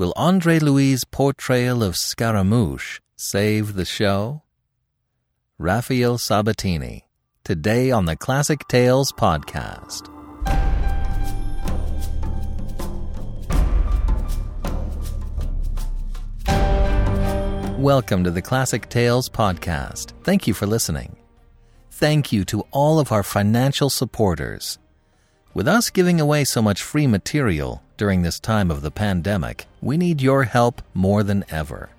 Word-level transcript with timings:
Will 0.00 0.14
Andre 0.16 0.58
Louis' 0.58 1.04
portrayal 1.04 1.82
of 1.82 1.94
Scaramouche 1.94 3.00
save 3.16 3.74
the 3.74 3.84
show? 3.84 4.40
Raphael 5.58 6.16
Sabatini, 6.16 7.06
today 7.44 7.90
on 7.90 8.06
the 8.06 8.16
Classic 8.16 8.66
Tales 8.66 9.12
podcast. 9.12 10.08
Welcome 17.78 18.24
to 18.24 18.30
the 18.30 18.40
Classic 18.40 18.88
Tales 18.88 19.28
podcast. 19.28 20.14
Thank 20.24 20.46
you 20.46 20.54
for 20.54 20.64
listening. 20.64 21.18
Thank 21.90 22.32
you 22.32 22.46
to 22.46 22.64
all 22.70 23.00
of 23.00 23.12
our 23.12 23.22
financial 23.22 23.90
supporters. 23.90 24.78
With 25.52 25.68
us 25.68 25.90
giving 25.90 26.22
away 26.22 26.44
so 26.44 26.62
much 26.62 26.80
free 26.80 27.06
material 27.06 27.82
during 28.00 28.22
this 28.22 28.40
time 28.40 28.70
of 28.70 28.80
the 28.80 28.90
pandemic, 28.90 29.66
we 29.82 29.98
need 29.98 30.22
your 30.22 30.44
help 30.44 30.80
more 30.94 31.22
than 31.22 31.44
ever. 31.50 31.90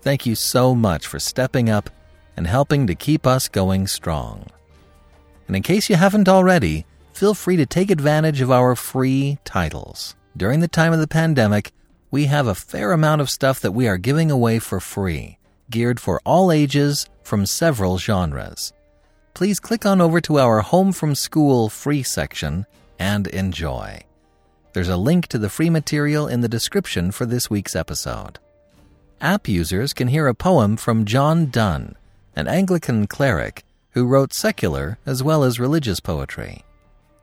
Thank 0.00 0.24
you 0.24 0.34
so 0.34 0.74
much 0.74 1.06
for 1.06 1.18
stepping 1.18 1.68
up 1.68 1.90
and 2.34 2.46
helping 2.46 2.86
to 2.86 2.94
keep 2.94 3.26
us 3.26 3.46
going 3.46 3.86
strong. 3.86 4.46
And 5.46 5.54
in 5.54 5.62
case 5.62 5.90
you 5.90 5.96
haven't 5.96 6.30
already, 6.30 6.86
feel 7.12 7.34
free 7.34 7.58
to 7.58 7.66
take 7.66 7.90
advantage 7.90 8.40
of 8.40 8.50
our 8.50 8.74
free 8.74 9.36
titles. 9.44 10.16
During 10.34 10.60
the 10.60 10.66
time 10.80 10.94
of 10.94 11.00
the 11.00 11.06
pandemic, 11.06 11.72
we 12.10 12.24
have 12.24 12.46
a 12.46 12.54
fair 12.54 12.92
amount 12.92 13.20
of 13.20 13.28
stuff 13.28 13.60
that 13.60 13.72
we 13.72 13.86
are 13.86 13.98
giving 13.98 14.30
away 14.30 14.58
for 14.58 14.80
free, 14.80 15.36
geared 15.68 16.00
for 16.00 16.22
all 16.24 16.50
ages 16.50 17.06
from 17.22 17.44
several 17.44 17.98
genres 17.98 18.72
please 19.38 19.60
click 19.60 19.86
on 19.86 20.00
over 20.00 20.20
to 20.20 20.36
our 20.36 20.62
Home 20.62 20.90
from 20.90 21.14
School 21.14 21.68
free 21.68 22.02
section 22.02 22.66
and 22.98 23.28
enjoy. 23.28 24.02
There's 24.72 24.88
a 24.88 24.96
link 24.96 25.26
to 25.28 25.38
the 25.38 25.48
free 25.48 25.70
material 25.70 26.28
in 26.28 26.40
the 26.40 26.48
description 26.48 27.10
for 27.10 27.24
this 27.24 27.48
week's 27.48 27.74
episode. 27.74 28.38
App 29.20 29.48
users 29.48 29.92
can 29.92 30.08
hear 30.08 30.28
a 30.28 30.34
poem 30.34 30.76
from 30.76 31.04
John 31.04 31.46
Donne, 31.46 31.96
an 32.36 32.46
Anglican 32.46 33.06
cleric 33.06 33.64
who 33.90 34.06
wrote 34.06 34.32
secular 34.32 34.98
as 35.06 35.22
well 35.22 35.42
as 35.42 35.58
religious 35.58 36.00
poetry. 36.00 36.62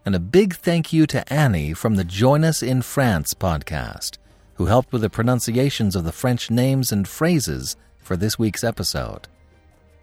And 0.05 0.13
a 0.15 0.19
big 0.19 0.55
thank 0.55 0.91
you 0.91 1.07
to 1.07 1.31
Annie 1.31 1.73
from 1.73 1.95
the 1.95 2.03
Join 2.03 2.43
Us 2.43 2.61
in 2.61 2.81
France 2.81 3.33
podcast, 3.33 4.17
who 4.55 4.65
helped 4.65 4.91
with 4.91 5.01
the 5.01 5.09
pronunciations 5.09 5.95
of 5.95 6.03
the 6.03 6.11
French 6.11 6.51
names 6.51 6.91
and 6.91 7.07
phrases 7.07 7.77
for 7.99 8.17
this 8.17 8.37
week's 8.37 8.63
episode. 8.63 9.27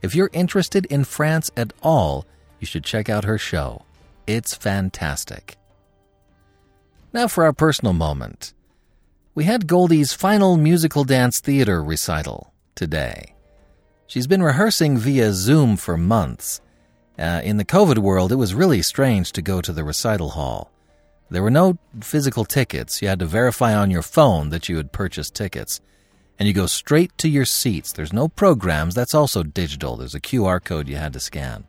If 0.00 0.14
you're 0.14 0.30
interested 0.32 0.86
in 0.86 1.04
France 1.04 1.50
at 1.56 1.72
all, 1.82 2.26
you 2.58 2.66
should 2.66 2.84
check 2.84 3.08
out 3.08 3.24
her 3.24 3.38
show. 3.38 3.84
It's 4.26 4.54
fantastic. 4.54 5.56
Now 7.12 7.28
for 7.28 7.44
our 7.44 7.52
personal 7.52 7.92
moment. 7.92 8.54
We 9.34 9.44
had 9.44 9.66
Goldie's 9.66 10.12
final 10.12 10.56
musical 10.56 11.04
dance 11.04 11.40
theater 11.40 11.82
recital 11.82 12.52
today. 12.74 13.34
She's 14.06 14.26
been 14.26 14.42
rehearsing 14.42 14.98
via 14.98 15.32
Zoom 15.32 15.76
for 15.76 15.96
months. 15.96 16.60
Uh, 17.18 17.40
in 17.44 17.58
the 17.58 17.64
COVID 17.64 17.98
world, 17.98 18.32
it 18.32 18.36
was 18.36 18.54
really 18.54 18.82
strange 18.82 19.32
to 19.32 19.42
go 19.42 19.60
to 19.60 19.72
the 19.72 19.84
recital 19.84 20.30
hall. 20.30 20.70
There 21.30 21.42
were 21.42 21.50
no 21.50 21.78
physical 22.00 22.44
tickets. 22.44 23.02
You 23.02 23.08
had 23.08 23.18
to 23.20 23.26
verify 23.26 23.74
on 23.74 23.90
your 23.90 24.02
phone 24.02 24.50
that 24.50 24.68
you 24.68 24.76
had 24.78 24.92
purchased 24.92 25.34
tickets 25.34 25.80
and 26.38 26.48
you 26.48 26.54
go 26.54 26.66
straight 26.66 27.16
to 27.18 27.28
your 27.28 27.44
seats. 27.44 27.92
There's 27.92 28.12
no 28.12 28.26
programs, 28.26 28.94
that's 28.94 29.14
also 29.14 29.42
digital. 29.42 29.96
There's 29.96 30.14
a 30.14 30.20
QR 30.20 30.64
code 30.64 30.88
you 30.88 30.96
had 30.96 31.12
to 31.12 31.20
scan. 31.20 31.66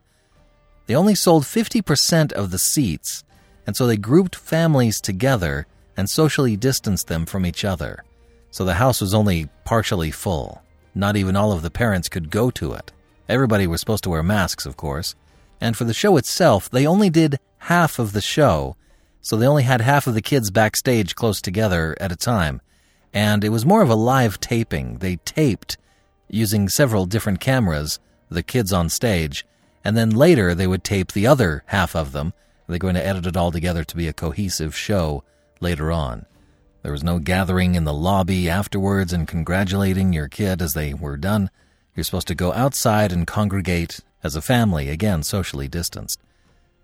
They 0.85 0.95
only 0.95 1.15
sold 1.15 1.43
50% 1.43 2.31
of 2.31 2.51
the 2.51 2.57
seats, 2.57 3.23
and 3.65 3.75
so 3.75 3.87
they 3.87 3.97
grouped 3.97 4.35
families 4.35 4.99
together 4.99 5.67
and 5.95 6.09
socially 6.09 6.57
distanced 6.57 7.07
them 7.07 7.25
from 7.25 7.45
each 7.45 7.63
other. 7.63 8.03
So 8.51 8.65
the 8.65 8.75
house 8.75 9.01
was 9.01 9.13
only 9.13 9.49
partially 9.63 10.11
full. 10.11 10.61
Not 10.95 11.15
even 11.15 11.35
all 11.35 11.51
of 11.51 11.61
the 11.61 11.71
parents 11.71 12.09
could 12.09 12.29
go 12.29 12.51
to 12.51 12.73
it. 12.73 12.91
Everybody 13.27 13.67
was 13.67 13.79
supposed 13.79 14.03
to 14.03 14.09
wear 14.09 14.23
masks, 14.23 14.65
of 14.65 14.77
course. 14.77 15.15
And 15.61 15.77
for 15.77 15.85
the 15.85 15.93
show 15.93 16.17
itself, 16.17 16.69
they 16.69 16.85
only 16.85 17.09
did 17.09 17.39
half 17.59 17.99
of 17.99 18.11
the 18.11 18.21
show, 18.21 18.75
so 19.21 19.37
they 19.37 19.47
only 19.47 19.63
had 19.63 19.81
half 19.81 20.07
of 20.07 20.13
the 20.13 20.21
kids 20.21 20.51
backstage 20.51 21.15
close 21.15 21.41
together 21.41 21.95
at 21.99 22.11
a 22.11 22.17
time 22.17 22.61
and 23.13 23.43
it 23.43 23.49
was 23.49 23.65
more 23.65 23.81
of 23.81 23.89
a 23.89 23.95
live 23.95 24.39
taping. 24.39 24.97
They 24.97 25.17
taped 25.17 25.77
using 26.27 26.67
several 26.67 27.05
different 27.05 27.39
cameras 27.39 27.99
the 28.29 28.41
kids 28.41 28.73
on 28.73 28.89
stage, 28.89 29.45
and 29.83 29.95
then 29.95 30.09
later 30.09 30.55
they 30.55 30.65
would 30.65 30.83
tape 30.83 31.11
the 31.11 31.27
other 31.27 31.63
half 31.67 31.95
of 31.95 32.13
them. 32.13 32.33
They're 32.73 32.79
going 32.79 32.95
to 32.95 33.05
edit 33.05 33.27
it 33.27 33.37
all 33.37 33.51
together 33.51 33.83
to 33.83 33.95
be 33.95 34.07
a 34.07 34.13
cohesive 34.13 34.75
show 34.75 35.23
later 35.59 35.91
on. 35.91 36.25
There 36.81 36.91
was 36.91 37.03
no 37.03 37.19
gathering 37.19 37.75
in 37.75 37.83
the 37.83 37.93
lobby 37.93 38.49
afterwards 38.49 39.13
and 39.13 39.27
congratulating 39.27 40.11
your 40.11 40.27
kid 40.27 40.59
as 40.59 40.73
they 40.73 40.91
were 40.91 41.15
done. 41.15 41.51
You're 41.95 42.03
supposed 42.03 42.29
to 42.29 42.33
go 42.33 42.51
outside 42.51 43.11
and 43.11 43.27
congregate 43.27 43.99
as 44.23 44.35
a 44.35 44.41
family, 44.41 44.89
again, 44.89 45.21
socially 45.21 45.67
distanced. 45.67 46.19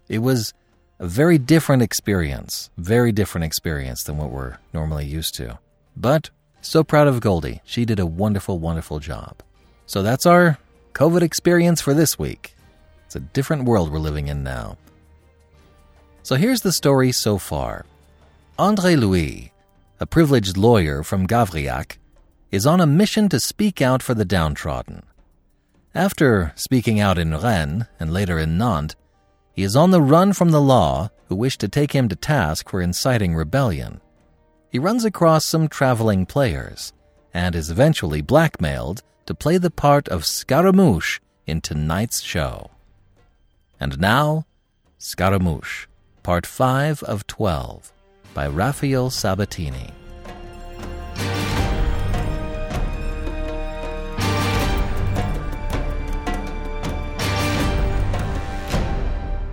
It 0.08 0.20
was 0.20 0.54
a 1.00 1.08
very 1.08 1.40
different 1.40 1.82
experience, 1.82 2.70
very 2.78 3.12
different 3.12 3.46
experience 3.46 4.04
than 4.04 4.18
what 4.18 4.30
we're 4.30 4.60
normally 4.72 5.08
used 5.08 5.34
to. 5.38 5.58
But 5.98 6.30
so 6.62 6.84
proud 6.84 7.08
of 7.08 7.20
Goldie. 7.20 7.64
She 7.66 7.84
did 7.84 8.00
a 8.00 8.06
wonderful, 8.06 8.60
wonderful 8.60 9.00
job. 9.00 9.42
So 9.88 10.04
that's 10.04 10.28
our 10.28 10.60
COVID 10.94 11.24
experience 11.24 11.82
for 11.82 11.96
this 11.96 12.20
week. 12.20 12.54
It's 13.08 13.16
a 13.16 13.22
different 13.22 13.64
world 13.64 13.92
we're 13.92 13.98
living 13.98 14.28
in 14.28 14.44
now. 14.44 14.78
So 16.30 16.36
here's 16.36 16.62
the 16.62 16.72
story 16.72 17.12
so 17.12 17.40
far. 17.40 17.88
Andre 18.60 18.96
Louis, 18.96 19.52
a 20.00 20.06
privileged 20.06 20.58
lawyer 20.58 21.02
from 21.02 21.26
Gavrillac, 21.26 21.98
is 22.52 22.68
on 22.68 22.80
a 22.80 22.86
mission 22.86 23.30
to 23.30 23.40
speak 23.40 23.82
out 23.82 24.04
for 24.04 24.14
the 24.14 24.26
downtrodden. 24.26 25.02
After 25.96 26.54
speaking 26.54 27.00
out 27.00 27.18
in 27.18 27.36
Rennes 27.36 27.86
and 28.00 28.14
later 28.14 28.38
in 28.38 28.60
Nantes, 28.60 28.96
he 29.54 29.64
is 29.64 29.76
on 29.76 29.90
the 29.90 30.04
run 30.04 30.34
from 30.34 30.52
the 30.52 30.62
law 30.62 31.10
who 31.30 31.36
wish 31.36 31.58
to 31.58 31.68
take 31.68 31.94
him 31.94 32.08
to 32.10 32.16
task 32.16 32.70
for 32.70 32.80
inciting 32.80 33.34
rebellion 33.34 34.00
he 34.70 34.78
runs 34.78 35.06
across 35.06 35.48
some 35.48 35.68
traveling 35.68 36.28
players 36.28 36.94
and 37.34 37.56
is 37.56 37.72
eventually 37.72 38.22
blackmailed 38.22 39.02
to 39.26 39.34
play 39.34 39.58
the 39.58 39.72
part 39.72 40.08
of 40.10 40.28
Scaramouche 40.28 41.20
in 41.48 41.60
tonight's 41.60 42.22
show. 42.22 42.70
And 43.80 44.00
now, 44.00 44.46
Scaramouche, 45.00 45.89
Part 46.24 46.46
5 46.46 47.04
of 47.04 47.26
12 47.28 47.92
by 48.34 48.48
Raphael 48.48 49.10
Sabatini. 49.10 49.92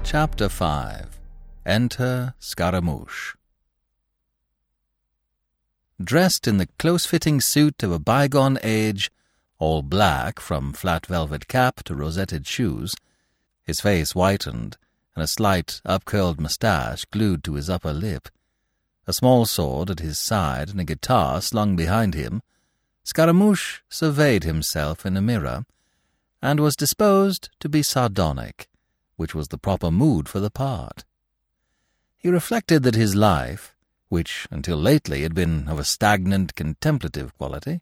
Chapter 0.03 0.49
5 0.49 1.19
Enter 1.65 2.34
Scaramouche 2.38 3.37
dressed 6.03 6.47
in 6.47 6.59
the 6.59 6.69
close 6.78 7.06
fitting 7.06 7.41
suit 7.41 7.83
of 7.83 7.91
a 7.91 7.98
bygone 7.98 8.59
age, 8.62 9.10
all 9.59 9.83
black 9.83 10.38
from 10.38 10.72
flat 10.72 11.06
velvet 11.06 11.48
cap 11.48 11.83
to 11.84 11.94
rosetted 11.94 12.47
shoes, 12.47 12.94
his 13.62 13.81
face 13.81 14.12
whitened, 14.12 14.77
and 15.16 15.25
a 15.25 15.27
slight 15.27 15.81
upcurled 15.84 16.38
moustache 16.38 17.06
glued 17.06 17.43
to 17.43 17.54
his 17.54 17.69
upper 17.69 17.93
lip, 17.93 18.28
a 19.06 19.12
small 19.12 19.47
sword 19.47 19.91
at 19.91 20.00
his 20.00 20.19
side 20.19 20.69
and 20.69 20.81
a 20.81 20.84
guitar 20.84 21.41
slung 21.41 21.75
behind 21.75 22.15
him, 22.15 22.43
Scaramouche 23.03 23.81
surveyed 23.88 24.44
himself 24.44 25.06
in 25.06 25.16
a 25.16 25.22
mirror, 25.22 25.65
and 26.43 26.60
was 26.60 26.77
disposed 26.77 27.49
to 27.60 27.69
be 27.69 27.82
sardonic, 27.82 28.69
which 29.16 29.34
was 29.34 29.49
the 29.49 29.59
proper 29.59 29.91
mood 29.91 30.28
for 30.28 30.41
the 30.41 30.50
part. 30.50 31.04
He 32.19 32.28
reflected 32.28 32.83
that 32.83 32.94
his 32.94 33.15
life, 33.15 33.75
which 34.09 34.47
until 34.50 34.77
lately 34.77 35.22
had 35.22 35.34
been 35.34 35.69
of 35.69 35.78
a 35.78 35.84
stagnant, 35.84 36.54
contemplative 36.54 37.36
quality, 37.39 37.80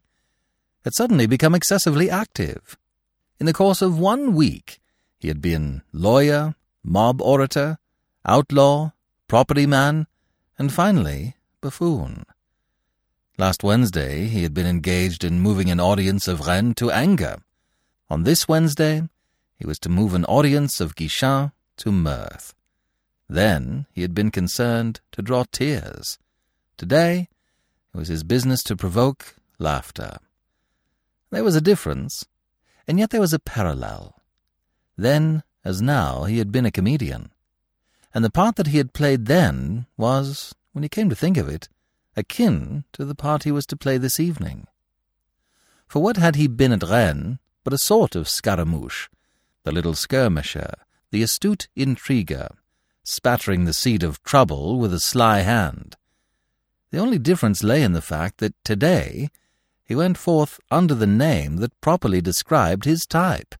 had 0.83 0.93
suddenly 0.93 1.25
become 1.25 1.55
excessively 1.55 2.09
active. 2.09 2.77
In 3.39 3.47
the 3.47 3.53
course 3.53 3.81
of 3.81 3.99
one 3.99 4.35
week, 4.35 4.79
he 5.17 5.27
had 5.27 5.41
been 5.41 5.81
lawyer, 5.91 6.55
mob 6.85 7.21
orator, 7.21 7.79
outlaw, 8.25 8.91
property 9.27 9.65
man, 9.65 10.07
and 10.57 10.71
finally 10.71 11.35
buffoon. 11.59 12.25
Last 13.37 13.63
Wednesday, 13.63 14.27
he 14.27 14.43
had 14.43 14.53
been 14.53 14.67
engaged 14.67 15.23
in 15.23 15.41
moving 15.41 15.69
an 15.69 15.79
audience 15.79 16.27
of 16.27 16.47
Rennes 16.47 16.75
to 16.75 16.91
anger. 16.91 17.37
On 18.09 18.23
this 18.23 18.47
Wednesday, 18.47 19.01
he 19.57 19.65
was 19.65 19.79
to 19.79 19.89
move 19.89 20.13
an 20.13 20.25
audience 20.25 20.79
of 20.79 20.95
Guichen 20.95 21.51
to 21.77 21.91
mirth. 21.91 22.53
Then 23.27 23.87
he 23.91 24.03
had 24.03 24.13
been 24.13 24.31
concerned 24.31 25.01
to 25.11 25.21
draw 25.21 25.43
tears. 25.51 26.17
Today 26.77 27.27
it 27.93 27.97
was 27.97 28.07
his 28.07 28.23
business 28.23 28.61
to 28.63 28.75
provoke 28.75 29.35
laughter. 29.57 30.17
There 31.31 31.43
was 31.43 31.55
a 31.55 31.61
difference, 31.61 32.25
and 32.87 32.99
yet 32.99 33.09
there 33.09 33.21
was 33.21 33.33
a 33.33 33.39
parallel. 33.39 34.15
Then, 34.97 35.43
as 35.65 35.81
now, 35.81 36.25
he 36.25 36.37
had 36.37 36.51
been 36.51 36.65
a 36.65 36.71
comedian, 36.71 37.31
and 38.13 38.23
the 38.23 38.29
part 38.29 38.55
that 38.55 38.67
he 38.67 38.77
had 38.77 38.93
played 38.93 39.25
then 39.25 39.87
was, 39.97 40.53
when 40.71 40.83
he 40.83 40.89
came 40.89 41.09
to 41.09 41.15
think 41.15 41.35
of 41.35 41.49
it, 41.49 41.67
akin 42.15 42.85
to 42.93 43.03
the 43.03 43.15
part 43.15 43.43
he 43.43 43.51
was 43.51 43.65
to 43.65 43.75
play 43.75 43.97
this 43.97 44.19
evening. 44.19 44.67
For 45.87 46.01
what 46.01 46.17
had 46.17 46.35
he 46.35 46.47
been 46.47 46.71
at 46.71 46.83
Rennes 46.83 47.39
but 47.63 47.73
a 47.73 47.77
sort 47.77 48.15
of 48.15 48.29
Scaramouche, 48.29 49.09
the 49.63 49.71
little 49.71 49.95
skirmisher, 49.95 50.71
the 51.11 51.23
astute 51.23 51.67
intriguer, 51.75 52.49
spattering 53.03 53.65
the 53.65 53.73
seed 53.73 54.03
of 54.03 54.23
trouble 54.23 54.77
with 54.77 54.93
a 54.93 54.99
sly 54.99 55.39
hand? 55.39 55.95
The 56.91 56.99
only 56.99 57.17
difference 57.17 57.63
lay 57.63 57.81
in 57.81 57.93
the 57.93 58.01
fact 58.01 58.37
that 58.37 58.53
today 58.63 59.29
he 59.83 59.95
went 59.95 60.17
forth 60.17 60.59
under 60.71 60.95
the 60.95 61.07
name 61.07 61.57
that 61.57 61.81
properly 61.81 62.21
described 62.21 62.85
his 62.85 63.05
type, 63.05 63.55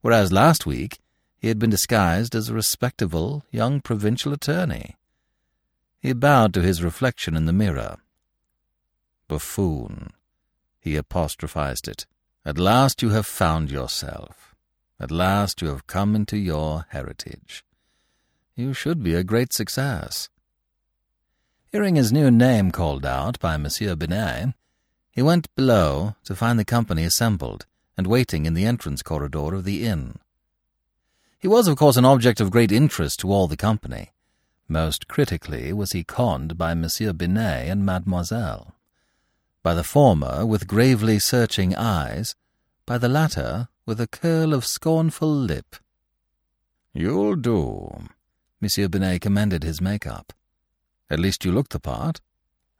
whereas 0.00 0.32
last 0.32 0.66
week 0.66 0.98
he 1.40 1.48
had 1.48 1.58
been 1.58 1.70
disguised 1.70 2.34
as 2.34 2.48
a 2.48 2.54
respectable 2.54 3.44
young 3.50 3.80
provincial 3.80 4.32
attorney. 4.32 4.96
He 5.98 6.12
bowed 6.12 6.52
to 6.54 6.62
his 6.62 6.82
reflection 6.82 7.34
in 7.34 7.46
the 7.46 7.52
mirror. 7.52 7.96
Buffoon, 9.26 10.10
he 10.80 10.96
apostrophized 10.96 11.88
it. 11.88 12.06
At 12.44 12.58
last 12.58 13.00
you 13.00 13.10
have 13.10 13.26
found 13.26 13.70
yourself. 13.70 14.54
At 14.98 15.10
last 15.10 15.62
you 15.62 15.68
have 15.68 15.86
come 15.86 16.14
into 16.14 16.36
your 16.36 16.84
heritage. 16.90 17.64
You 18.54 18.74
should 18.74 19.02
be 19.02 19.14
a 19.14 19.24
great 19.24 19.54
success. 19.54 20.28
Hearing 21.72 21.96
his 21.96 22.12
new 22.12 22.30
name 22.30 22.70
called 22.70 23.06
out 23.06 23.38
by 23.40 23.56
Monsieur 23.56 23.96
Binet, 23.96 24.54
he 25.10 25.22
went 25.22 25.54
below 25.54 26.16
to 26.24 26.34
find 26.34 26.58
the 26.58 26.64
company 26.64 27.04
assembled 27.04 27.64
and 27.96 28.06
waiting 28.06 28.44
in 28.44 28.54
the 28.54 28.66
entrance 28.66 29.02
corridor 29.02 29.54
of 29.54 29.64
the 29.64 29.86
inn. 29.86 30.18
He 31.40 31.48
was, 31.48 31.68
of 31.68 31.78
course, 31.78 31.96
an 31.96 32.04
object 32.04 32.38
of 32.38 32.50
great 32.50 32.70
interest 32.70 33.20
to 33.20 33.32
all 33.32 33.48
the 33.48 33.56
company. 33.56 34.10
Most 34.68 35.08
critically 35.08 35.72
was 35.72 35.92
he 35.92 36.04
conned 36.04 36.58
by 36.58 36.74
Monsieur 36.74 37.14
Binet 37.14 37.68
and 37.68 37.84
Mademoiselle. 37.84 38.74
By 39.62 39.72
the 39.72 39.82
former 39.82 40.44
with 40.44 40.66
gravely 40.66 41.18
searching 41.18 41.74
eyes, 41.74 42.34
by 42.84 42.98
the 42.98 43.08
latter 43.08 43.68
with 43.86 44.00
a 44.00 44.06
curl 44.06 44.52
of 44.52 44.66
scornful 44.66 45.34
lip. 45.34 45.76
You'll 46.92 47.36
do. 47.36 48.08
Monsieur 48.60 48.88
Binet 48.88 49.22
commended 49.22 49.62
his 49.62 49.80
make-up. 49.80 50.34
At 51.08 51.20
least 51.20 51.44
you 51.46 51.52
look 51.52 51.70
the 51.70 51.80
part. 51.80 52.20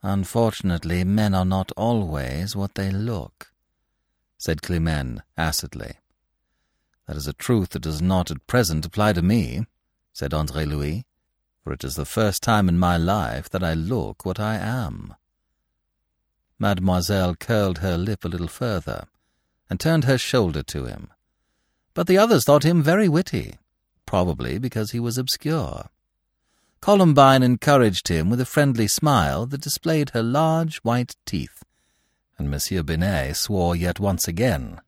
Unfortunately, 0.03 1.03
men 1.03 1.35
are 1.35 1.47
not 1.47 1.73
always 1.79 2.55
what 2.55 2.75
they 2.75 2.91
look, 2.91 3.53
said 4.37 4.61
Climene 4.61 5.23
acidly. 5.37 6.00
That 7.11 7.17
is 7.17 7.27
a 7.27 7.33
truth 7.33 7.71
that 7.71 7.83
does 7.83 8.01
not 8.01 8.31
at 8.31 8.47
present 8.47 8.87
apply 8.87 9.15
to 9.15 9.21
me, 9.21 9.67
said 10.13 10.33
Andre 10.33 10.65
Louis, 10.65 11.05
for 11.65 11.73
it 11.73 11.83
is 11.83 11.97
the 11.97 12.05
first 12.05 12.41
time 12.41 12.69
in 12.69 12.79
my 12.79 12.97
life 12.97 13.51
that 13.51 13.65
I 13.65 13.75
look 13.75 14.25
what 14.25 14.39
I 14.39 14.55
am. 14.55 15.17
Mademoiselle 16.57 17.35
curled 17.35 17.79
her 17.79 17.99
lip 17.99 18.25
a 18.25 18.29
little 18.29 18.47
further, 18.47 19.09
and 19.69 19.81
turned 19.81 20.05
her 20.05 20.19
shoulder 20.19 20.63
to 20.63 20.85
him. 20.85 21.09
But 21.95 22.07
the 22.07 22.17
others 22.17 22.45
thought 22.45 22.65
him 22.65 22.81
very 22.81 23.09
witty, 23.09 23.59
probably 24.07 24.59
because 24.59 24.93
he 24.93 25.01
was 25.01 25.19
obscure. 25.19 25.89
Columbine 26.81 27.43
encouraged 27.43 28.07
him 28.07 28.31
with 28.31 28.41
a 28.41 28.47
friendly 28.47 28.87
smile 28.87 29.47
that 29.47 29.63
displayed 29.63 30.11
her 30.11 30.23
large 30.23 30.77
white 30.85 31.17
teeth, 31.27 31.65
and 32.39 32.49
Monsieur 32.49 32.85
Binet 32.85 33.35
swore 33.35 33.75
yet 33.75 33.99
once 33.99 34.29
again 34.29 34.81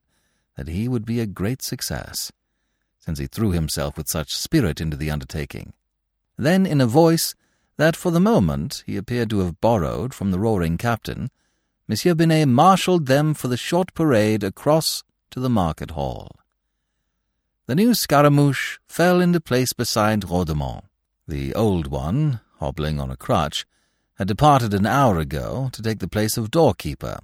that 0.55 0.67
he 0.67 0.87
would 0.87 1.05
be 1.05 1.19
a 1.19 1.25
great 1.25 1.61
success, 1.61 2.31
since 2.99 3.19
he 3.19 3.27
threw 3.27 3.51
himself 3.51 3.97
with 3.97 4.07
such 4.07 4.35
spirit 4.35 4.79
into 4.79 4.97
the 4.97 5.11
undertaking. 5.11 5.73
Then, 6.37 6.65
in 6.65 6.81
a 6.81 6.85
voice 6.85 7.35
that 7.77 7.95
for 7.95 8.11
the 8.11 8.19
moment 8.19 8.83
he 8.85 8.97
appeared 8.97 9.29
to 9.31 9.39
have 9.39 9.61
borrowed 9.61 10.13
from 10.13 10.31
the 10.31 10.39
roaring 10.39 10.77
captain, 10.77 11.29
Monsieur 11.87 12.15
Binet 12.15 12.47
marshalled 12.47 13.07
them 13.07 13.33
for 13.33 13.47
the 13.47 13.57
short 13.57 13.93
parade 13.93 14.43
across 14.43 15.03
to 15.31 15.39
the 15.39 15.49
market 15.49 15.91
hall. 15.91 16.31
The 17.65 17.75
new 17.75 17.93
Scaramouche 17.93 18.79
fell 18.87 19.21
into 19.21 19.39
place 19.39 19.73
beside 19.73 20.21
Rhodomont. 20.21 20.83
The 21.27 21.53
old 21.55 21.87
one, 21.87 22.41
hobbling 22.59 22.99
on 22.99 23.09
a 23.09 23.17
crutch, 23.17 23.65
had 24.15 24.27
departed 24.27 24.73
an 24.73 24.85
hour 24.85 25.17
ago 25.17 25.69
to 25.71 25.81
take 25.81 25.99
the 25.99 26.07
place 26.07 26.37
of 26.37 26.51
doorkeeper, 26.51 27.19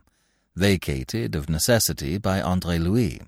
vacated 0.59 1.35
of 1.35 1.49
necessity 1.49 2.17
by 2.17 2.41
Andre 2.41 2.77
Louis, 2.77 3.21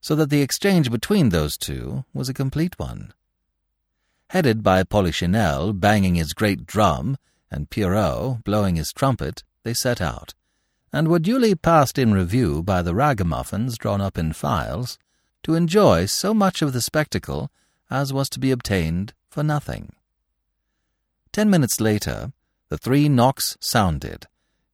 so 0.00 0.14
that 0.14 0.30
the 0.30 0.42
exchange 0.42 0.90
between 0.90 1.30
those 1.30 1.58
two 1.58 2.04
was 2.14 2.28
a 2.28 2.34
complete 2.34 2.78
one. 2.78 3.12
Headed 4.30 4.62
by 4.62 4.84
Polichinelle 4.84 5.72
banging 5.72 6.14
his 6.14 6.32
great 6.32 6.64
drum 6.64 7.18
and 7.50 7.68
Pierrot 7.68 8.44
blowing 8.44 8.76
his 8.76 8.92
trumpet, 8.92 9.42
they 9.64 9.74
set 9.74 10.00
out, 10.00 10.34
and 10.92 11.08
were 11.08 11.18
duly 11.18 11.54
passed 11.56 11.98
in 11.98 12.14
review 12.14 12.62
by 12.62 12.80
the 12.80 12.94
ragamuffins 12.94 13.76
drawn 13.76 14.00
up 14.00 14.16
in 14.16 14.32
files 14.32 14.98
to 15.42 15.54
enjoy 15.54 16.06
so 16.06 16.32
much 16.32 16.62
of 16.62 16.72
the 16.72 16.80
spectacle 16.80 17.50
as 17.90 18.12
was 18.12 18.28
to 18.30 18.40
be 18.40 18.50
obtained 18.50 19.12
for 19.28 19.42
nothing. 19.42 19.92
Ten 21.32 21.50
minutes 21.50 21.80
later, 21.80 22.32
the 22.68 22.78
three 22.78 23.08
knocks 23.08 23.56
sounded, 23.60 24.26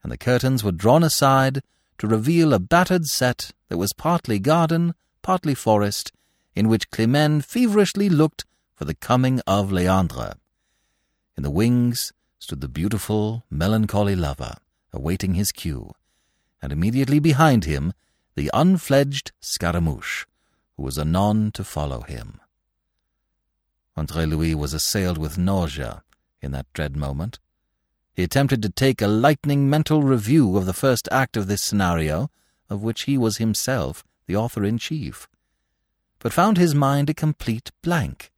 and 0.03 0.11
the 0.11 0.19
curtains 0.19 0.65
were 0.65 0.73
drawn 0.73 1.03
aside 1.03 1.63
to 1.99 2.07
reveal 2.07 2.53
a 2.53 2.59
battered 2.59 3.07
set 3.07 3.53
that 3.69 3.79
was 3.79 3.93
partly 3.93 4.39
garden, 4.39 4.95
partly 5.23 5.55
forest, 5.55 6.13
in 6.55 6.69
which 6.69 6.91
Climene 6.91 7.41
feverishly 7.41 8.09
looked 8.09 8.45
for 8.75 8.85
the 8.85 8.95
coming 8.95 9.41
of 9.47 9.71
Leandre. 9.71 10.35
In 11.37 11.43
the 11.43 11.51
wings 11.51 12.13
stood 12.39 12.61
the 12.61 12.69
beautiful, 12.69 13.45
melancholy 13.49 14.17
lover, 14.17 14.57
awaiting 14.93 15.35
his 15.35 15.53
cue, 15.53 15.93
and 16.61 16.73
immediately 16.73 17.19
behind 17.19 17.65
him 17.65 17.93
the 18.35 18.51
unfledged 18.53 19.33
Scaramouche, 19.41 20.27
who 20.77 20.83
was 20.83 20.99
anon 20.99 21.53
to 21.53 21.63
follow 21.63 22.01
him. 22.03 22.41
Andre 23.97 24.27
Louis 24.27 24.55
was 24.55 24.73
assailed 24.73 25.19
with 25.19 25.39
nausea 25.39 26.03
in 26.41 26.53
that 26.53 26.73
dread 26.73 26.97
moment. 26.97 27.39
He 28.15 28.23
attempted 28.23 28.63
to 28.63 28.69
take 28.69 29.01
a 29.01 29.07
lightning 29.07 29.71
mental 29.71 30.03
review 30.03 30.57
of 30.57 30.67
the 30.67 30.73
first 30.75 31.09
act 31.11 31.37
of 31.37 31.47
this 31.47 31.63
scenario, 31.63 32.31
of 32.69 32.83
which 32.83 33.03
he 33.03 33.17
was 33.17 33.39
himself 33.39 34.05
the 34.27 34.37
author 34.37 34.65
in 34.65 34.79
chief, 34.79 35.29
but 36.19 36.33
found 36.33 36.57
his 36.57 36.75
mind 36.75 37.11
a 37.11 37.15
complete 37.15 37.71
blank. 37.83 38.31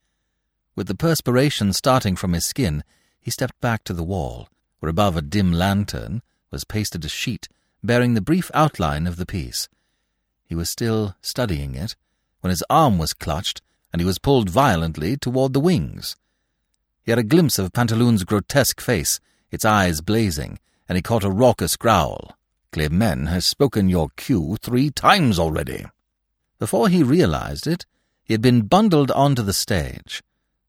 With 0.77 0.87
the 0.87 0.95
perspiration 0.95 1.73
starting 1.73 2.17
from 2.17 2.33
his 2.33 2.47
skin, 2.47 2.85
he 3.21 3.31
stepped 3.31 3.61
back 3.61 3.85
to 3.85 3.93
the 3.93 4.03
wall, 4.03 4.49
where 4.79 4.91
above 4.91 5.17
a 5.17 5.23
dim 5.23 5.53
lantern 5.53 6.23
was 6.51 6.65
pasted 6.65 7.05
a 7.05 7.09
sheet 7.09 7.49
bearing 7.83 8.15
the 8.15 8.21
brief 8.21 8.51
outline 8.55 9.07
of 9.07 9.17
the 9.17 9.27
piece. 9.27 9.69
He 10.45 10.55
was 10.55 10.71
still 10.71 11.17
studying 11.21 11.75
it 11.75 11.97
when 12.41 12.51
his 12.51 12.65
arm 12.71 12.99
was 12.99 13.13
clutched 13.13 13.61
and 13.93 14.01
he 14.01 14.07
was 14.07 14.19
pulled 14.19 14.51
violently 14.51 15.17
toward 15.17 15.53
the 15.53 15.61
wings. 15.61 16.17
He 17.03 17.11
had 17.11 17.19
a 17.19 17.23
glimpse 17.23 17.59
of 17.59 17.73
Pantaloon's 17.73 18.25
grotesque 18.25 18.81
face, 18.81 19.21
its 19.55 19.65
eyes 19.65 20.01
blazing, 20.01 20.59
and 20.89 20.97
he 20.97 21.03
caught 21.03 21.25
a 21.25 21.31
raucous 21.31 21.77
growl. 21.77 22.37
Climene 22.73 23.29
has 23.29 23.47
spoken 23.47 23.89
your 23.89 24.09
cue 24.17 24.57
three 24.61 24.91
times 24.91 25.39
already. 25.39 25.87
Before 26.59 26.89
he 26.89 27.03
realized 27.03 27.67
it, 27.67 27.87
he 28.25 28.35
had 28.35 28.43
been 28.43 28.63
bundled 28.63 29.11
onto 29.13 29.43
the 29.43 29.53
stage, 29.53 30.23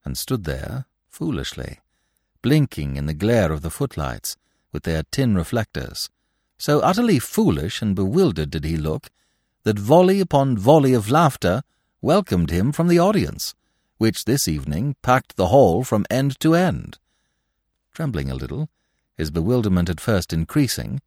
and 0.04 0.18
stood 0.18 0.44
there, 0.44 0.86
foolishly, 1.10 1.80
blinking 2.42 2.96
in 2.96 3.06
the 3.06 3.14
glare 3.14 3.52
of 3.52 3.62
the 3.62 3.72
footlights 3.72 4.38
with 4.72 4.84
their 4.84 5.04
tin 5.12 5.36
reflectors. 5.36 6.10
So 6.58 6.80
utterly 6.80 7.20
foolish 7.20 7.82
and 7.82 7.96
bewildered 7.96 8.52
did 8.52 8.66
he 8.66 8.78
look, 8.78 9.10
that 9.64 9.80
volley 9.80 10.20
upon 10.20 10.58
volley 10.58 10.94
of 10.94 11.10
laughter 11.10 11.64
welcomed 12.02 12.52
him 12.52 12.72
from 12.72 12.88
the 12.88 13.00
audience, 13.00 13.56
which 13.98 14.26
this 14.26 14.48
evening 14.48 14.96
packed 15.02 15.38
the 15.38 15.48
hall 15.48 15.84
from 15.84 16.06
end 16.10 16.40
to 16.42 16.54
end. 16.54 17.00
Trembling 17.94 18.30
a 18.30 18.36
little, 18.36 18.70
his 19.16 19.32
bewilderment 19.32 19.90
at 19.90 20.00
first 20.00 20.34
increasing, 20.34 21.02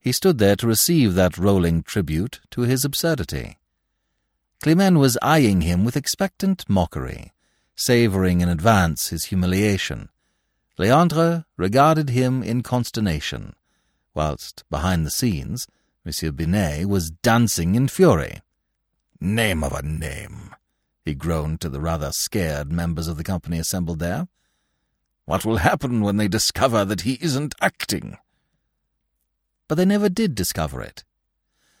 he 0.00 0.12
stood 0.12 0.38
there 0.38 0.56
to 0.56 0.66
receive 0.66 1.14
that 1.14 1.38
rolling 1.38 1.82
tribute 1.82 2.40
to 2.50 2.62
his 2.62 2.84
absurdity. 2.84 3.58
Climene 4.62 4.98
was 4.98 5.18
eyeing 5.22 5.62
him 5.62 5.84
with 5.84 5.96
expectant 5.96 6.68
mockery, 6.68 7.32
savouring 7.76 8.40
in 8.40 8.48
advance 8.48 9.08
his 9.08 9.26
humiliation. 9.26 10.08
Leandre 10.78 11.44
regarded 11.56 12.10
him 12.10 12.42
in 12.42 12.62
consternation, 12.62 13.54
whilst, 14.14 14.64
behind 14.70 15.06
the 15.06 15.10
scenes, 15.10 15.66
Monsieur 16.04 16.32
Binet 16.32 16.88
was 16.88 17.10
dancing 17.10 17.74
in 17.74 17.86
fury. 17.86 18.40
Name 19.20 19.62
of 19.62 19.72
a 19.72 19.82
name, 19.82 20.54
he 21.04 21.14
groaned 21.14 21.60
to 21.60 21.68
the 21.68 21.80
rather 21.80 22.10
scared 22.10 22.72
members 22.72 23.06
of 23.06 23.16
the 23.16 23.24
company 23.24 23.58
assembled 23.58 24.00
there. 24.00 24.26
What 25.24 25.44
will 25.44 25.58
happen 25.58 26.00
when 26.00 26.16
they 26.16 26.28
discover 26.28 26.84
that 26.84 27.02
he 27.02 27.18
isn't 27.20 27.54
acting? 27.60 28.18
But 29.68 29.76
they 29.76 29.84
never 29.84 30.08
did 30.08 30.34
discover 30.34 30.82
it. 30.82 31.04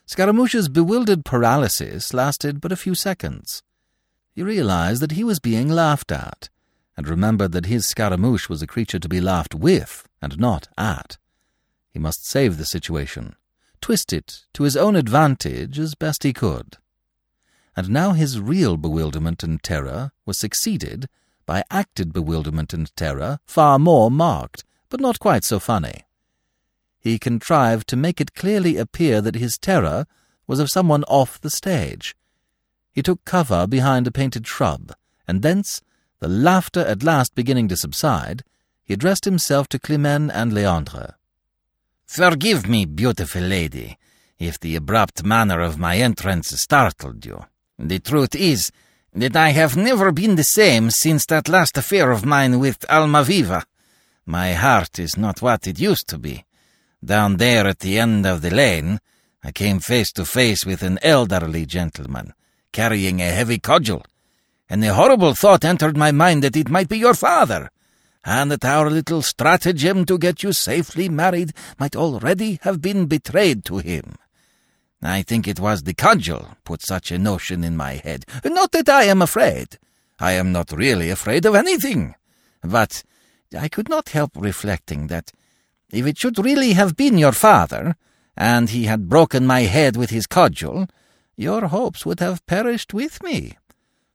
Scaramouche's 0.06 0.68
bewildered 0.68 1.24
paralysis 1.24 2.12
lasted 2.12 2.60
but 2.60 2.72
a 2.72 2.76
few 2.76 2.94
seconds. 2.94 3.62
He 4.34 4.42
realized 4.42 5.02
that 5.02 5.12
he 5.12 5.24
was 5.24 5.40
being 5.40 5.68
laughed 5.68 6.12
at, 6.12 6.48
and 6.96 7.08
remembered 7.08 7.52
that 7.52 7.66
his 7.66 7.86
Scaramouche 7.86 8.48
was 8.48 8.62
a 8.62 8.66
creature 8.66 8.98
to 8.98 9.08
be 9.08 9.20
laughed 9.20 9.54
with 9.54 10.08
and 10.20 10.38
not 10.38 10.68
at. 10.78 11.18
He 11.90 11.98
must 11.98 12.26
save 12.26 12.56
the 12.56 12.64
situation, 12.64 13.36
twist 13.80 14.12
it 14.12 14.44
to 14.54 14.62
his 14.62 14.76
own 14.76 14.96
advantage 14.96 15.78
as 15.78 15.94
best 15.94 16.22
he 16.22 16.32
could. 16.32 16.78
And 17.76 17.90
now 17.90 18.12
his 18.12 18.40
real 18.40 18.76
bewilderment 18.76 19.42
and 19.42 19.62
terror 19.62 20.12
were 20.24 20.34
succeeded 20.34 21.08
by 21.46 21.64
acted 21.70 22.12
bewilderment 22.12 22.72
and 22.72 22.94
terror 22.96 23.38
far 23.44 23.78
more 23.78 24.10
marked, 24.10 24.64
but 24.88 25.00
not 25.00 25.18
quite 25.18 25.44
so 25.44 25.58
funny. 25.58 26.04
He 26.98 27.18
contrived 27.18 27.88
to 27.88 27.96
make 27.96 28.20
it 28.20 28.34
clearly 28.34 28.76
appear 28.76 29.20
that 29.20 29.34
his 29.34 29.58
terror 29.58 30.06
was 30.46 30.60
of 30.60 30.70
someone 30.70 31.04
off 31.04 31.40
the 31.40 31.50
stage. 31.50 32.14
He 32.92 33.02
took 33.02 33.24
cover 33.24 33.66
behind 33.66 34.06
a 34.06 34.12
painted 34.12 34.46
shrub, 34.46 34.92
and 35.26 35.42
thence, 35.42 35.80
the 36.20 36.28
laughter 36.28 36.80
at 36.80 37.02
last 37.02 37.34
beginning 37.34 37.68
to 37.68 37.76
subside, 37.76 38.44
he 38.84 38.94
addressed 38.94 39.24
himself 39.24 39.68
to 39.68 39.78
Climene 39.78 40.30
and 40.30 40.52
Leandre. 40.52 41.14
Forgive 42.06 42.68
me, 42.68 42.84
beautiful 42.84 43.42
lady, 43.42 43.98
if 44.38 44.60
the 44.60 44.76
abrupt 44.76 45.24
manner 45.24 45.60
of 45.60 45.78
my 45.78 45.96
entrance 45.96 46.48
startled 46.60 47.24
you. 47.24 47.46
The 47.78 47.98
truth 47.98 48.34
is 48.34 48.70
that 49.14 49.36
I 49.36 49.50
have 49.50 49.76
never 49.76 50.10
been 50.10 50.36
the 50.36 50.44
same 50.44 50.90
since 50.90 51.26
that 51.26 51.48
last 51.48 51.76
affair 51.76 52.10
of 52.10 52.24
mine 52.24 52.58
with 52.58 52.80
Almaviva. 52.88 53.64
My 54.24 54.54
heart 54.54 54.98
is 54.98 55.16
not 55.18 55.42
what 55.42 55.66
it 55.66 55.78
used 55.78 56.08
to 56.08 56.18
be. 56.18 56.44
Down 57.04 57.36
there 57.36 57.66
at 57.66 57.80
the 57.80 57.98
end 57.98 58.24
of 58.24 58.40
the 58.40 58.50
lane, 58.50 59.00
I 59.44 59.52
came 59.52 59.80
face 59.80 60.12
to 60.12 60.24
face 60.24 60.64
with 60.64 60.82
an 60.82 60.98
elderly 61.02 61.66
gentleman, 61.66 62.32
carrying 62.72 63.20
a 63.20 63.30
heavy 63.30 63.58
cudgel, 63.58 64.04
and 64.70 64.82
the 64.82 64.94
horrible 64.94 65.34
thought 65.34 65.64
entered 65.64 65.96
my 65.96 66.12
mind 66.12 66.42
that 66.44 66.56
it 66.56 66.70
might 66.70 66.88
be 66.88 66.98
your 66.98 67.14
father, 67.14 67.70
and 68.24 68.52
that 68.52 68.64
our 68.64 68.88
little 68.88 69.20
stratagem 69.20 70.06
to 70.06 70.16
get 70.16 70.42
you 70.42 70.52
safely 70.52 71.08
married 71.08 71.52
might 71.78 71.96
already 71.96 72.60
have 72.62 72.80
been 72.80 73.06
betrayed 73.06 73.64
to 73.64 73.78
him. 73.78 74.14
I 75.02 75.22
think 75.22 75.48
it 75.48 75.58
was 75.58 75.82
the 75.82 75.94
cudgel 75.94 76.56
put 76.64 76.80
such 76.80 77.10
a 77.10 77.18
notion 77.18 77.64
in 77.64 77.76
my 77.76 77.94
head. 77.94 78.24
Not 78.44 78.70
that 78.72 78.88
I 78.88 79.04
am 79.04 79.20
afraid. 79.20 79.78
I 80.20 80.32
am 80.32 80.52
not 80.52 80.70
really 80.70 81.10
afraid 81.10 81.44
of 81.44 81.56
anything. 81.56 82.14
But 82.62 83.02
I 83.58 83.68
could 83.68 83.88
not 83.88 84.10
help 84.10 84.30
reflecting 84.36 85.08
that 85.08 85.32
if 85.90 86.06
it 86.06 86.18
should 86.18 86.38
really 86.38 86.74
have 86.74 86.96
been 86.96 87.18
your 87.18 87.32
father, 87.32 87.96
and 88.36 88.70
he 88.70 88.84
had 88.84 89.08
broken 89.08 89.44
my 89.44 89.62
head 89.62 89.96
with 89.96 90.10
his 90.10 90.28
cudgel, 90.28 90.86
your 91.36 91.66
hopes 91.66 92.06
would 92.06 92.20
have 92.20 92.46
perished 92.46 92.94
with 92.94 93.22
me. 93.24 93.58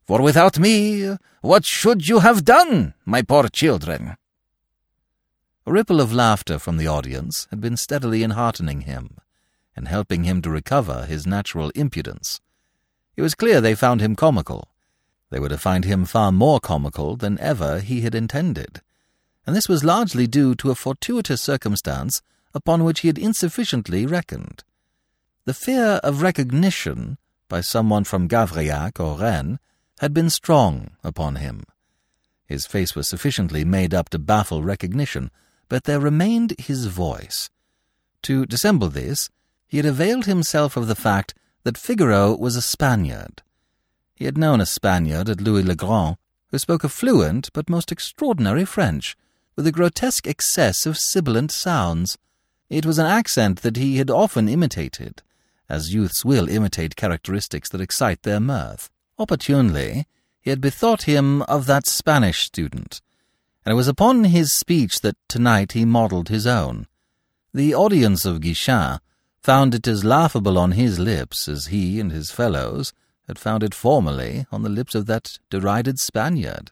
For 0.06 0.22
without 0.22 0.58
me, 0.58 1.17
what 1.41 1.65
should 1.65 2.08
you 2.08 2.20
have 2.20 2.46
done, 2.46 2.94
my 3.06 3.22
poor 3.22 3.50
children? 3.50 4.15
A 5.65 5.72
ripple 5.72 6.00
of 6.00 6.13
laughter 6.13 6.58
from 6.58 6.77
the 6.77 6.88
audience 6.88 7.46
had 7.50 7.60
been 7.60 7.75
steadily 7.75 8.22
enheartening 8.22 8.84
him 8.84 9.17
and 9.77 9.88
helping 9.88 10.24
him 10.24 10.41
to 10.41 10.50
recover 10.50 11.05
his 11.05 11.27
natural 11.27 11.69
impudence. 11.75 12.41
It 13.15 13.22
was 13.22 13.36
clear 13.36 13.62
they 13.62 13.75
found 13.75 14.01
him 14.01 14.15
comical. 14.15 14.69
They 15.29 15.39
were 15.39 15.50
to 15.50 15.57
find 15.57 15.86
him 15.86 16.03
far 16.03 16.31
more 16.31 16.60
comical 16.60 17.15
than 17.15 17.39
ever 17.39 17.79
he 17.79 18.01
had 18.01 18.15
intended, 18.15 18.81
and 19.46 19.55
this 19.55 19.69
was 19.69 19.84
largely 19.84 20.25
due 20.25 20.55
to 20.55 20.72
a 20.72 20.75
fortuitous 20.75 21.41
circumstance 21.41 22.22
upon 22.53 22.84
which 22.84 23.01
he 23.01 23.07
had 23.07 23.19
insufficiently 23.19 24.05
reckoned. 24.05 24.63
The 25.46 25.53
fear 25.53 26.01
of 26.03 26.22
recognition 26.22 27.17
by 27.48 27.62
someone 27.62 28.03
from 28.03 28.27
Gavrillac 28.27 29.00
or 29.00 29.19
Rennes 29.19 29.60
had 30.00 30.13
been 30.13 30.29
strong 30.29 30.91
upon 31.03 31.36
him. 31.36 31.63
His 32.48 32.65
face 32.65 32.96
was 32.96 33.07
sufficiently 33.07 33.63
made 33.63 33.93
up 33.93 34.10
to 34.10 34.19
baffle 34.19 34.63
recognition, 34.63 35.29
but 35.69 35.84
there 35.84 36.00
remained 36.00 36.55
his 36.57 36.88
voice. 36.88 37.50
To 38.24 38.46
dissemble 38.46 38.89
this, 38.89 39.29
he 39.68 39.78
had 39.78 39.86
availed 39.86 40.26
himself 40.26 40.78
of 40.78 40.88
the 40.88 40.96
fact 40.96 41.34
that 41.64 41.78
Figaro 41.78 42.36
was 42.36 42.56
a 42.56 42.62
Spaniard. 42.62 43.42
He 44.16 44.26
had 44.26 44.38
known 44.38 44.62
a 44.62 44.66
Spaniard 44.66 45.30
at 45.30 45.42
Louis 45.42 45.64
le 45.64 45.76
Grand 45.76 46.18
who 46.50 46.58
spoke 46.58 46.84
a 46.84 46.90
fluent 46.90 47.52
but 47.54 47.70
most 47.70 47.92
extraordinary 47.92 48.66
French, 48.66 49.18
with 49.56 49.68
a 49.68 49.72
grotesque 49.72 50.28
excess 50.28 50.86
of 50.86 50.98
sibilant 50.98 51.52
sounds. 51.52 52.18
It 52.70 52.86
was 52.86 52.98
an 52.98 53.06
accent 53.06 53.62
that 53.62 53.76
he 53.76 53.98
had 53.98 54.10
often 54.10 54.48
imitated, 54.48 55.22
as 55.68 55.94
youths 55.94 56.24
will 56.24 56.48
imitate 56.48 56.96
characteristics 56.96 57.70
that 57.70 57.82
excite 57.82 58.24
their 58.24 58.40
mirth. 58.40 58.90
Opportunely, 59.20 60.08
he 60.40 60.50
had 60.50 60.62
bethought 60.62 61.04
him 61.04 61.42
of 61.44 61.66
that 61.66 61.88
Spanish 61.88 62.46
student, 62.46 63.02
and 63.66 63.74
it 63.74 63.76
was 63.76 63.88
upon 63.88 64.26
his 64.26 64.54
speech 64.54 65.02
that 65.02 65.18
tonight 65.28 65.74
he 65.74 65.84
modelled 65.84 66.30
his 66.30 66.48
own. 66.48 66.88
The 67.54 67.76
audience 67.76 68.24
of 68.24 68.40
Guichen 68.40 69.00
found 69.48 69.74
it 69.74 69.88
as 69.88 70.04
laughable 70.04 70.58
on 70.58 70.74
his 70.74 71.00
lips 71.00 71.48
as 71.48 71.68
he 71.68 72.01
and 72.01 72.12
his 72.12 72.30
fellows 72.30 72.92
had 73.30 73.39
found 73.39 73.63
it 73.63 73.74
formerly 73.74 74.46
on 74.51 74.62
the 74.62 74.68
lips 74.68 74.94
of 74.94 75.06
that 75.06 75.39
derided 75.50 75.98
Spaniard. 75.98 76.70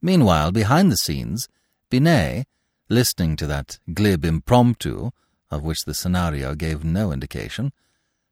Meanwhile, 0.00 0.52
behind 0.52 0.90
the 0.90 0.96
scenes, 0.96 1.48
Binet, 1.90 2.46
listening 2.88 3.36
to 3.36 3.46
that 3.48 3.78
glib 3.92 4.24
impromptu, 4.24 5.10
of 5.50 5.64
which 5.64 5.84
the 5.84 5.92
scenario 5.92 6.54
gave 6.54 6.82
no 6.82 7.12
indication, 7.12 7.74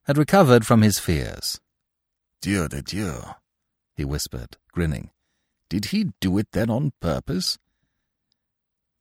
had 0.04 0.16
recovered 0.16 0.64
from 0.64 0.80
his 0.80 0.98
fears. 0.98 1.60
Dieu 2.40 2.66
de 2.66 2.80
Dieu, 2.80 3.24
he 3.94 4.06
whispered, 4.06 4.56
grinning. 4.72 5.10
Did 5.68 5.84
he 5.86 6.12
do 6.18 6.38
it 6.38 6.48
then 6.52 6.70
on 6.70 6.94
purpose? 6.98 7.58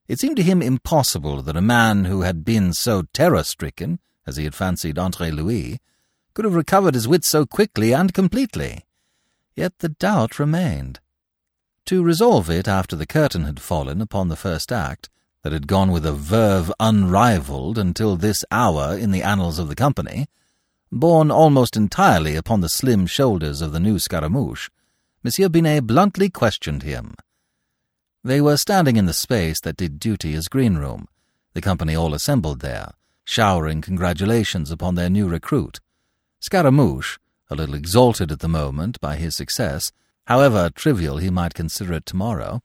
It 0.10 0.20
seemed 0.20 0.36
to 0.36 0.44
him 0.44 0.62
impossible 0.62 1.42
that 1.44 1.56
a 1.56 1.62
man 1.62 2.04
who 2.04 2.24
had 2.24 2.44
been 2.44 2.74
so 2.74 3.04
terror-stricken 3.14 4.00
as 4.26 4.38
he 4.38 4.44
had 4.44 4.56
fancied 4.56 4.98
Andre 4.98 5.32
Louis, 5.32 5.80
could 6.34 6.46
have 6.46 6.56
recovered 6.56 6.94
his 6.94 7.08
wits 7.08 7.30
so 7.30 7.46
quickly 7.46 7.94
and 7.94 8.14
completely. 8.14 8.84
Yet 9.56 9.80
the 9.80 9.90
doubt 9.90 10.40
remained. 10.40 11.00
To 11.86 12.04
resolve 12.04 12.50
it 12.50 12.68
after 12.68 12.96
the 12.96 13.06
curtain 13.06 13.44
had 13.44 13.60
fallen 13.60 14.02
upon 14.02 14.30
the 14.30 14.36
first 14.36 14.72
act, 14.72 15.10
that 15.44 15.52
had 15.52 15.68
gone 15.68 15.92
with 15.92 16.06
a 16.06 16.14
verve 16.14 16.72
unrivalled 16.80 17.78
until 17.78 18.16
this 18.16 18.44
hour 18.50 18.98
in 18.98 19.12
the 19.12 19.22
annals 19.22 19.60
of 19.60 19.68
the 19.68 19.76
company, 19.76 20.28
borne 20.92 21.30
almost 21.30 21.76
entirely 21.76 22.36
upon 22.36 22.62
the 22.62 22.70
slim 22.70 23.06
shoulders 23.06 23.62
of 23.62 23.74
the 23.74 23.80
new 23.80 24.00
Scaramouche, 24.00 24.70
Monsieur 25.22 25.50
Binet 25.50 25.86
bluntly 25.86 26.30
questioned 26.30 26.84
him. 26.84 27.16
They 28.24 28.40
were 28.40 28.58
standing 28.58 28.96
in 28.96 29.06
the 29.06 29.14
space 29.14 29.60
that 29.62 29.78
did 29.78 30.00
duty 30.00 30.34
as 30.34 30.48
green 30.48 30.76
room, 30.76 31.08
the 31.54 31.62
company 31.62 31.94
all 31.94 32.14
assembled 32.14 32.62
there, 32.62 32.94
showering 33.26 33.82
congratulations 33.82 34.72
upon 34.72 34.96
their 34.96 35.10
new 35.10 35.28
recruit. 35.28 35.80
Scaramouche, 36.40 37.18
a 37.50 37.56
little 37.56 37.76
exalted 37.76 38.32
at 38.32 38.40
the 38.40 38.48
moment 38.48 39.00
by 39.00 39.16
his 39.16 39.36
success, 39.36 39.92
however 40.26 40.70
trivial 40.70 41.18
he 41.18 41.30
might 41.30 41.54
consider 41.54 41.94
it 41.94 42.06
tomorrow, 42.06 42.62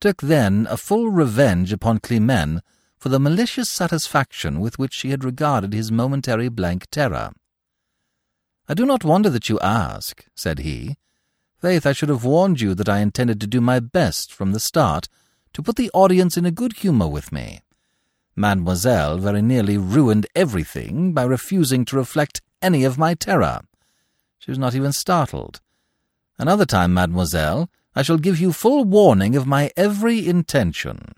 took 0.00 0.20
then 0.20 0.66
a 0.70 0.76
full 0.76 1.08
revenge 1.08 1.72
upon 1.72 1.98
Climene 1.98 2.60
for 2.98 3.08
the 3.08 3.20
malicious 3.20 3.68
satisfaction 3.68 4.60
with 4.60 4.78
which 4.78 4.94
she 4.94 5.10
had 5.10 5.24
regarded 5.24 5.72
his 5.72 5.92
momentary 5.92 6.48
blank 6.48 6.88
terror. 6.90 7.32
I 8.68 8.74
do 8.74 8.86
not 8.86 9.04
wonder 9.04 9.28
that 9.30 9.48
you 9.48 9.58
ask, 9.60 10.24
said 10.34 10.60
he. 10.60 10.96
Faith, 11.60 11.84
I 11.86 11.92
should 11.92 12.08
have 12.08 12.24
warned 12.24 12.60
you 12.60 12.74
that 12.74 12.88
I 12.88 13.00
intended 13.00 13.40
to 13.40 13.46
do 13.46 13.60
my 13.60 13.80
best 13.80 14.32
from 14.32 14.52
the 14.52 14.60
start 14.60 15.08
to 15.52 15.62
put 15.62 15.76
the 15.76 15.90
audience 15.92 16.36
in 16.36 16.46
a 16.46 16.50
good 16.50 16.74
humour 16.74 17.06
with 17.08 17.32
me. 17.32 17.60
Mademoiselle 18.34 19.18
very 19.18 19.42
nearly 19.42 19.76
ruined 19.76 20.26
everything 20.34 21.12
by 21.12 21.24
refusing 21.24 21.84
to 21.84 21.96
reflect 21.96 22.40
any 22.62 22.84
of 22.84 22.98
my 22.98 23.14
terror. 23.14 23.60
She 24.38 24.50
was 24.50 24.58
not 24.58 24.74
even 24.74 24.92
startled. 24.92 25.60
Another 26.38 26.64
time, 26.64 26.94
mademoiselle, 26.94 27.68
I 27.94 28.02
shall 28.02 28.16
give 28.16 28.40
you 28.40 28.52
full 28.52 28.84
warning 28.84 29.36
of 29.36 29.46
my 29.46 29.70
every 29.76 30.26
intention. 30.26 31.12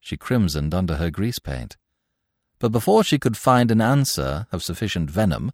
She 0.00 0.18
crimsoned 0.18 0.74
under 0.74 0.96
her 0.96 1.10
grease 1.10 1.38
paint. 1.38 1.78
But 2.58 2.72
before 2.72 3.02
she 3.02 3.18
could 3.18 3.36
find 3.36 3.70
an 3.70 3.80
answer 3.80 4.46
of 4.52 4.62
sufficient 4.62 5.10
venom, 5.10 5.50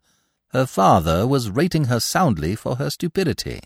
her 0.48 0.66
father 0.66 1.24
was 1.24 1.50
rating 1.50 1.84
her 1.84 2.00
soundly 2.00 2.56
for 2.56 2.76
her 2.76 2.90
stupidity. 2.90 3.60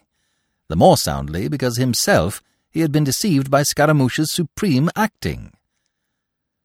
The 0.69 0.77
more 0.77 0.99
soundly 0.99 1.49
because 1.49 1.79
himself 1.79 2.43
he 2.71 2.81
had 2.81 2.93
been 2.93 3.05
deceived 3.05 3.51
by 3.51 3.63
Scaramouche's 3.63 4.31
supreme 4.31 4.91
acting. 4.95 5.54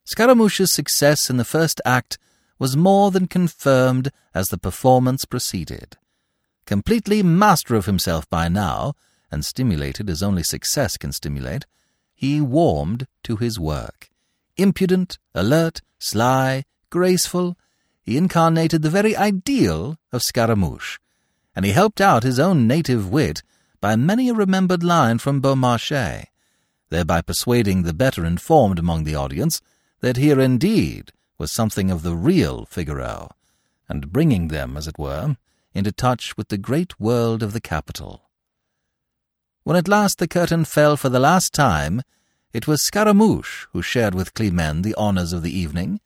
Scaramouche's 0.09 0.73
success 0.73 1.29
in 1.29 1.37
the 1.37 1.45
first 1.45 1.79
act 1.85 2.17
was 2.57 2.75
more 2.75 3.11
than 3.11 3.27
confirmed 3.27 4.09
as 4.33 4.47
the 4.47 4.57
performance 4.57 5.23
proceeded. 5.23 5.97
Completely 6.65 7.21
master 7.21 7.75
of 7.75 7.85
himself 7.85 8.27
by 8.27 8.47
now, 8.47 8.95
and 9.31 9.45
stimulated 9.45 10.09
as 10.09 10.23
only 10.23 10.41
success 10.41 10.97
can 10.97 11.11
stimulate, 11.11 11.67
he 12.15 12.41
warmed 12.41 13.05
to 13.21 13.35
his 13.35 13.59
work. 13.59 14.09
Impudent, 14.57 15.19
alert, 15.35 15.81
sly, 15.99 16.65
graceful, 16.89 17.55
he 18.01 18.17
incarnated 18.17 18.81
the 18.81 18.89
very 18.89 19.15
ideal 19.15 19.99
of 20.11 20.23
Scaramouche, 20.23 20.97
and 21.55 21.65
he 21.65 21.71
helped 21.71 22.01
out 22.01 22.23
his 22.23 22.39
own 22.39 22.65
native 22.65 23.11
wit 23.11 23.43
by 23.79 23.95
many 23.95 24.27
a 24.29 24.33
remembered 24.33 24.83
line 24.83 25.19
from 25.19 25.39
Beaumarchais, 25.39 26.25
thereby 26.89 27.21
persuading 27.21 27.83
the 27.83 27.93
better 27.93 28.25
informed 28.25 28.79
among 28.79 29.03
the 29.03 29.13
audience 29.13 29.61
that 30.01 30.17
here 30.17 30.39
indeed 30.39 31.11
was 31.37 31.51
something 31.51 31.89
of 31.89 32.03
the 32.03 32.15
real 32.15 32.65
Figaro, 32.65 33.31
and 33.87 34.11
bringing 34.11 34.49
them, 34.49 34.77
as 34.77 34.87
it 34.87 34.99
were, 34.99 35.35
into 35.73 35.91
touch 35.91 36.35
with 36.37 36.49
the 36.49 36.57
great 36.57 36.99
world 36.99 37.43
of 37.43 37.53
the 37.53 37.61
capital. 37.61 38.29
When 39.63 39.77
at 39.77 39.87
last 39.87 40.17
the 40.17 40.27
curtain 40.27 40.65
fell 40.65 40.97
for 40.97 41.09
the 41.09 41.19
last 41.19 41.53
time, 41.53 42.01
it 42.53 42.67
was 42.67 42.81
Scaramouche 42.81 43.67
who 43.71 43.81
shared 43.81 44.15
with 44.15 44.33
Climene 44.33 44.81
the 44.81 44.95
honours 44.95 45.33
of 45.33 45.43
the 45.43 45.55
evening, 45.55 45.99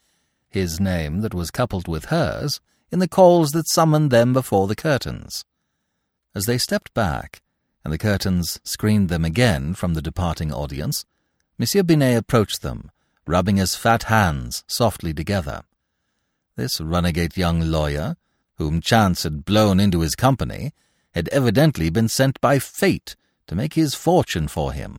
his 0.50 0.80
name 0.80 1.22
that 1.22 1.34
was 1.34 1.52
coupled 1.52 1.88
with 1.88 2.06
hers 2.06 2.60
in 2.92 3.00
the 3.00 3.08
calls 3.08 3.52
that 3.52 3.68
summoned 3.68 4.12
them 4.12 4.34
before 4.34 4.68
the 4.68 4.76
curtains. 4.76 5.46
As 6.36 6.46
they 6.46 6.58
stepped 6.58 6.94
back, 6.94 7.42
and 7.84 7.92
the 7.92 7.98
curtains 7.98 8.60
screened 8.64 9.10
them 9.10 9.26
again 9.26 9.74
from 9.74 9.94
the 9.94 10.02
departing 10.02 10.54
audience, 10.54 11.06
Monsieur 11.58 11.84
Binet 11.84 12.18
approached 12.18 12.62
them, 12.62 12.92
rubbing 13.26 13.58
his 13.58 13.76
fat 13.76 14.04
hands 14.04 14.64
softly 14.68 15.14
together. 15.14 15.64
This 16.56 16.80
runagate 16.80 17.38
young 17.38 17.62
lawyer, 17.62 18.16
whom 18.58 18.82
chance 18.82 19.24
had 19.24 19.46
blown 19.46 19.80
into 19.80 20.02
his 20.02 20.16
company, 20.16 20.74
had 21.14 21.30
evidently 21.30 21.90
been 21.90 22.08
sent 22.08 22.40
by 22.42 22.60
fate 22.60 23.16
to 23.48 23.56
make 23.56 23.74
his 23.74 23.96
fortune 23.96 24.48
for 24.48 24.74
him. 24.74 24.98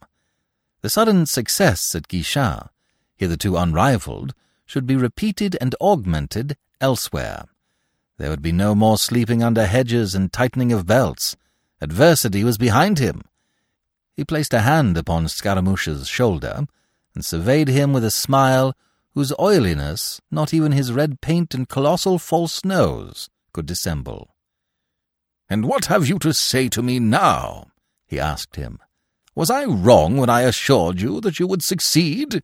The 0.80 0.90
sudden 0.90 1.26
success 1.26 1.94
at 1.94 2.08
Guichen, 2.08 2.68
hitherto 3.16 3.56
unrivalled, 3.56 4.34
should 4.66 4.86
be 4.86 4.96
repeated 4.96 5.56
and 5.60 5.74
augmented 5.80 6.56
elsewhere. 6.80 7.46
There 8.18 8.30
would 8.30 8.42
be 8.42 8.52
no 8.52 8.74
more 8.74 8.98
sleeping 8.98 9.42
under 9.42 9.66
hedges 9.66 10.14
and 10.14 10.32
tightening 10.32 10.72
of 10.72 10.86
belts. 10.86 11.36
Adversity 11.80 12.44
was 12.44 12.58
behind 12.58 12.98
him. 12.98 13.22
He 14.16 14.24
placed 14.24 14.54
a 14.54 14.60
hand 14.60 14.96
upon 14.96 15.28
Scaramouche's 15.28 16.06
shoulder 16.08 16.66
and 17.14 17.24
surveyed 17.24 17.68
him 17.68 17.92
with 17.92 18.04
a 18.04 18.10
smile 18.10 18.74
whose 19.14 19.32
oiliness 19.38 20.20
not 20.30 20.52
even 20.52 20.72
his 20.72 20.92
red 20.92 21.20
paint 21.20 21.54
and 21.54 21.68
colossal 21.68 22.18
false 22.18 22.64
nose 22.64 23.30
could 23.52 23.66
dissemble. 23.66 24.34
And 25.48 25.66
what 25.66 25.86
have 25.86 26.08
you 26.08 26.18
to 26.20 26.32
say 26.32 26.68
to 26.70 26.82
me 26.82 26.98
now? 26.98 27.68
he 28.06 28.18
asked 28.18 28.56
him. 28.56 28.78
Was 29.34 29.50
I 29.50 29.64
wrong 29.64 30.16
when 30.16 30.30
I 30.30 30.42
assured 30.42 31.00
you 31.00 31.20
that 31.20 31.38
you 31.38 31.46
would 31.46 31.62
succeed? 31.62 32.42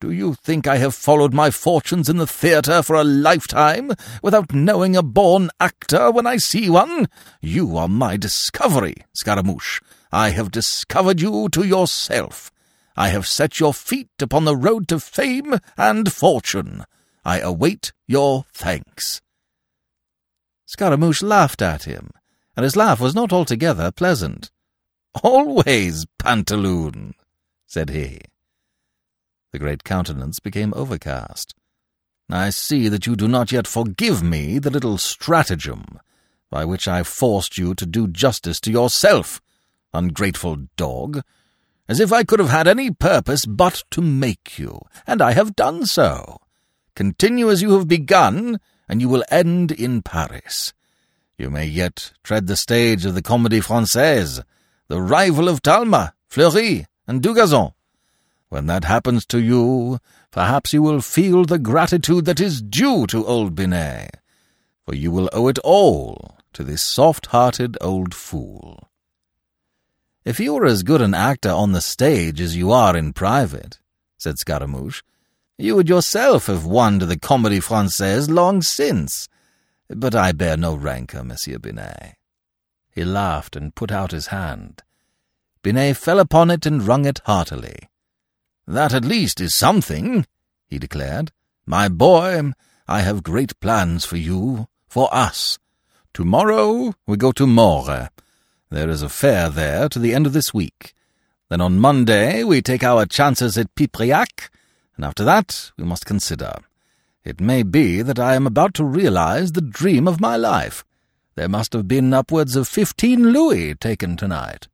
Do 0.00 0.12
you 0.12 0.34
think 0.34 0.66
I 0.66 0.76
have 0.76 0.94
followed 0.94 1.34
my 1.34 1.50
fortunes 1.50 2.08
in 2.08 2.18
the 2.18 2.26
theatre 2.26 2.82
for 2.82 2.94
a 2.94 3.02
lifetime 3.02 3.92
without 4.22 4.54
knowing 4.54 4.94
a 4.94 5.02
born 5.02 5.50
actor 5.58 6.10
when 6.10 6.26
I 6.26 6.36
see 6.36 6.70
one? 6.70 7.08
You 7.40 7.76
are 7.76 7.88
my 7.88 8.16
discovery, 8.16 8.94
Scaramouche. 9.12 9.80
I 10.12 10.30
have 10.30 10.52
discovered 10.52 11.20
you 11.20 11.48
to 11.48 11.66
yourself. 11.66 12.52
I 12.98 13.10
have 13.10 13.28
set 13.28 13.60
your 13.60 13.72
feet 13.72 14.10
upon 14.20 14.44
the 14.44 14.56
road 14.56 14.88
to 14.88 14.98
fame 14.98 15.60
and 15.76 16.12
fortune. 16.12 16.82
I 17.24 17.38
await 17.38 17.92
your 18.08 18.44
thanks. 18.52 19.22
Scaramouche 20.66 21.22
laughed 21.22 21.62
at 21.62 21.84
him, 21.84 22.10
and 22.56 22.64
his 22.64 22.74
laugh 22.74 22.98
was 22.98 23.14
not 23.14 23.32
altogether 23.32 23.92
pleasant. 23.92 24.50
Always, 25.22 26.06
Pantaloon, 26.18 27.14
said 27.68 27.90
he. 27.90 28.18
The 29.52 29.60
great 29.60 29.84
countenance 29.84 30.40
became 30.40 30.74
overcast. 30.74 31.54
I 32.28 32.50
see 32.50 32.88
that 32.88 33.06
you 33.06 33.14
do 33.14 33.28
not 33.28 33.52
yet 33.52 33.68
forgive 33.68 34.24
me 34.24 34.58
the 34.58 34.70
little 34.70 34.98
stratagem 34.98 36.00
by 36.50 36.64
which 36.64 36.88
I 36.88 37.04
forced 37.04 37.58
you 37.58 37.76
to 37.76 37.86
do 37.86 38.08
justice 38.08 38.58
to 38.62 38.72
yourself, 38.72 39.40
ungrateful 39.94 40.66
dog 40.76 41.22
as 41.88 42.00
if 42.00 42.12
I 42.12 42.22
could 42.24 42.38
have 42.38 42.50
had 42.50 42.68
any 42.68 42.90
purpose 42.90 43.46
but 43.46 43.82
to 43.92 44.02
make 44.02 44.58
you, 44.58 44.80
and 45.06 45.22
I 45.22 45.32
have 45.32 45.56
done 45.56 45.86
so. 45.86 46.38
Continue 46.94 47.50
as 47.50 47.62
you 47.62 47.72
have 47.72 47.88
begun, 47.88 48.60
and 48.88 49.00
you 49.00 49.08
will 49.08 49.24
end 49.30 49.72
in 49.72 50.02
Paris. 50.02 50.74
You 51.38 51.50
may 51.50 51.66
yet 51.66 52.12
tread 52.22 52.46
the 52.46 52.56
stage 52.56 53.04
of 53.04 53.14
the 53.14 53.22
Comédie 53.22 53.64
Française, 53.64 54.42
the 54.88 55.00
rival 55.00 55.48
of 55.48 55.62
Talma, 55.62 56.14
Fleury, 56.28 56.86
and 57.06 57.22
Dugazon. 57.22 57.72
When 58.48 58.66
that 58.66 58.84
happens 58.84 59.24
to 59.26 59.38
you, 59.38 59.98
perhaps 60.30 60.72
you 60.72 60.82
will 60.82 61.00
feel 61.00 61.44
the 61.44 61.58
gratitude 61.58 62.24
that 62.24 62.40
is 62.40 62.62
due 62.62 63.06
to 63.06 63.26
old 63.26 63.54
Binet, 63.54 64.16
for 64.84 64.94
you 64.94 65.10
will 65.10 65.28
owe 65.32 65.48
it 65.48 65.58
all 65.60 66.38
to 66.54 66.64
this 66.64 66.82
soft-hearted 66.82 67.76
old 67.80 68.14
fool. 68.14 68.87
If 70.28 70.38
you 70.38 70.52
were 70.52 70.66
as 70.66 70.82
good 70.82 71.00
an 71.00 71.14
actor 71.14 71.48
on 71.48 71.72
the 71.72 71.80
stage 71.80 72.38
as 72.38 72.54
you 72.54 72.70
are 72.70 72.94
in 72.94 73.14
private, 73.14 73.78
said 74.18 74.38
Scaramouche, 74.38 75.02
you 75.56 75.74
would 75.74 75.88
yourself 75.88 76.48
have 76.48 76.66
won 76.66 76.98
to 76.98 77.06
the 77.06 77.16
Comédie 77.16 77.64
Française 77.64 78.28
long 78.28 78.60
since. 78.60 79.26
But 79.88 80.14
I 80.14 80.32
bear 80.32 80.58
no 80.58 80.74
rancour, 80.74 81.24
Monsieur 81.24 81.58
Binet. 81.58 82.16
He 82.90 83.04
laughed 83.04 83.56
and 83.56 83.74
put 83.74 83.90
out 83.90 84.10
his 84.10 84.26
hand. 84.26 84.82
Binet 85.62 85.96
fell 85.96 86.18
upon 86.18 86.50
it 86.50 86.66
and 86.66 86.86
wrung 86.86 87.06
it 87.06 87.22
heartily. 87.24 87.88
That 88.66 88.92
at 88.92 89.06
least 89.06 89.40
is 89.40 89.54
something, 89.54 90.26
he 90.66 90.78
declared. 90.78 91.32
My 91.64 91.88
boy, 91.88 92.52
I 92.86 93.00
have 93.00 93.22
great 93.22 93.58
plans 93.60 94.04
for 94.04 94.18
you, 94.18 94.68
for 94.88 95.08
us. 95.10 95.58
Tomorrow 96.12 96.92
we 97.06 97.16
go 97.16 97.32
to 97.32 97.46
Maure. 97.46 98.10
There 98.70 98.90
is 98.90 99.02
a 99.02 99.08
fair 99.08 99.48
there 99.48 99.88
to 99.88 99.98
the 99.98 100.14
end 100.14 100.26
of 100.26 100.32
this 100.32 100.52
week. 100.52 100.94
Then 101.48 101.60
on 101.60 101.78
Monday 101.78 102.44
we 102.44 102.60
take 102.60 102.84
our 102.84 103.06
chances 103.06 103.56
at 103.56 103.74
Pipriac, 103.74 104.50
and 104.96 105.04
after 105.04 105.24
that 105.24 105.72
we 105.78 105.84
must 105.84 106.04
consider. 106.04 106.52
It 107.24 107.40
may 107.40 107.62
be 107.62 108.02
that 108.02 108.18
I 108.18 108.34
am 108.34 108.46
about 108.46 108.74
to 108.74 108.84
realize 108.84 109.52
the 109.52 109.60
dream 109.60 110.06
of 110.06 110.20
my 110.20 110.36
life. 110.36 110.84
There 111.34 111.48
must 111.48 111.72
have 111.72 111.88
been 111.88 112.12
upwards 112.12 112.56
of 112.56 112.68
fifteen 112.68 113.32
louis 113.32 113.74
taken 113.74 114.16
tonight. 114.16 114.68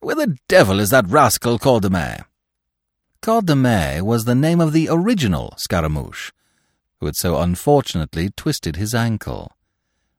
Where 0.00 0.16
the 0.16 0.36
devil 0.48 0.80
is 0.80 0.90
that 0.90 1.06
rascal 1.08 1.58
Cordemais? 1.58 2.24
Cordemais 3.22 4.02
was 4.02 4.24
the 4.24 4.34
name 4.34 4.60
of 4.60 4.72
the 4.72 4.88
original 4.90 5.54
Scaramouche, 5.56 6.32
who 7.00 7.06
had 7.06 7.16
so 7.16 7.38
unfortunately 7.38 8.30
twisted 8.36 8.76
his 8.76 8.94
ankle. 8.94 9.52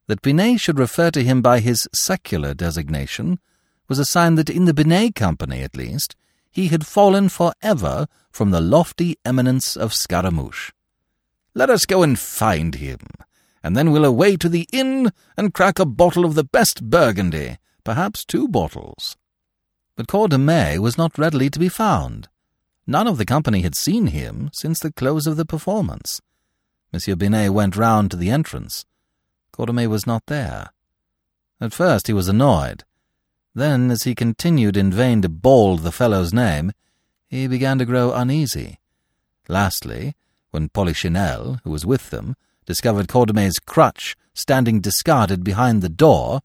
That 0.07 0.21
Binet 0.21 0.59
should 0.59 0.79
refer 0.79 1.11
to 1.11 1.23
him 1.23 1.41
by 1.41 1.59
his 1.59 1.87
secular 1.93 2.53
designation 2.53 3.39
was 3.87 3.99
a 3.99 4.05
sign 4.05 4.35
that 4.35 4.49
in 4.49 4.65
the 4.65 4.73
Binet 4.73 5.15
Company, 5.15 5.61
at 5.61 5.75
least, 5.75 6.15
he 6.49 6.67
had 6.69 6.85
fallen 6.85 7.29
for 7.29 7.53
ever 7.61 8.07
from 8.31 8.51
the 8.51 8.61
lofty 8.61 9.17
eminence 9.25 9.75
of 9.75 9.93
Scaramouche. 9.93 10.71
Let 11.53 11.69
us 11.69 11.85
go 11.85 12.03
and 12.03 12.17
find 12.17 12.75
him, 12.75 12.99
and 13.63 13.75
then 13.75 13.91
we'll 13.91 14.05
away 14.05 14.37
to 14.37 14.49
the 14.49 14.67
inn 14.71 15.11
and 15.35 15.53
crack 15.53 15.79
a 15.79 15.85
bottle 15.85 16.25
of 16.25 16.35
the 16.35 16.43
best 16.43 16.89
Burgundy, 16.89 17.57
perhaps 17.83 18.23
two 18.23 18.47
bottles. 18.47 19.17
But 19.95 20.07
Cordemais 20.07 20.77
was 20.79 20.97
not 20.97 21.17
readily 21.17 21.49
to 21.49 21.59
be 21.59 21.69
found. 21.69 22.29
None 22.85 23.07
of 23.07 23.17
the 23.17 23.25
company 23.25 23.61
had 23.61 23.75
seen 23.75 24.07
him 24.07 24.49
since 24.53 24.79
the 24.79 24.93
close 24.93 25.27
of 25.27 25.35
the 25.35 25.45
performance. 25.45 26.21
Monsieur 26.93 27.15
Binet 27.15 27.51
went 27.51 27.75
round 27.75 28.11
to 28.11 28.17
the 28.17 28.29
entrance. 28.29 28.85
Cordemais 29.57 29.87
was 29.87 30.05
not 30.05 30.27
there. 30.27 30.69
At 31.59 31.73
first 31.73 32.05
he 32.05 32.13
was 32.13 32.27
annoyed. 32.27 32.83
Then, 33.55 33.89
as 33.89 34.03
he 34.03 34.13
continued 34.13 34.77
in 34.77 34.91
vain 34.91 35.23
to 35.23 35.29
bawl 35.29 35.77
the 35.77 35.91
fellow's 35.91 36.31
name, 36.31 36.73
he 37.27 37.47
began 37.47 37.79
to 37.79 37.85
grow 37.85 38.13
uneasy. 38.13 38.77
Lastly, 39.49 40.13
when 40.51 40.69
Polichinelle, 40.69 41.59
who 41.63 41.71
was 41.71 41.87
with 41.87 42.11
them, 42.11 42.35
discovered 42.67 43.07
Cordemais' 43.07 43.65
crutch 43.65 44.15
standing 44.35 44.79
discarded 44.79 45.43
behind 45.43 45.81
the 45.81 45.89
door, 45.89 46.41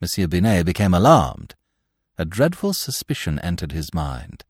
Monsieur 0.00 0.26
Binet 0.26 0.64
became 0.64 0.94
alarmed. 0.94 1.54
A 2.16 2.24
dreadful 2.24 2.72
suspicion 2.72 3.38
entered 3.40 3.72
his 3.72 3.92
mind. 3.92 4.42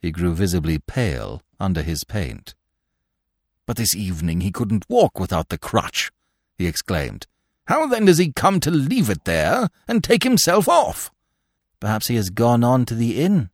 He 0.00 0.10
grew 0.10 0.34
visibly 0.34 0.80
pale 0.80 1.42
under 1.60 1.82
his 1.82 2.02
paint. 2.02 2.56
But 3.66 3.76
this 3.76 3.94
evening 3.94 4.40
he 4.40 4.50
couldn't 4.50 4.88
walk 4.88 5.20
without 5.20 5.50
the 5.50 5.58
crutch, 5.58 6.10
he 6.58 6.66
exclaimed. 6.66 7.28
How 7.66 7.86
then 7.86 8.04
does 8.04 8.18
he 8.18 8.32
come 8.32 8.60
to 8.60 8.70
leave 8.70 9.10
it 9.10 9.24
there 9.24 9.68
and 9.88 10.02
take 10.02 10.22
himself 10.22 10.68
off? 10.68 11.10
Perhaps 11.80 12.06
he 12.06 12.16
has 12.16 12.30
gone 12.30 12.64
on 12.64 12.84
to 12.86 12.94
the 12.94 13.20
inn, 13.20 13.50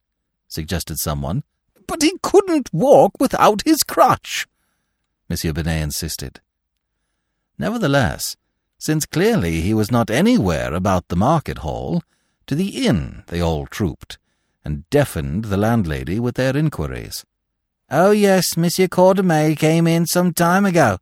suggested 0.48 0.98
someone. 0.98 1.44
But 1.87 2.03
he 2.03 2.12
couldn't 2.22 2.72
walk 2.72 3.12
without 3.18 3.62
his 3.62 3.83
crutch, 3.83 4.46
Monsieur 5.29 5.53
Binet 5.53 5.83
insisted. 5.83 6.40
Nevertheless, 7.59 8.37
since 8.79 9.07
clearly 9.07 9.61
he 9.61 9.75
was 9.75 9.90
not 9.90 10.11
anywhere 10.11 10.75
about 10.75 11.09
the 11.09 11.16
market 11.16 11.59
hall, 11.59 12.03
to 12.46 12.55
the 12.55 12.87
inn 12.87 13.25
they 13.29 13.40
all 13.40 13.66
trooped, 13.66 14.18
and 14.64 14.88
deafened 14.90 15.46
the 15.46 15.57
landlady 15.57 16.20
with 16.20 16.35
their 16.35 16.57
inquiries. 16.57 17.25
Oh, 17.90 18.11
yes, 18.11 18.57
Monsieur 18.57 18.88
Cordemais 18.88 19.57
came 19.59 19.87
in 19.87 20.07
some 20.07 20.33
time 20.33 20.64
ago. 20.64 20.98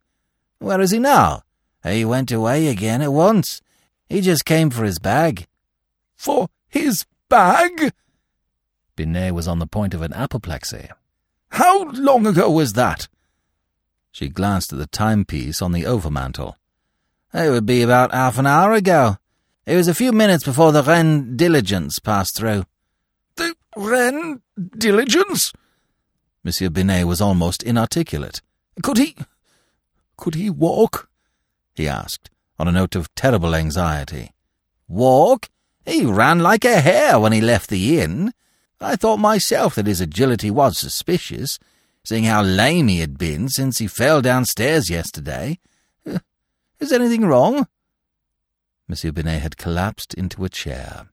Where 0.58 0.80
is 0.80 0.90
he 0.90 0.98
now? 0.98 1.42
He 1.84 2.04
went 2.04 2.30
away 2.30 2.68
again 2.68 3.00
at 3.02 3.12
once. 3.12 3.62
He 4.08 4.20
just 4.20 4.44
came 4.44 4.70
for 4.70 4.84
his 4.84 4.98
bag. 4.98 5.46
For 6.16 6.48
his 6.68 7.06
bag? 7.28 7.92
Binet 8.96 9.34
was 9.34 9.48
on 9.48 9.58
the 9.58 9.66
point 9.66 9.94
of 9.94 10.02
an 10.02 10.12
apoplexy. 10.12 10.88
How 11.52 11.84
long 11.90 12.26
ago 12.26 12.50
was 12.50 12.74
that? 12.74 13.08
She 14.12 14.28
glanced 14.28 14.72
at 14.72 14.78
the 14.78 14.86
timepiece 14.86 15.62
on 15.62 15.72
the 15.72 15.84
overmantel. 15.84 16.54
It 17.32 17.50
would 17.50 17.66
be 17.66 17.82
about 17.82 18.12
half 18.12 18.38
an 18.38 18.46
hour 18.46 18.72
ago. 18.72 19.16
It 19.66 19.76
was 19.76 19.88
a 19.88 19.94
few 19.94 20.12
minutes 20.12 20.44
before 20.44 20.72
the 20.72 20.82
Rennes 20.82 21.36
diligence 21.36 21.98
passed 21.98 22.36
through. 22.36 22.64
The 23.36 23.54
Rennes 23.76 24.40
diligence? 24.76 25.52
Monsieur 26.42 26.70
Binet 26.70 27.06
was 27.06 27.20
almost 27.20 27.62
inarticulate. 27.62 28.42
Could 28.82 28.98
he... 28.98 29.14
could 30.16 30.34
he 30.34 30.50
walk? 30.50 31.09
He 31.74 31.88
asked, 31.88 32.30
on 32.58 32.68
a 32.68 32.72
note 32.72 32.94
of 32.94 33.14
terrible 33.14 33.54
anxiety. 33.54 34.32
Walk? 34.88 35.48
He 35.86 36.04
ran 36.04 36.40
like 36.40 36.64
a 36.64 36.80
hare 36.80 37.18
when 37.18 37.32
he 37.32 37.40
left 37.40 37.70
the 37.70 38.00
inn. 38.00 38.32
I 38.80 38.96
thought 38.96 39.18
myself 39.18 39.74
that 39.74 39.86
his 39.86 40.00
agility 40.00 40.50
was 40.50 40.78
suspicious, 40.78 41.58
seeing 42.04 42.24
how 42.24 42.42
lame 42.42 42.88
he 42.88 43.00
had 43.00 43.18
been 43.18 43.48
since 43.48 43.78
he 43.78 43.86
fell 43.86 44.22
downstairs 44.22 44.90
yesterday. 44.90 45.58
Is 46.80 46.92
anything 46.92 47.26
wrong? 47.26 47.66
Monsieur 48.88 49.12
Binet 49.12 49.42
had 49.42 49.56
collapsed 49.56 50.14
into 50.14 50.44
a 50.44 50.48
chair. 50.48 51.08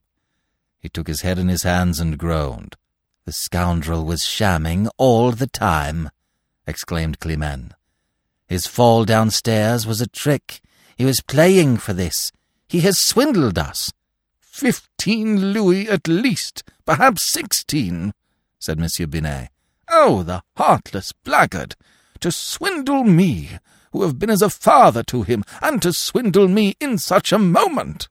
He 0.79 0.89
took 0.89 1.07
his 1.07 1.21
head 1.21 1.37
in 1.37 1.49
his 1.49 1.63
hands 1.63 1.99
and 1.99 2.17
groaned. 2.17 2.75
The 3.25 3.33
scoundrel 3.33 4.05
was 4.05 4.21
shamming 4.21 4.87
all 4.97 5.31
the 5.31 5.47
time, 5.47 6.09
exclaimed 6.65 7.19
Climene. 7.19 7.73
His 8.47 8.65
fall 8.65 9.03
downstairs 9.03 9.85
was 9.85 10.01
a 10.01 10.07
trick. 10.07 10.61
He 10.97 11.05
was 11.05 11.21
playing 11.21 11.77
for 11.77 11.93
this. 11.93 12.31
He 12.67 12.79
has 12.81 12.99
swindled 12.99 13.57
us. 13.57 13.91
Fifteen 14.39 15.53
louis 15.53 15.87
at 15.87 16.07
least, 16.07 16.63
perhaps 16.85 17.31
sixteen, 17.31 18.13
said 18.59 18.79
Monsieur 18.79 19.05
Binet. 19.05 19.49
Oh, 19.89 20.23
the 20.23 20.43
heartless 20.55 21.11
blackguard! 21.11 21.75
To 22.21 22.31
swindle 22.31 23.03
me, 23.03 23.59
who 23.91 24.01
have 24.01 24.17
been 24.17 24.29
as 24.29 24.41
a 24.41 24.49
father 24.49 25.03
to 25.03 25.23
him, 25.23 25.43
and 25.61 25.81
to 25.81 25.93
swindle 25.93 26.47
me 26.47 26.75
in 26.79 26.97
such 26.97 27.31
a 27.31 27.37
moment! 27.37 28.09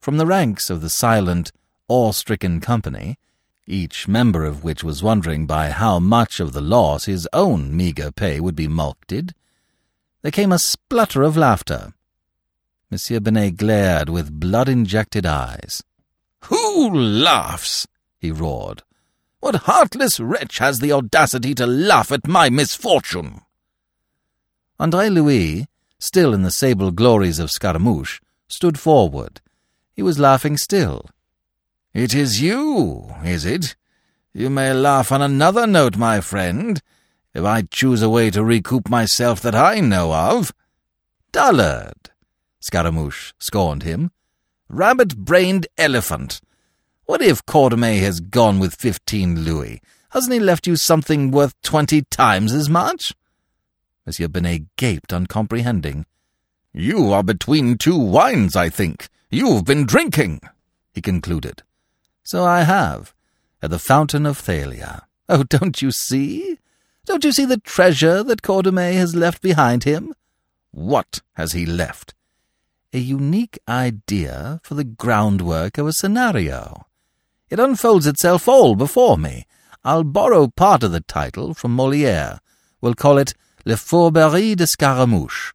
From 0.00 0.16
the 0.16 0.26
ranks 0.26 0.68
of 0.68 0.80
the 0.80 0.90
silent, 0.90 1.52
awe-stricken 1.88 2.60
company, 2.60 3.18
each 3.66 4.08
member 4.08 4.44
of 4.44 4.64
which 4.64 4.82
was 4.82 5.02
wondering 5.02 5.46
by 5.46 5.70
how 5.70 5.98
much 5.98 6.40
of 6.40 6.52
the 6.52 6.60
loss 6.60 7.04
his 7.04 7.28
own 7.32 7.76
meagre 7.76 8.10
pay 8.10 8.40
would 8.40 8.56
be 8.56 8.68
mulcted, 8.68 9.34
there 10.22 10.32
came 10.32 10.52
a 10.52 10.58
splutter 10.58 11.22
of 11.22 11.36
laughter. 11.36 11.92
Monsieur 12.90 13.20
Binet 13.20 13.56
glared 13.56 14.08
with 14.08 14.38
blood-injected 14.38 15.26
eyes. 15.26 15.82
Who 16.44 16.90
laughs? 16.94 17.86
he 18.18 18.30
roared. 18.30 18.82
What 19.40 19.66
heartless 19.66 20.20
wretch 20.20 20.58
has 20.58 20.78
the 20.78 20.92
audacity 20.92 21.54
to 21.54 21.66
laugh 21.66 22.12
at 22.12 22.28
my 22.28 22.50
misfortune? 22.50 23.40
Andre 24.78 25.08
Louis, 25.08 25.66
still 25.98 26.34
in 26.34 26.42
the 26.42 26.50
sable 26.50 26.90
glories 26.90 27.38
of 27.38 27.50
Scaramouche, 27.50 28.20
stood 28.46 28.78
forward. 28.78 29.40
He 29.94 30.02
was 30.02 30.18
laughing 30.18 30.56
still. 30.56 31.06
It 31.94 32.14
is 32.14 32.40
you, 32.40 33.14
is 33.22 33.44
it? 33.44 33.76
You 34.32 34.48
may 34.48 34.72
laugh 34.72 35.12
on 35.12 35.20
another 35.20 35.66
note, 35.66 35.98
my 35.98 36.22
friend, 36.22 36.80
if 37.34 37.44
I 37.44 37.62
choose 37.62 38.00
a 38.00 38.08
way 38.08 38.30
to 38.30 38.42
recoup 38.42 38.88
myself 38.88 39.42
that 39.42 39.54
I 39.54 39.80
know 39.80 40.12
of. 40.14 40.52
Dullard! 41.32 42.10
Scaramouche 42.60 43.34
scorned 43.38 43.82
him. 43.82 44.10
Rabbit-brained 44.70 45.66
elephant! 45.76 46.40
What 47.04 47.20
if 47.20 47.44
Cordemais 47.44 48.00
has 48.00 48.20
gone 48.20 48.58
with 48.58 48.74
fifteen 48.74 49.40
louis? 49.40 49.82
Hasn't 50.12 50.32
he 50.32 50.40
left 50.40 50.66
you 50.66 50.76
something 50.76 51.30
worth 51.30 51.60
twenty 51.60 52.02
times 52.02 52.54
as 52.54 52.70
much? 52.70 53.12
Monsieur 54.06 54.28
Binet 54.28 54.62
gaped, 54.76 55.12
uncomprehending. 55.12 56.06
You 56.72 57.12
are 57.12 57.22
between 57.22 57.76
two 57.76 57.98
wines, 57.98 58.56
I 58.56 58.70
think. 58.70 59.08
You've 59.30 59.66
been 59.66 59.84
drinking, 59.84 60.40
he 60.94 61.02
concluded. 61.02 61.62
So 62.22 62.44
I 62.44 62.62
have, 62.62 63.14
at 63.60 63.70
the 63.70 63.78
Fountain 63.78 64.26
of 64.26 64.38
Thalia. 64.38 65.06
Oh, 65.28 65.42
don't 65.48 65.80
you 65.82 65.90
see? 65.90 66.58
Don't 67.04 67.24
you 67.24 67.32
see 67.32 67.44
the 67.44 67.58
treasure 67.58 68.22
that 68.22 68.42
Cordemais 68.42 68.94
has 68.94 69.14
left 69.14 69.42
behind 69.42 69.84
him? 69.84 70.14
What 70.70 71.20
has 71.34 71.52
he 71.52 71.66
left? 71.66 72.14
a 72.92 72.98
unique 72.98 73.58
idea 73.68 74.60
for 74.62 74.74
the 74.74 74.84
groundwork 74.84 75.78
of 75.78 75.86
a 75.86 75.92
scenario. 75.92 76.86
It 77.48 77.58
unfolds 77.58 78.06
itself 78.06 78.46
all 78.46 78.74
before 78.74 79.16
me. 79.16 79.46
I'll 79.84 80.04
borrow 80.04 80.48
part 80.48 80.82
of 80.82 80.92
the 80.92 81.00
title 81.00 81.54
from 81.54 81.76
Molière. 81.76 82.38
We'll 82.80 82.94
call 82.94 83.18
it 83.18 83.34
Les 83.64 83.76
Fourberies 83.76 84.56
de 84.56 84.66
Scaramouche. 84.66 85.52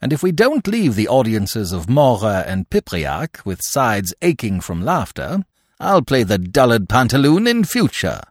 And 0.00 0.12
if 0.12 0.22
we 0.22 0.32
don't 0.32 0.66
leave 0.66 0.94
the 0.94 1.08
audiences 1.08 1.72
of 1.72 1.88
Maure 1.88 2.44
and 2.46 2.68
Pipriac 2.68 3.44
with 3.44 3.60
sides 3.62 4.14
aching 4.22 4.60
from 4.60 4.84
laughter, 4.84 5.44
I'll 5.84 6.02
play 6.02 6.22
the 6.22 6.38
dullard 6.38 6.88
pantaloon 6.88 7.46
in 7.46 7.62
future. 7.64 8.22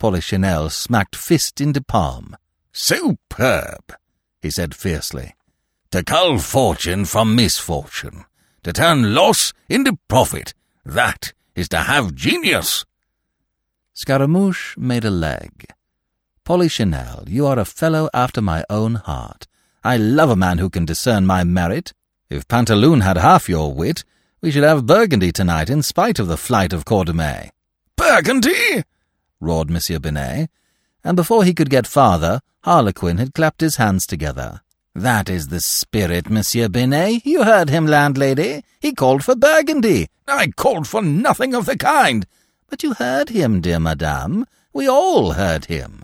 Polichinelle 0.00 0.70
smacked 0.70 1.14
fist 1.14 1.60
into 1.60 1.80
palm. 1.80 2.36
Superb, 2.72 3.94
he 4.42 4.50
said 4.50 4.74
fiercely 4.74 5.34
to 5.90 6.02
cull 6.02 6.38
fortune 6.38 7.04
from 7.04 7.34
misfortune, 7.34 8.24
to 8.62 8.72
turn 8.72 9.14
loss 9.14 9.52
into 9.68 9.98
profit. 10.08 10.54
That 10.84 11.32
is 11.54 11.68
to 11.70 11.78
have 11.78 12.14
genius. 12.14 12.84
Scaramouche 13.94 14.76
made 14.76 15.04
a 15.04 15.10
leg. 15.10 15.66
Polichinelle, 16.44 17.28
you 17.28 17.46
are 17.46 17.58
a 17.58 17.64
fellow 17.64 18.10
after 18.12 18.42
my 18.42 18.64
own 18.68 18.96
heart. 18.96 19.46
I 19.82 19.96
love 19.96 20.30
a 20.30 20.36
man 20.36 20.58
who 20.58 20.68
can 20.68 20.84
discern 20.84 21.26
my 21.26 21.44
merit. 21.44 21.92
If 22.28 22.48
Pantaloon 22.48 23.02
had 23.02 23.16
half 23.16 23.48
your 23.48 23.72
wit, 23.72 24.04
we 24.40 24.50
should 24.50 24.62
have 24.62 24.86
Burgundy 24.86 25.32
tonight 25.32 25.68
in 25.68 25.82
spite 25.82 26.18
of 26.18 26.28
the 26.28 26.36
flight 26.36 26.72
of 26.72 26.84
Cordemais. 26.84 27.50
Burgundy! 27.96 28.84
roared 29.40 29.70
Monsieur 29.70 29.98
Binet, 29.98 30.50
and 31.02 31.16
before 31.16 31.44
he 31.44 31.54
could 31.54 31.70
get 31.70 31.86
farther, 31.86 32.40
Harlequin 32.62 33.18
had 33.18 33.34
clapped 33.34 33.60
his 33.60 33.76
hands 33.76 34.06
together. 34.06 34.60
That 34.94 35.28
is 35.30 35.48
the 35.48 35.60
spirit, 35.60 36.28
Monsieur 36.28 36.68
Binet. 36.68 37.24
You 37.24 37.44
heard 37.44 37.68
him, 37.68 37.86
landlady. 37.86 38.64
He 38.80 38.92
called 38.92 39.24
for 39.24 39.36
Burgundy. 39.36 40.08
I 40.26 40.48
called 40.48 40.86
for 40.86 41.02
nothing 41.02 41.54
of 41.54 41.66
the 41.66 41.76
kind. 41.76 42.26
But 42.68 42.82
you 42.82 42.94
heard 42.94 43.28
him, 43.30 43.60
dear 43.60 43.80
madame. 43.80 44.44
We 44.72 44.88
all 44.88 45.32
heard 45.32 45.66
him. 45.66 46.02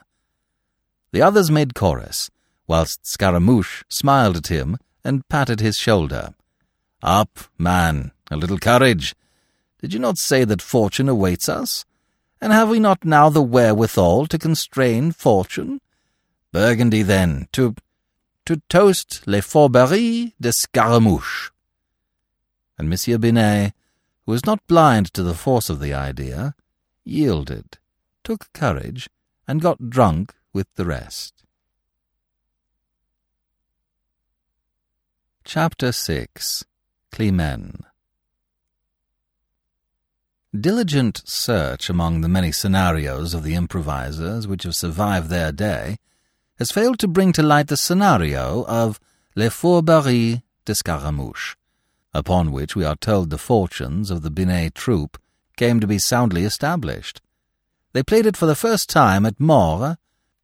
The 1.12 1.22
others 1.22 1.50
made 1.50 1.74
chorus, 1.74 2.30
whilst 2.66 3.06
Scaramouche 3.06 3.82
smiled 3.88 4.36
at 4.36 4.46
him 4.46 4.78
and 5.04 5.28
patted 5.28 5.60
his 5.60 5.76
shoulder. 5.76 6.34
Up, 7.02 7.38
man, 7.58 8.12
a 8.30 8.36
little 8.36 8.58
courage. 8.58 9.14
Did 9.80 9.92
you 9.92 10.00
not 10.00 10.18
say 10.18 10.44
that 10.44 10.62
fortune 10.62 11.08
awaits 11.08 11.48
us? 11.48 11.84
And 12.40 12.52
have 12.52 12.68
we 12.68 12.78
not 12.78 13.04
now 13.04 13.28
the 13.28 13.42
wherewithal 13.42 14.26
to 14.26 14.38
constrain 14.38 15.12
fortune? 15.12 15.80
Burgundy, 16.52 17.02
then, 17.02 17.48
to 17.52 17.74
to 18.46 18.60
toast 18.68 19.26
les 19.26 19.40
fourberies 19.40 20.32
de 20.38 20.52
Scaramouche. 20.52 21.50
And 22.78 22.90
Monsieur 22.90 23.16
Binet, 23.18 23.72
who 24.26 24.32
was 24.32 24.44
not 24.44 24.66
blind 24.66 25.12
to 25.14 25.22
the 25.22 25.34
force 25.34 25.70
of 25.70 25.80
the 25.80 25.94
idea, 25.94 26.54
yielded, 27.04 27.78
took 28.22 28.52
courage, 28.52 29.08
and 29.48 29.62
got 29.62 29.90
drunk 29.90 30.34
with 30.52 30.66
the 30.74 30.84
rest. 30.84 31.44
Chapter 35.44 35.92
6 35.92 36.64
Climene 37.12 37.84
Diligent 40.60 41.20
search 41.24 41.90
among 41.90 42.20
the 42.20 42.28
many 42.28 42.52
scenarios 42.52 43.34
of 43.34 43.42
the 43.42 43.56
improvisers 43.56 44.46
which 44.46 44.62
have 44.62 44.76
survived 44.76 45.28
their 45.28 45.50
day 45.50 45.98
has 46.60 46.70
failed 46.70 47.00
to 47.00 47.08
bring 47.08 47.32
to 47.32 47.42
light 47.42 47.66
the 47.66 47.76
scenario 47.76 48.64
of 48.66 49.00
Les 49.34 49.48
Fourberies 49.48 50.42
de 50.64 50.74
Scaramouche, 50.76 51.56
upon 52.12 52.52
which 52.52 52.76
we 52.76 52.84
are 52.84 52.94
told 52.94 53.30
the 53.30 53.36
fortunes 53.36 54.12
of 54.12 54.22
the 54.22 54.30
Binet 54.30 54.76
troupe 54.76 55.20
came 55.56 55.80
to 55.80 55.88
be 55.88 55.98
soundly 55.98 56.44
established. 56.44 57.20
They 57.92 58.04
played 58.04 58.24
it 58.24 58.36
for 58.36 58.46
the 58.46 58.54
first 58.54 58.88
time 58.88 59.26
at 59.26 59.40
Maure 59.40 59.98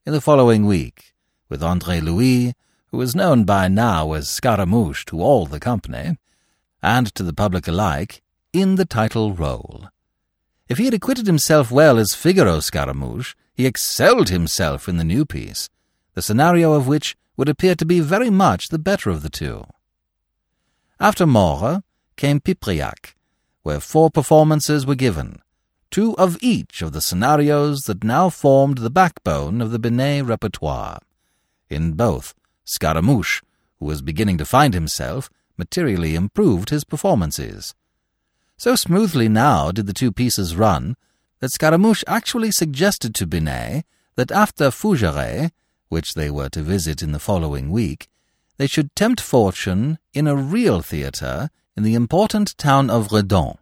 in 0.05 0.13
the 0.13 0.21
following 0.21 0.67
week, 0.67 1.15
with 1.49 1.63
Andre 1.63 2.01
Louis, 2.01 2.55
who 2.89 2.97
was 2.97 3.15
known 3.15 3.45
by 3.45 3.69
now 3.69 4.13
as 4.15 4.29
Scaramouche 4.29 5.05
to 5.05 5.23
all 5.23 5.47
the 5.47 5.61
company, 5.61 6.19
and 6.83 7.15
to 7.15 7.23
the 7.23 7.33
public 7.33 7.69
alike, 7.69 8.23
in 8.53 8.75
the 8.75 8.85
title 8.85 9.35
role. 9.35 9.87
If 10.71 10.79
he 10.79 10.85
had 10.85 10.95
acquitted 10.95 11.27
himself 11.27 11.73
well 11.73 11.99
as 11.99 12.15
Figaro 12.15 12.61
Scaramouche, 12.61 13.35
he 13.53 13.67
excelled 13.67 14.29
himself 14.29 14.89
in 14.89 14.99
the 14.99 15.05
new 15.05 15.27
piece, 15.27 15.69
the 16.15 16.23
scenario 16.23 16.75
of 16.75 16.87
which 16.87 17.17
would 17.37 17.49
appear 17.49 17.75
to 17.75 17.85
be 17.85 17.99
very 17.99 18.31
much 18.31 18.69
the 18.69 18.79
better 18.79 19.11
of 19.11 19.23
the 19.23 19.29
two. 19.29 19.65
After 21.01 21.27
Maure 21.27 21.83
came 22.15 22.39
Pipriac, 22.39 23.17
where 23.65 23.81
four 23.81 24.13
performances 24.13 24.87
were 24.87 24.95
given, 24.95 25.41
two 25.91 26.17
of 26.17 26.39
each 26.41 26.83
of 26.83 26.93
the 26.93 27.01
scenarios 27.01 27.81
that 27.89 28.05
now 28.05 28.29
formed 28.29 28.79
the 28.79 28.91
backbone 28.91 29.61
of 29.61 29.73
the 29.73 29.81
Binet 29.81 30.25
repertoire. 30.25 31.01
In 31.69 31.95
both, 31.95 32.33
Scaramouche, 32.65 33.43
who 33.81 33.87
was 33.87 34.03
beginning 34.03 34.39
to 34.39 34.45
find 34.45 34.73
himself, 34.73 35.31
materially 35.59 36.15
improved 36.15 36.71
his 36.71 36.85
performances. 36.85 37.75
So 38.61 38.77
smoothly 38.77 39.27
now 39.27 39.73
did 39.73 39.87
the 39.87 39.95
two 39.95 40.13
pieces 40.13 40.55
run 40.55 40.99
that 41.39 41.51
Scaramouche 41.51 42.05
actually 42.07 42.51
suggested 42.51 43.15
to 43.15 43.27
Binet 43.27 43.87
that 44.17 44.31
after 44.31 44.71
Fougeray, 44.71 45.51
which 45.89 46.13
they 46.13 46.31
were 46.31 46.51
to 46.51 46.61
visit 46.61 47.01
in 47.01 47.13
the 47.13 47.19
following 47.19 47.71
week, 47.71 48.11
they 48.59 48.67
should 48.67 48.95
tempt 48.95 49.19
fortune 49.19 49.99
in 50.13 50.27
a 50.27 50.37
real 50.37 50.83
theatre 50.83 51.49
in 51.75 51.85
the 51.85 51.95
important 51.95 52.55
town 52.59 52.91
of 52.91 53.13
Redon. 53.13 53.57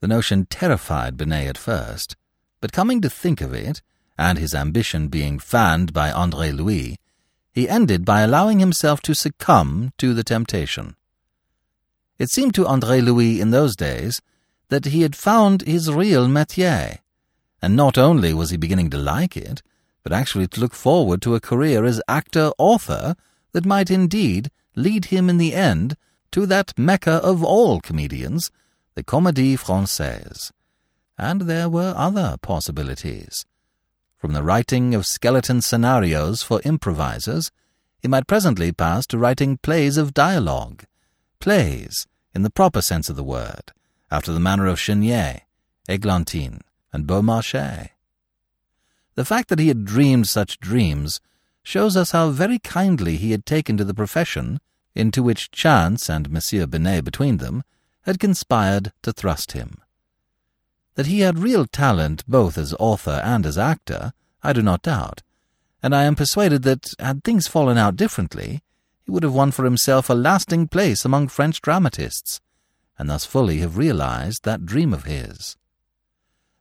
The 0.00 0.06
notion 0.06 0.46
terrified 0.46 1.16
Binet 1.16 1.48
at 1.48 1.58
first, 1.58 2.14
but 2.60 2.70
coming 2.70 3.00
to 3.00 3.10
think 3.10 3.40
of 3.40 3.52
it, 3.52 3.82
and 4.16 4.38
his 4.38 4.54
ambition 4.54 5.08
being 5.08 5.40
fanned 5.40 5.92
by 5.92 6.12
Andre 6.12 6.52
Louis, 6.52 6.98
he 7.50 7.68
ended 7.68 8.04
by 8.04 8.20
allowing 8.20 8.60
himself 8.60 9.00
to 9.00 9.14
succumb 9.16 9.92
to 9.98 10.14
the 10.14 10.22
temptation. 10.22 10.94
It 12.18 12.30
seemed 12.30 12.54
to 12.54 12.66
Andre 12.66 13.00
Louis 13.00 13.40
in 13.40 13.50
those 13.50 13.76
days 13.76 14.20
that 14.68 14.86
he 14.86 15.02
had 15.02 15.14
found 15.14 15.62
his 15.62 15.92
real 15.92 16.26
métier, 16.26 16.98
and 17.62 17.76
not 17.76 17.96
only 17.96 18.34
was 18.34 18.50
he 18.50 18.56
beginning 18.56 18.90
to 18.90 18.98
like 18.98 19.36
it, 19.36 19.62
but 20.02 20.12
actually 20.12 20.46
to 20.48 20.60
look 20.60 20.74
forward 20.74 21.22
to 21.22 21.34
a 21.34 21.40
career 21.40 21.84
as 21.84 22.02
actor-author 22.08 23.14
that 23.52 23.66
might 23.66 23.90
indeed 23.90 24.50
lead 24.74 25.06
him 25.06 25.30
in 25.30 25.38
the 25.38 25.54
end 25.54 25.96
to 26.32 26.46
that 26.46 26.76
mecca 26.76 27.14
of 27.14 27.42
all 27.44 27.80
comedians, 27.80 28.50
the 28.94 29.04
Comédie 29.04 29.58
Française. 29.58 30.50
And 31.16 31.42
there 31.42 31.68
were 31.68 31.94
other 31.96 32.36
possibilities. 32.42 33.44
From 34.16 34.32
the 34.32 34.42
writing 34.42 34.94
of 34.94 35.06
skeleton 35.06 35.60
scenarios 35.60 36.42
for 36.42 36.60
improvisers, 36.64 37.50
he 38.00 38.08
might 38.08 38.26
presently 38.26 38.72
pass 38.72 39.06
to 39.08 39.18
writing 39.18 39.58
plays 39.58 39.96
of 39.96 40.14
dialogue, 40.14 40.84
plays, 41.40 42.06
in 42.34 42.42
the 42.42 42.50
proper 42.50 42.82
sense 42.82 43.08
of 43.08 43.16
the 43.16 43.24
word, 43.24 43.72
after 44.10 44.32
the 44.32 44.40
manner 44.40 44.66
of 44.66 44.78
Chenier, 44.78 45.42
Eglantine, 45.88 46.60
and 46.92 47.06
Beaumarchais. 47.06 47.90
The 49.14 49.24
fact 49.24 49.48
that 49.48 49.58
he 49.58 49.68
had 49.68 49.84
dreamed 49.84 50.28
such 50.28 50.60
dreams 50.60 51.20
shows 51.62 51.96
us 51.96 52.12
how 52.12 52.30
very 52.30 52.58
kindly 52.58 53.16
he 53.16 53.32
had 53.32 53.44
taken 53.44 53.76
to 53.76 53.84
the 53.84 53.94
profession 53.94 54.60
into 54.94 55.22
which 55.22 55.50
chance 55.50 56.08
and 56.08 56.30
Monsieur 56.30 56.66
Binet 56.66 57.04
between 57.04 57.38
them 57.38 57.62
had 58.02 58.18
conspired 58.18 58.92
to 59.02 59.12
thrust 59.12 59.52
him. 59.52 59.78
That 60.94 61.06
he 61.06 61.20
had 61.20 61.38
real 61.38 61.66
talent 61.66 62.24
both 62.26 62.56
as 62.56 62.74
author 62.78 63.20
and 63.24 63.44
as 63.44 63.58
actor, 63.58 64.12
I 64.42 64.52
do 64.52 64.62
not 64.62 64.82
doubt, 64.82 65.22
and 65.82 65.94
I 65.94 66.04
am 66.04 66.16
persuaded 66.16 66.62
that, 66.62 66.94
had 66.98 67.22
things 67.22 67.46
fallen 67.46 67.76
out 67.76 67.96
differently, 67.96 68.62
he 69.08 69.12
would 69.12 69.22
have 69.22 69.32
won 69.32 69.50
for 69.50 69.64
himself 69.64 70.10
a 70.10 70.14
lasting 70.14 70.68
place 70.68 71.02
among 71.02 71.28
French 71.28 71.62
dramatists, 71.62 72.42
and 72.98 73.08
thus 73.08 73.24
fully 73.24 73.60
have 73.60 73.78
realized 73.78 74.44
that 74.44 74.66
dream 74.66 74.92
of 74.92 75.04
his. 75.04 75.56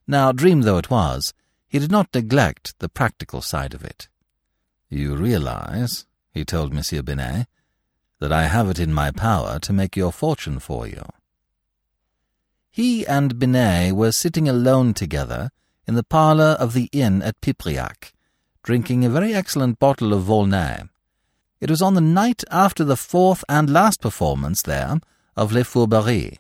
Now, 0.07 0.31
dream 0.31 0.61
though 0.61 0.77
it 0.77 0.89
was, 0.89 1.33
he 1.67 1.77
did 1.77 1.91
not 1.91 2.07
neglect 2.13 2.79
the 2.79 2.87
practical 2.87 3.41
side 3.41 3.73
of 3.73 3.83
it. 3.83 4.07
You 4.87 5.17
realize, 5.17 6.05
he 6.31 6.45
told 6.45 6.73
Monsieur 6.73 7.01
Binet, 7.01 7.47
that 8.19 8.31
I 8.31 8.43
have 8.43 8.69
it 8.69 8.79
in 8.79 8.93
my 8.93 9.11
power 9.11 9.59
to 9.59 9.73
make 9.73 9.97
your 9.97 10.13
fortune 10.13 10.59
for 10.59 10.87
you. 10.87 11.03
He 12.71 13.05
and 13.05 13.37
Binet 13.37 13.93
were 13.93 14.13
sitting 14.13 14.47
alone 14.47 14.93
together 14.93 15.49
in 15.85 15.95
the 15.95 16.03
parlour 16.17 16.55
of 16.61 16.71
the 16.71 16.87
inn 16.93 17.21
at 17.21 17.41
Pipriac, 17.41 18.13
drinking 18.63 19.03
a 19.03 19.09
very 19.09 19.33
excellent 19.33 19.79
bottle 19.79 20.13
of 20.13 20.23
Volnay, 20.23 20.83
it 21.59 21.69
was 21.69 21.81
on 21.81 21.93
the 21.93 22.01
night 22.01 22.43
after 22.51 22.83
the 22.83 22.97
fourth 22.97 23.43
and 23.49 23.69
last 23.69 24.01
performance 24.01 24.61
there 24.61 24.99
of 25.35 25.51
Les 25.51 25.63
Fourberies. 25.63 26.37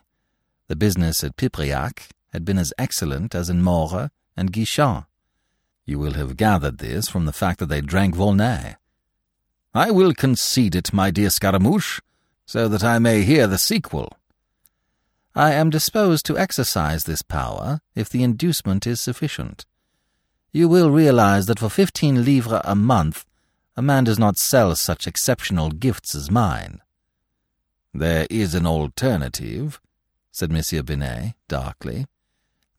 The 0.67 0.75
business 0.75 1.23
at 1.23 1.37
Pipriac 1.37 2.09
had 2.33 2.43
been 2.43 2.57
as 2.57 2.73
excellent 2.77 3.33
as 3.33 3.49
in 3.49 3.61
Maure 3.61 4.11
and 4.35 4.51
Guichen. 4.51 5.05
You 5.85 5.99
will 5.99 6.13
have 6.13 6.37
gathered 6.37 6.79
this 6.79 7.07
from 7.07 7.25
the 7.25 7.33
fact 7.33 7.59
that 7.59 7.67
they 7.67 7.81
drank 7.81 8.15
Volnay. 8.15 8.75
I 9.73 9.91
will 9.91 10.13
concede 10.13 10.75
it, 10.75 10.93
my 10.93 11.11
dear 11.11 11.29
Scaramouche, 11.29 12.01
so 12.45 12.67
that 12.67 12.83
I 12.83 12.99
may 12.99 13.21
hear 13.21 13.47
the 13.47 13.57
sequel. 13.57 14.11
I 15.35 15.53
am 15.53 15.69
disposed 15.69 16.25
to 16.25 16.37
exercise 16.37 17.03
this 17.03 17.21
power 17.21 17.81
if 17.93 18.09
the 18.09 18.23
inducement 18.23 18.87
is 18.87 18.99
sufficient. 18.99 19.65
You 20.51 20.67
will 20.67 20.89
realize 20.89 21.45
that 21.45 21.59
for 21.59 21.69
fifteen 21.69 22.25
livres 22.25 22.61
a 22.63 22.73
month 22.73 23.25
a 23.77 23.81
man 23.83 24.03
does 24.03 24.17
not 24.17 24.37
sell 24.37 24.75
such 24.75 25.05
exceptional 25.05 25.69
gifts 25.69 26.15
as 26.15 26.31
mine. 26.31 26.81
There 27.93 28.25
is 28.29 28.55
an 28.55 28.65
alternative, 28.65 29.79
said 30.31 30.51
Monsieur 30.51 30.81
Binet 30.81 31.35
darkly. 31.47 32.07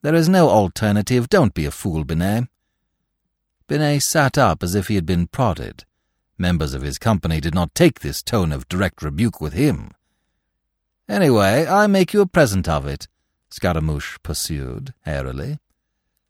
There 0.01 0.13
is 0.13 0.27
no 0.27 0.49
alternative. 0.49 1.29
Don't 1.29 1.53
be 1.53 1.65
a 1.65 1.71
fool, 1.71 2.03
Binet. 2.03 2.49
Binet 3.67 4.03
sat 4.03 4.37
up 4.37 4.61
as 4.61 4.75
if 4.75 4.89
he 4.89 4.95
had 4.95 5.05
been 5.05 5.27
prodded. 5.27 5.85
Members 6.37 6.73
of 6.73 6.81
his 6.81 6.97
company 6.97 7.39
did 7.39 7.55
not 7.55 7.75
take 7.75 8.01
this 8.01 8.21
tone 8.21 8.51
of 8.51 8.67
direct 8.67 9.01
rebuke 9.01 9.39
with 9.39 9.53
him. 9.53 9.91
Anyway, 11.07 11.65
I 11.65 11.87
make 11.87 12.13
you 12.13 12.21
a 12.21 12.27
present 12.27 12.67
of 12.67 12.85
it, 12.85 13.07
Scaramouche 13.49 14.17
pursued, 14.21 14.93
airily. 15.05 15.59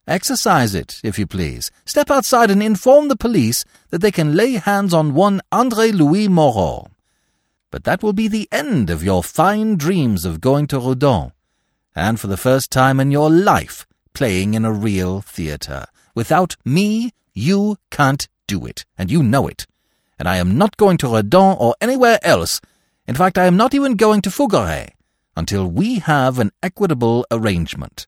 Exercise 0.09 0.73
it, 0.73 0.99
if 1.03 1.19
you 1.19 1.27
please. 1.27 1.69
Step 1.85 2.09
outside 2.09 2.49
and 2.49 2.63
inform 2.63 3.09
the 3.09 3.15
police 3.15 3.63
that 3.91 3.99
they 3.99 4.09
can 4.09 4.35
lay 4.35 4.53
hands 4.53 4.91
on 4.91 5.13
one 5.13 5.39
Andre 5.51 5.91
Louis 5.91 6.27
Moreau. 6.27 6.87
But 7.69 7.83
that 7.83 8.01
will 8.01 8.13
be 8.13 8.27
the 8.27 8.49
end 8.51 8.89
of 8.89 9.03
your 9.03 9.21
fine 9.21 9.75
dreams 9.75 10.25
of 10.25 10.41
going 10.41 10.65
to 10.67 10.79
Redon, 10.79 11.31
and 11.95 12.19
for 12.19 12.25
the 12.25 12.37
first 12.37 12.71
time 12.71 12.99
in 12.99 13.11
your 13.11 13.29
life 13.29 13.85
playing 14.15 14.55
in 14.55 14.65
a 14.65 14.73
real 14.73 15.21
theatre. 15.21 15.85
Without 16.15 16.55
me, 16.65 17.11
you 17.35 17.77
can't 17.91 18.27
do 18.47 18.65
it, 18.65 18.85
and 18.97 19.11
you 19.11 19.21
know 19.21 19.47
it. 19.47 19.67
And 20.17 20.27
I 20.27 20.37
am 20.37 20.57
not 20.57 20.75
going 20.77 20.97
to 20.97 21.07
Redon 21.07 21.55
or 21.59 21.75
anywhere 21.79 22.17
else. 22.23 22.59
In 23.05 23.13
fact, 23.13 23.37
I 23.37 23.45
am 23.45 23.57
not 23.57 23.75
even 23.75 23.93
going 23.93 24.23
to 24.23 24.31
Fougeray 24.31 24.89
until 25.37 25.67
we 25.67 25.99
have 25.99 26.39
an 26.39 26.49
equitable 26.63 27.27
arrangement. 27.29 28.07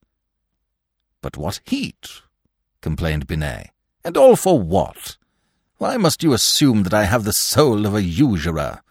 But 1.22 1.38
what 1.38 1.62
heat! 1.66 2.22
complained 2.82 3.28
Binet. 3.28 3.70
And 4.04 4.18
all 4.18 4.36
for 4.36 4.60
what? 4.60 5.18
Why 5.78 5.98
must 5.98 6.24
you 6.24 6.34
assume 6.34 6.84
that 6.84 6.94
I 6.94 7.06
have 7.06 7.24
the 7.24 7.34
soul 7.34 7.86
of 7.86 7.96
a 7.96 8.04
usurer? 8.04 8.82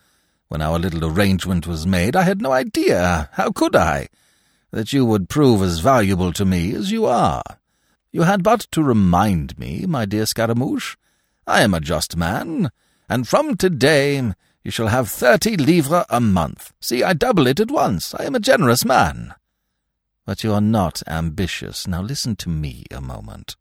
When 0.49 0.63
our 0.63 0.79
little 0.79 1.05
arrangement 1.05 1.67
was 1.67 1.87
made, 1.87 2.17
I 2.17 2.23
had 2.23 2.43
no 2.43 2.53
idea, 2.53 3.29
how 3.33 3.53
could 3.53 3.77
I, 3.77 4.09
that 4.71 4.93
you 4.93 5.05
would 5.05 5.29
prove 5.29 5.63
as 5.63 5.81
valuable 5.81 6.33
to 6.33 6.45
me 6.45 6.75
as 6.75 6.91
you 6.91 7.07
are. 7.07 7.43
You 8.13 8.23
had 8.23 8.43
but 8.43 8.67
to 8.73 8.83
remind 8.83 9.59
me, 9.59 9.87
my 9.87 10.05
dear 10.05 10.27
Scaramouche. 10.27 10.97
I 11.47 11.63
am 11.63 11.75
a 11.75 11.81
just 11.81 12.17
man, 12.17 12.71
and 13.09 13.27
from 13.27 13.57
today 13.57 14.33
you 14.65 14.71
shall 14.71 14.89
have 14.89 15.09
thirty 15.09 15.57
livres 15.57 16.05
a 16.11 16.21
month. 16.21 16.73
See, 16.81 17.03
I 17.03 17.13
double 17.13 17.47
it 17.47 17.61
at 17.61 17.71
once. 17.71 18.15
I 18.15 18.25
am 18.25 18.35
a 18.35 18.41
generous 18.41 18.85
man. 18.85 19.35
But 20.31 20.45
you 20.45 20.55
are 20.55 20.61
not 20.61 21.03
ambitious. 21.09 21.89
Now 21.89 22.03
listen 22.03 22.37
to 22.37 22.49
me 22.49 22.85
a 22.93 23.01
moment. 23.01 23.57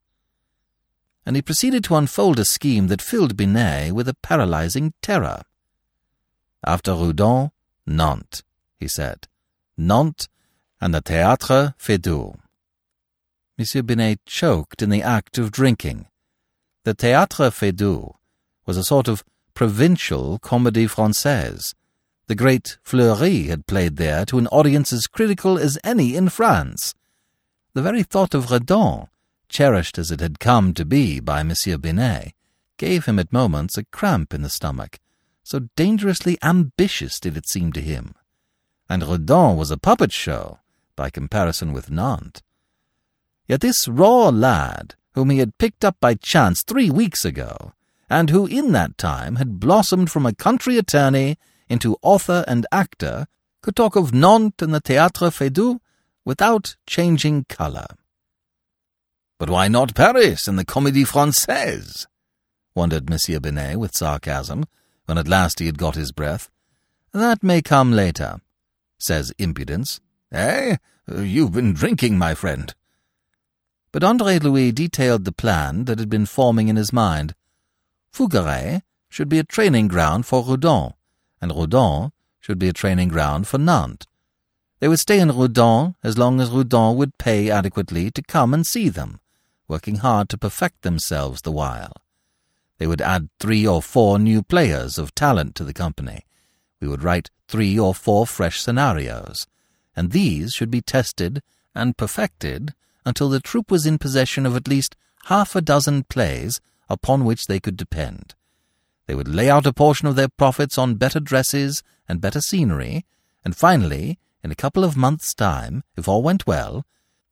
And 1.26 1.36
he 1.36 1.42
proceeded 1.42 1.84
to 1.86 1.96
unfold 1.96 2.38
a 2.38 2.46
scheme 2.46 2.90
that 2.90 3.02
filled 3.02 3.36
Binet 3.36 3.96
with 3.96 4.08
a 4.08 4.14
paralyzing 4.14 4.94
terror. 5.02 5.42
After 6.64 6.92
Redon, 6.92 7.50
Nantes, 7.88 8.44
he 8.80 8.88
said. 8.88 9.28
Nantes 9.80 10.28
and 10.80 10.94
the 10.94 11.02
Théâtre 11.02 11.74
Feydeau. 11.80 12.36
Monsieur 13.58 13.82
Binet 13.82 14.24
choked 14.28 14.84
in 14.84 14.92
the 14.92 15.02
act 15.02 15.40
of 15.40 15.52
drinking. 15.52 16.06
The 16.84 16.94
Théâtre 16.94 17.52
Feydeau 17.52 18.18
was 18.68 18.78
a 18.78 18.84
sort 18.84 19.08
of 19.08 19.24
provincial 19.56 20.38
comédie 20.38 20.88
française, 20.88 21.74
the 22.30 22.36
great 22.36 22.78
Fleury 22.84 23.46
had 23.46 23.66
played 23.66 23.96
there 23.96 24.24
to 24.24 24.38
an 24.38 24.46
audience 24.50 24.94
as 24.94 25.08
critical 25.08 25.58
as 25.58 25.80
any 25.84 26.16
in 26.16 26.30
France. 26.30 26.94
The 27.74 27.82
very 27.82 28.04
thought 28.04 28.36
of 28.36 28.52
Redon, 28.52 29.08
cherished 29.50 29.98
as 29.98 30.12
it 30.12 30.20
had 30.20 30.40
come 30.40 30.76
to 30.76 30.86
be 30.86 31.20
by 31.20 31.42
Monsieur 31.42 31.80
Binet, 31.80 32.34
gave 32.78 33.06
him 33.06 33.18
at 33.18 33.34
moments 33.34 33.80
a 33.80 33.86
cramp 33.86 34.32
in 34.32 34.44
the 34.44 34.50
stomach, 34.50 35.00
so 35.44 35.70
dangerously 35.76 36.38
ambitious 36.44 37.20
did 37.20 37.36
it 37.36 37.50
seem 37.50 37.74
to 37.74 37.82
him. 37.82 38.14
And 38.88 39.02
Redon 39.02 39.58
was 39.58 39.72
a 39.72 39.78
puppet 39.78 40.12
show, 40.12 40.60
by 40.96 41.10
comparison 41.10 41.74
with 41.74 41.90
Nantes. 41.90 42.44
Yet 43.48 43.62
this 43.62 43.88
raw 43.88 44.30
lad, 44.30 44.94
whom 45.16 45.32
he 45.32 45.40
had 45.40 45.58
picked 45.58 45.84
up 45.84 45.98
by 46.00 46.14
chance 46.14 46.62
three 46.62 46.92
weeks 46.92 47.26
ago, 47.26 47.74
and 48.08 48.30
who 48.30 48.46
in 48.46 48.72
that 48.74 49.00
time 49.00 49.38
had 49.38 49.60
blossomed 49.60 50.12
from 50.12 50.28
a 50.28 50.36
country 50.36 50.78
attorney 50.78 51.36
into 51.70 51.98
author 52.02 52.44
and 52.48 52.66
actor, 52.72 53.28
could 53.62 53.76
talk 53.76 53.96
of 53.96 54.14
Nantes 54.14 54.64
and 54.64 54.74
the 54.74 54.82
Théâtre 54.82 55.32
Feydeau 55.32 55.80
without 56.26 56.76
changing 56.86 57.46
colour. 57.46 57.88
But 59.38 59.50
why 59.50 59.68
not 59.68 59.96
Paris 59.96 60.48
and 60.48 60.60
the 60.60 60.66
Comédie 60.66 61.08
Française? 61.08 62.06
wondered 62.76 63.10
Monsieur 63.10 63.40
Binet 63.40 63.78
with 63.78 63.96
sarcasm, 63.96 64.66
when 65.06 65.18
at 65.18 65.28
last 65.28 65.60
he 65.60 65.66
had 65.66 65.78
got 65.78 65.96
his 65.96 66.12
breath. 66.12 66.50
That 67.14 67.42
may 67.42 67.62
come 67.62 67.92
later, 67.92 68.42
says 68.98 69.34
Impudence. 69.38 70.00
Eh? 70.32 70.78
You've 71.08 71.54
been 71.54 71.74
drinking, 71.74 72.18
my 72.18 72.36
friend. 72.36 72.74
But 73.92 74.04
Andre 74.04 74.38
Louis 74.38 74.72
detailed 74.72 75.26
the 75.26 75.32
plan 75.32 75.86
that 75.86 75.98
had 75.98 76.10
been 76.10 76.28
forming 76.28 76.68
in 76.68 76.76
his 76.76 76.94
mind. 76.94 77.34
Fougeray 78.14 78.84
should 79.10 79.30
be 79.30 79.40
a 79.40 79.44
training 79.44 79.88
ground 79.88 80.26
for 80.28 80.44
Redon, 80.44 80.94
and 81.42 81.52
Redon 81.52 82.12
should 82.40 82.60
be 82.60 82.70
a 82.70 82.74
training 82.74 83.10
ground 83.10 83.48
for 83.48 83.58
Nantes. 83.58 84.08
They 84.80 84.88
would 84.88 85.00
stay 85.00 85.20
in 85.20 85.30
Redon 85.30 85.96
as 86.04 86.18
long 86.18 86.40
as 86.40 86.50
Redon 86.50 86.96
would 86.96 87.18
pay 87.18 87.50
adequately 87.50 88.12
to 88.12 88.22
come 88.22 88.54
and 88.54 88.66
see 88.66 88.90
them, 88.90 89.20
working 89.68 89.98
hard 89.98 90.30
to 90.30 90.38
perfect 90.38 90.82
themselves 90.82 91.42
the 91.42 91.52
while. 91.52 91.94
They 92.78 92.88
would 92.88 93.02
add 93.02 93.30
three 93.40 93.68
or 93.68 93.82
four 93.82 94.18
new 94.18 94.42
players 94.42 94.98
of 94.98 95.14
talent 95.14 95.56
to 95.56 95.66
the 95.66 95.74
company. 95.74 96.26
We 96.80 96.88
would 96.88 97.04
write 97.04 97.30
three 97.50 97.78
or 97.78 97.94
four 97.94 98.26
fresh 98.26 98.62
scenarios, 98.62 99.46
and 99.96 100.12
these 100.12 100.54
should 100.54 100.72
be 100.72 100.82
tested 100.82 101.42
and 101.76 101.98
perfected 101.98 102.74
until 103.06 103.30
the 103.30 103.42
troupe 103.42 103.70
was 103.70 103.86
in 103.86 103.98
possession 103.98 104.46
of 104.46 104.56
at 104.56 104.68
least 104.68 104.96
half 105.26 105.56
a 105.56 105.62
dozen 105.62 106.04
plays 106.04 106.62
upon 106.90 107.26
which 107.26 107.48
they 107.48 107.60
could 107.60 107.76
depend. 107.76 108.34
They 109.10 109.16
would 109.16 109.28
lay 109.28 109.50
out 109.50 109.66
a 109.66 109.74
portion 109.74 110.08
of 110.08 110.16
their 110.16 110.28
profits 110.28 110.78
on 110.78 110.94
better 110.94 111.20
dresses 111.20 111.82
and 112.08 112.22
better 112.22 112.40
scenery, 112.40 113.08
and 113.44 113.56
finally, 113.56 114.20
in 114.44 114.52
a 114.52 114.56
couple 114.56 114.84
of 114.84 114.96
months' 114.96 115.34
time, 115.34 115.84
if 115.98 116.08
all 116.08 116.22
went 116.22 116.46
well, 116.46 116.86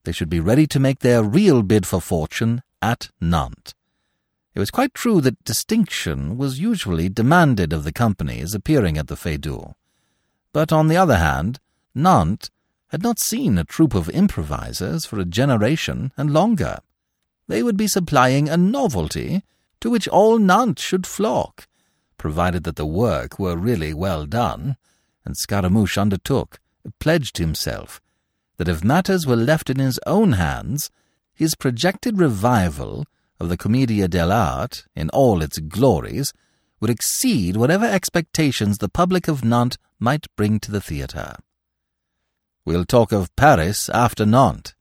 they 0.03 0.11
should 0.11 0.27
be 0.27 0.39
ready 0.39 0.65
to 0.65 0.79
make 0.79 1.01
their 1.01 1.21
real 1.21 1.61
bid 1.61 1.85
for 1.85 2.01
fortune 2.01 2.63
at 2.81 3.11
Nantes. 3.21 3.75
It 4.55 4.59
was 4.59 4.71
quite 4.71 4.95
true 4.95 5.21
that 5.21 5.43
distinction 5.43 6.35
was 6.35 6.59
usually 6.59 7.09
demanded 7.09 7.71
of 7.71 7.83
the 7.83 7.93
companies 7.93 8.55
appearing 8.55 8.97
at 8.97 9.05
the 9.05 9.15
Feydeau. 9.15 9.75
But 10.53 10.73
on 10.73 10.87
the 10.87 10.97
other 10.97 11.17
hand, 11.17 11.59
Nantes 11.93 12.49
had 12.87 13.03
not 13.03 13.19
seen 13.19 13.59
a 13.59 13.63
troupe 13.63 13.93
of 13.93 14.09
improvisers 14.09 15.05
for 15.05 15.19
a 15.19 15.25
generation 15.25 16.11
and 16.17 16.33
longer. 16.33 16.79
They 17.47 17.61
would 17.61 17.77
be 17.77 17.87
supplying 17.87 18.49
a 18.49 18.57
novelty 18.57 19.43
to 19.81 19.89
which 19.89 20.07
all 20.07 20.37
Nantes 20.37 20.83
should 20.83 21.07
flock, 21.07 21.67
provided 22.17 22.63
that 22.63 22.75
the 22.75 22.85
work 22.85 23.37
were 23.37 23.55
really 23.55 23.93
well 23.93 24.25
done, 24.25 24.77
and 25.25 25.37
Scaramouche 25.37 25.97
undertook, 25.97 26.59
pledged 26.99 27.37
himself, 27.37 28.01
that 28.57 28.67
if 28.67 28.83
matters 28.83 29.27
were 29.27 29.35
left 29.35 29.69
in 29.69 29.79
his 29.79 29.99
own 30.05 30.33
hands, 30.33 30.89
his 31.33 31.55
projected 31.55 32.19
revival 32.19 33.05
of 33.39 33.49
the 33.49 33.57
Commedia 33.57 34.07
dell'arte, 34.07 34.85
in 34.95 35.09
all 35.11 35.41
its 35.41 35.59
glories, 35.59 36.33
would 36.79 36.89
exceed 36.89 37.55
whatever 37.55 37.85
expectations 37.85 38.77
the 38.77 38.89
public 38.89 39.27
of 39.27 39.43
Nantes 39.43 39.77
might 39.99 40.25
bring 40.35 40.59
to 40.59 40.71
the 40.71 40.81
theatre. 40.81 41.35
We'll 42.65 42.85
talk 42.85 43.11
of 43.11 43.35
Paris 43.35 43.89
after 43.89 44.25
Nantes, 44.25 44.73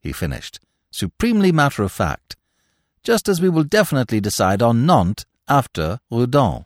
he 0.00 0.12
finished, 0.12 0.60
supremely 0.90 1.52
matter 1.52 1.82
of 1.82 1.92
fact, 1.92 2.36
just 3.06 3.28
as 3.28 3.40
we 3.40 3.48
will 3.48 3.62
definitely 3.62 4.20
decide 4.20 4.60
on 4.60 4.84
Nantes 4.84 5.24
after 5.46 6.00
Redon. 6.10 6.64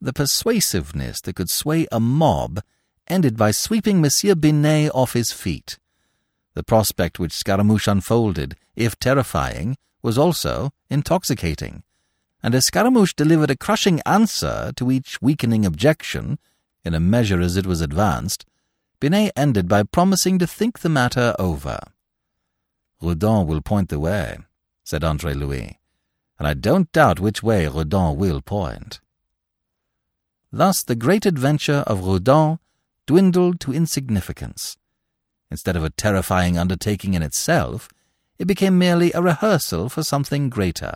The 0.00 0.12
persuasiveness 0.12 1.20
that 1.20 1.36
could 1.36 1.48
sway 1.48 1.86
a 1.92 2.00
mob 2.00 2.60
ended 3.06 3.36
by 3.36 3.52
sweeping 3.52 4.00
Monsieur 4.00 4.34
Binet 4.34 4.90
off 4.92 5.12
his 5.12 5.30
feet. 5.30 5.78
The 6.54 6.64
prospect 6.64 7.20
which 7.20 7.32
Scaramouche 7.32 7.86
unfolded, 7.86 8.56
if 8.74 8.98
terrifying, 8.98 9.76
was 10.02 10.18
also 10.18 10.72
intoxicating. 10.90 11.84
And 12.42 12.56
as 12.56 12.66
Scaramouche 12.66 13.14
delivered 13.14 13.52
a 13.52 13.56
crushing 13.56 14.00
answer 14.04 14.72
to 14.74 14.90
each 14.90 15.22
weakening 15.22 15.64
objection, 15.64 16.40
in 16.84 16.92
a 16.92 16.98
measure 16.98 17.40
as 17.40 17.56
it 17.56 17.66
was 17.66 17.80
advanced, 17.80 18.44
Binet 18.98 19.32
ended 19.36 19.68
by 19.68 19.84
promising 19.84 20.40
to 20.40 20.46
think 20.48 20.80
the 20.80 20.88
matter 20.88 21.36
over. 21.38 21.78
Redon 23.00 23.46
will 23.46 23.60
point 23.60 23.90
the 23.90 24.00
way, 24.00 24.38
said 24.88 25.04
Andre 25.04 25.34
Louis, 25.34 25.78
and 26.38 26.48
I 26.48 26.54
don't 26.54 26.90
doubt 26.92 27.20
which 27.20 27.42
way 27.42 27.66
Redon 27.66 28.16
will 28.16 28.40
point. 28.40 29.00
Thus 30.50 30.82
the 30.82 30.96
great 30.96 31.26
adventure 31.26 31.84
of 31.86 32.06
Redon 32.06 32.58
dwindled 33.06 33.60
to 33.60 33.74
insignificance. 33.74 34.78
Instead 35.50 35.76
of 35.76 35.84
a 35.84 35.90
terrifying 35.90 36.56
undertaking 36.56 37.12
in 37.12 37.22
itself, 37.22 37.90
it 38.38 38.46
became 38.46 38.78
merely 38.78 39.12
a 39.12 39.20
rehearsal 39.20 39.90
for 39.90 40.02
something 40.02 40.48
greater. 40.48 40.94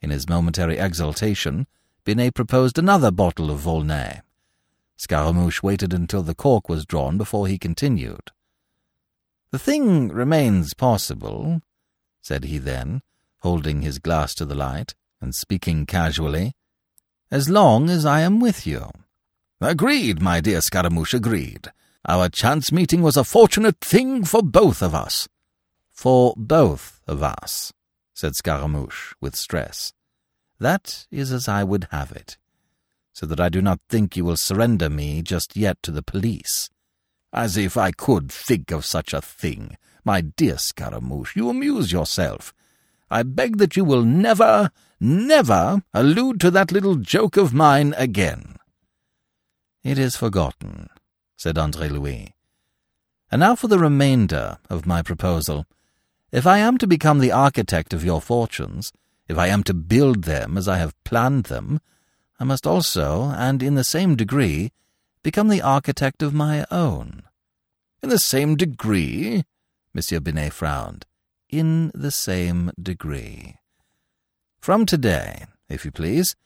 In 0.00 0.10
his 0.10 0.28
momentary 0.28 0.78
exultation, 0.78 1.66
Binet 2.04 2.34
proposed 2.34 2.78
another 2.78 3.10
bottle 3.10 3.50
of 3.50 3.58
Volnay. 3.58 4.20
Scaramouche 4.96 5.60
waited 5.60 5.92
until 5.92 6.22
the 6.22 6.36
cork 6.36 6.68
was 6.68 6.86
drawn 6.86 7.18
before 7.18 7.48
he 7.48 7.58
continued. 7.58 8.30
The 9.50 9.58
thing 9.58 10.06
remains 10.06 10.72
possible, 10.72 11.62
said 12.22 12.44
he 12.44 12.58
then, 12.58 13.02
holding 13.40 13.82
his 13.82 13.98
glass 13.98 14.34
to 14.34 14.46
the 14.46 14.54
light, 14.54 14.94
and 15.20 15.34
speaking 15.34 15.84
casually, 15.84 16.54
as 17.30 17.48
long 17.48 17.90
as 17.90 18.06
I 18.06 18.20
am 18.20 18.40
with 18.40 18.66
you. 18.66 18.90
Agreed, 19.60 20.20
my 20.20 20.40
dear 20.40 20.60
Scaramouche, 20.60 21.14
agreed. 21.14 21.70
Our 22.06 22.28
chance 22.28 22.72
meeting 22.72 23.02
was 23.02 23.16
a 23.16 23.24
fortunate 23.24 23.78
thing 23.80 24.24
for 24.24 24.42
both 24.42 24.82
of 24.82 24.94
us. 24.94 25.28
For 25.90 26.34
both 26.36 27.00
of 27.06 27.22
us, 27.22 27.72
said 28.12 28.34
Scaramouche 28.34 29.14
with 29.20 29.36
stress. 29.36 29.92
That 30.58 31.06
is 31.10 31.32
as 31.32 31.48
I 31.48 31.64
would 31.64 31.88
have 31.90 32.12
it, 32.12 32.36
so 33.12 33.26
that 33.26 33.40
I 33.40 33.48
do 33.48 33.62
not 33.62 33.80
think 33.88 34.16
you 34.16 34.24
will 34.24 34.36
surrender 34.36 34.88
me 34.90 35.22
just 35.22 35.56
yet 35.56 35.82
to 35.82 35.90
the 35.90 36.02
police. 36.02 36.70
As 37.32 37.56
if 37.56 37.76
I 37.76 37.92
could 37.92 38.30
think 38.30 38.70
of 38.70 38.84
such 38.84 39.12
a 39.12 39.22
thing. 39.22 39.76
My 40.04 40.20
dear 40.20 40.58
Scaramouche, 40.58 41.36
you 41.36 41.48
amuse 41.48 41.92
yourself. 41.92 42.52
I 43.10 43.22
beg 43.22 43.58
that 43.58 43.76
you 43.76 43.84
will 43.84 44.02
never, 44.02 44.70
never 44.98 45.82
allude 45.94 46.40
to 46.40 46.50
that 46.50 46.72
little 46.72 46.96
joke 46.96 47.36
of 47.36 47.54
mine 47.54 47.94
again. 47.96 48.56
It 49.84 49.98
is 49.98 50.16
forgotten, 50.16 50.88
said 51.36 51.58
Andre 51.58 51.88
Louis. 51.88 52.34
And 53.30 53.40
now 53.40 53.54
for 53.54 53.68
the 53.68 53.78
remainder 53.78 54.58
of 54.68 54.86
my 54.86 55.02
proposal. 55.02 55.66
If 56.30 56.46
I 56.46 56.58
am 56.58 56.78
to 56.78 56.86
become 56.86 57.18
the 57.18 57.32
architect 57.32 57.92
of 57.92 58.04
your 58.04 58.20
fortunes, 58.20 58.92
if 59.28 59.38
I 59.38 59.48
am 59.48 59.62
to 59.64 59.74
build 59.74 60.24
them 60.24 60.56
as 60.56 60.66
I 60.66 60.78
have 60.78 61.02
planned 61.04 61.44
them, 61.44 61.80
I 62.40 62.44
must 62.44 62.66
also, 62.66 63.32
and 63.36 63.62
in 63.62 63.74
the 63.74 63.84
same 63.84 64.16
degree, 64.16 64.72
become 65.22 65.48
the 65.48 65.62
architect 65.62 66.22
of 66.22 66.34
my 66.34 66.66
own. 66.70 67.22
In 68.02 68.08
the 68.08 68.18
same 68.18 68.56
degree? 68.56 69.44
Monsieur 69.94 70.20
Binet 70.20 70.52
frowned. 70.52 71.06
In 71.48 71.90
the 71.94 72.10
same 72.10 72.70
degree. 72.80 73.56
From 74.60 74.86
today, 74.86 75.46
if 75.68 75.84
you 75.84 75.90
please, 75.90 76.36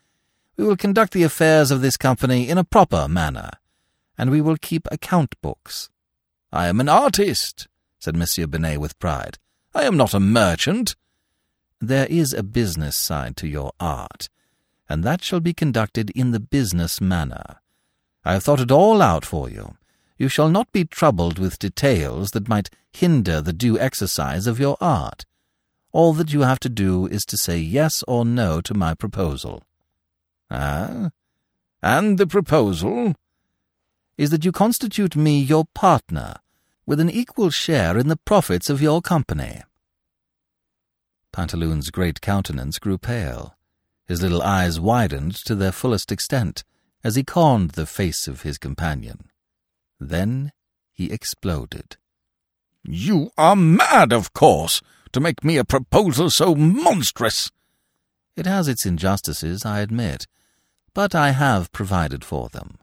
we 0.57 0.65
will 0.65 0.75
conduct 0.75 1.13
the 1.13 1.23
affairs 1.23 1.71
of 1.71 1.81
this 1.81 1.97
company 1.97 2.49
in 2.49 2.57
a 2.57 2.63
proper 2.63 3.07
manner 3.07 3.51
and 4.17 4.31
we 4.31 4.41
will 4.41 4.57
keep 4.57 4.87
account 4.91 5.39
books. 5.41 5.89
I 6.51 6.67
am 6.67 6.79
an 6.79 6.89
artist, 6.89 7.67
said 7.99 8.15
Monsieur 8.15 8.47
Binet 8.47 8.79
with 8.79 8.97
pride. 8.99 9.37
I 9.75 9.83
am 9.83 9.95
not 9.95 10.13
a 10.13 10.19
merchant. 10.19 10.95
There 11.79 12.07
is 12.09 12.33
a 12.33 12.41
business 12.41 12.95
side 12.95 13.37
to 13.37 13.47
your 13.47 13.71
art, 13.79 14.29
and 14.89 15.03
that 15.03 15.23
shall 15.23 15.39
be 15.39 15.53
conducted 15.53 16.09
in 16.11 16.31
the 16.31 16.39
business 16.39 16.99
manner. 16.99 17.61
I 18.25 18.33
have 18.33 18.43
thought 18.43 18.59
it 18.59 18.71
all 18.71 19.01
out 19.01 19.23
for 19.23 19.49
you. 19.49 19.76
You 20.17 20.29
shall 20.29 20.49
not 20.49 20.71
be 20.71 20.85
troubled 20.85 21.39
with 21.39 21.59
details 21.59 22.31
that 22.31 22.49
might 22.49 22.69
hinder 22.91 23.41
the 23.41 23.53
due 23.53 23.79
exercise 23.79 24.47
of 24.47 24.59
your 24.59 24.77
art. 24.81 25.25
All 25.91 26.13
that 26.13 26.33
you 26.33 26.41
have 26.41 26.59
to 26.61 26.69
do 26.69 27.07
is 27.07 27.25
to 27.25 27.37
say 27.37 27.57
yes 27.59 28.03
or 28.07 28.25
no 28.25 28.61
to 28.61 28.73
my 28.73 28.93
proposal. 28.93 29.63
Ah? 30.49 31.11
And 31.81 32.17
the 32.17 32.27
proposal? 32.27 33.13
is 34.17 34.31
that 34.31 34.43
you 34.43 34.51
constitute 34.51 35.15
me 35.15 35.39
your 35.39 35.65
partner, 35.75 36.35
with 36.85 36.99
an 36.99 37.09
equal 37.09 37.51
share 37.51 37.97
in 37.97 38.07
the 38.07 38.17
profits 38.17 38.69
of 38.69 38.81
your 38.81 39.01
company. 39.01 39.61
Pantaloon's 41.31 41.91
great 41.91 42.19
countenance 42.19 42.79
grew 42.79 42.97
pale. 42.97 43.55
His 44.07 44.21
little 44.21 44.41
eyes 44.41 44.79
widened 44.79 45.35
to 45.45 45.53
their 45.53 45.71
fullest 45.71 46.11
extent 46.11 46.63
as 47.03 47.15
he 47.15 47.23
conned 47.23 47.71
the 47.71 47.85
face 47.85 48.27
of 48.27 48.41
his 48.41 48.57
companion. 48.57 49.29
Then 49.99 50.51
he 50.93 51.11
exploded. 51.11 51.97
You 52.83 53.31
are 53.37 53.55
mad, 53.55 54.13
of 54.13 54.33
course, 54.33 54.81
to 55.11 55.19
make 55.19 55.43
me 55.43 55.57
a 55.57 55.65
proposal 55.65 56.29
so 56.29 56.55
monstrous. 56.55 57.51
It 58.35 58.45
has 58.45 58.67
its 58.67 58.85
injustices, 58.85 59.65
I 59.65 59.79
admit, 59.79 60.27
but 60.93 61.13
I 61.13 61.31
have 61.31 61.71
provided 61.71 62.23
for 62.23 62.49
them. 62.49 62.77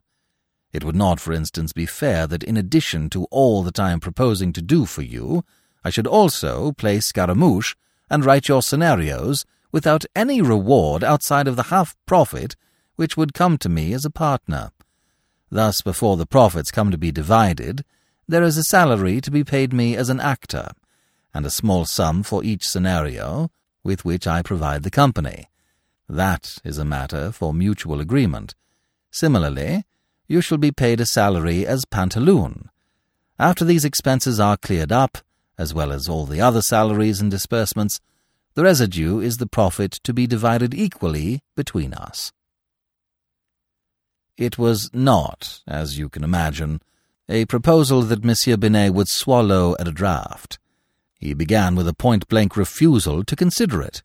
It 0.72 0.84
would 0.84 0.96
not, 0.96 1.20
for 1.20 1.32
instance, 1.32 1.72
be 1.72 1.86
fair 1.86 2.26
that 2.26 2.42
in 2.42 2.56
addition 2.56 3.08
to 3.10 3.24
all 3.30 3.62
that 3.62 3.78
I 3.78 3.92
am 3.92 4.00
proposing 4.00 4.52
to 4.54 4.62
do 4.62 4.86
for 4.86 5.02
you, 5.02 5.44
I 5.84 5.90
should 5.90 6.06
also 6.06 6.72
play 6.72 6.98
Scaramouche 6.98 7.74
and 8.10 8.24
write 8.24 8.48
your 8.48 8.62
scenarios 8.62 9.44
without 9.70 10.04
any 10.16 10.42
reward 10.42 11.04
outside 11.04 11.46
of 11.46 11.56
the 11.56 11.64
half 11.64 11.94
profit 12.06 12.56
which 12.96 13.16
would 13.16 13.34
come 13.34 13.58
to 13.58 13.68
me 13.68 13.92
as 13.92 14.04
a 14.04 14.10
partner. 14.10 14.70
Thus, 15.50 15.82
before 15.82 16.16
the 16.16 16.26
profits 16.26 16.70
come 16.70 16.90
to 16.90 16.98
be 16.98 17.12
divided, 17.12 17.84
there 18.26 18.42
is 18.42 18.56
a 18.56 18.64
salary 18.64 19.20
to 19.20 19.30
be 19.30 19.44
paid 19.44 19.72
me 19.72 19.96
as 19.96 20.08
an 20.08 20.20
actor, 20.20 20.70
and 21.32 21.44
a 21.44 21.50
small 21.50 21.84
sum 21.84 22.22
for 22.22 22.42
each 22.42 22.68
scenario 22.68 23.50
with 23.82 24.04
which 24.04 24.26
I 24.26 24.42
provide 24.42 24.82
the 24.82 24.90
company. 24.90 25.48
That 26.08 26.58
is 26.64 26.78
a 26.78 26.84
matter 26.84 27.32
for 27.32 27.52
mutual 27.52 28.00
agreement. 28.00 28.54
Similarly, 29.10 29.84
you 30.26 30.40
shall 30.40 30.58
be 30.58 30.72
paid 30.72 31.00
a 31.00 31.06
salary 31.06 31.66
as 31.66 31.84
pantaloon. 31.84 32.70
After 33.38 33.64
these 33.64 33.84
expenses 33.84 34.40
are 34.40 34.56
cleared 34.56 34.92
up, 34.92 35.18
as 35.58 35.74
well 35.74 35.92
as 35.92 36.08
all 36.08 36.26
the 36.26 36.40
other 36.40 36.62
salaries 36.62 37.20
and 37.20 37.30
disbursements, 37.30 38.00
the 38.54 38.62
residue 38.62 39.20
is 39.20 39.36
the 39.38 39.46
profit 39.46 39.92
to 40.04 40.14
be 40.14 40.26
divided 40.26 40.74
equally 40.74 41.42
between 41.56 41.92
us. 41.92 42.32
It 44.36 44.58
was 44.58 44.90
not, 44.92 45.62
as 45.66 45.98
you 45.98 46.08
can 46.08 46.24
imagine, 46.24 46.80
a 47.28 47.44
proposal 47.46 48.02
that 48.02 48.24
Monsieur 48.24 48.56
Binet 48.56 48.92
would 48.92 49.08
swallow 49.08 49.76
at 49.78 49.88
a 49.88 49.92
draught. 49.92 50.58
He 51.18 51.34
began 51.34 51.76
with 51.76 51.88
a 51.88 51.94
point-blank 51.94 52.56
refusal 52.56 53.24
to 53.24 53.36
consider 53.36 53.80
it. 53.80 54.02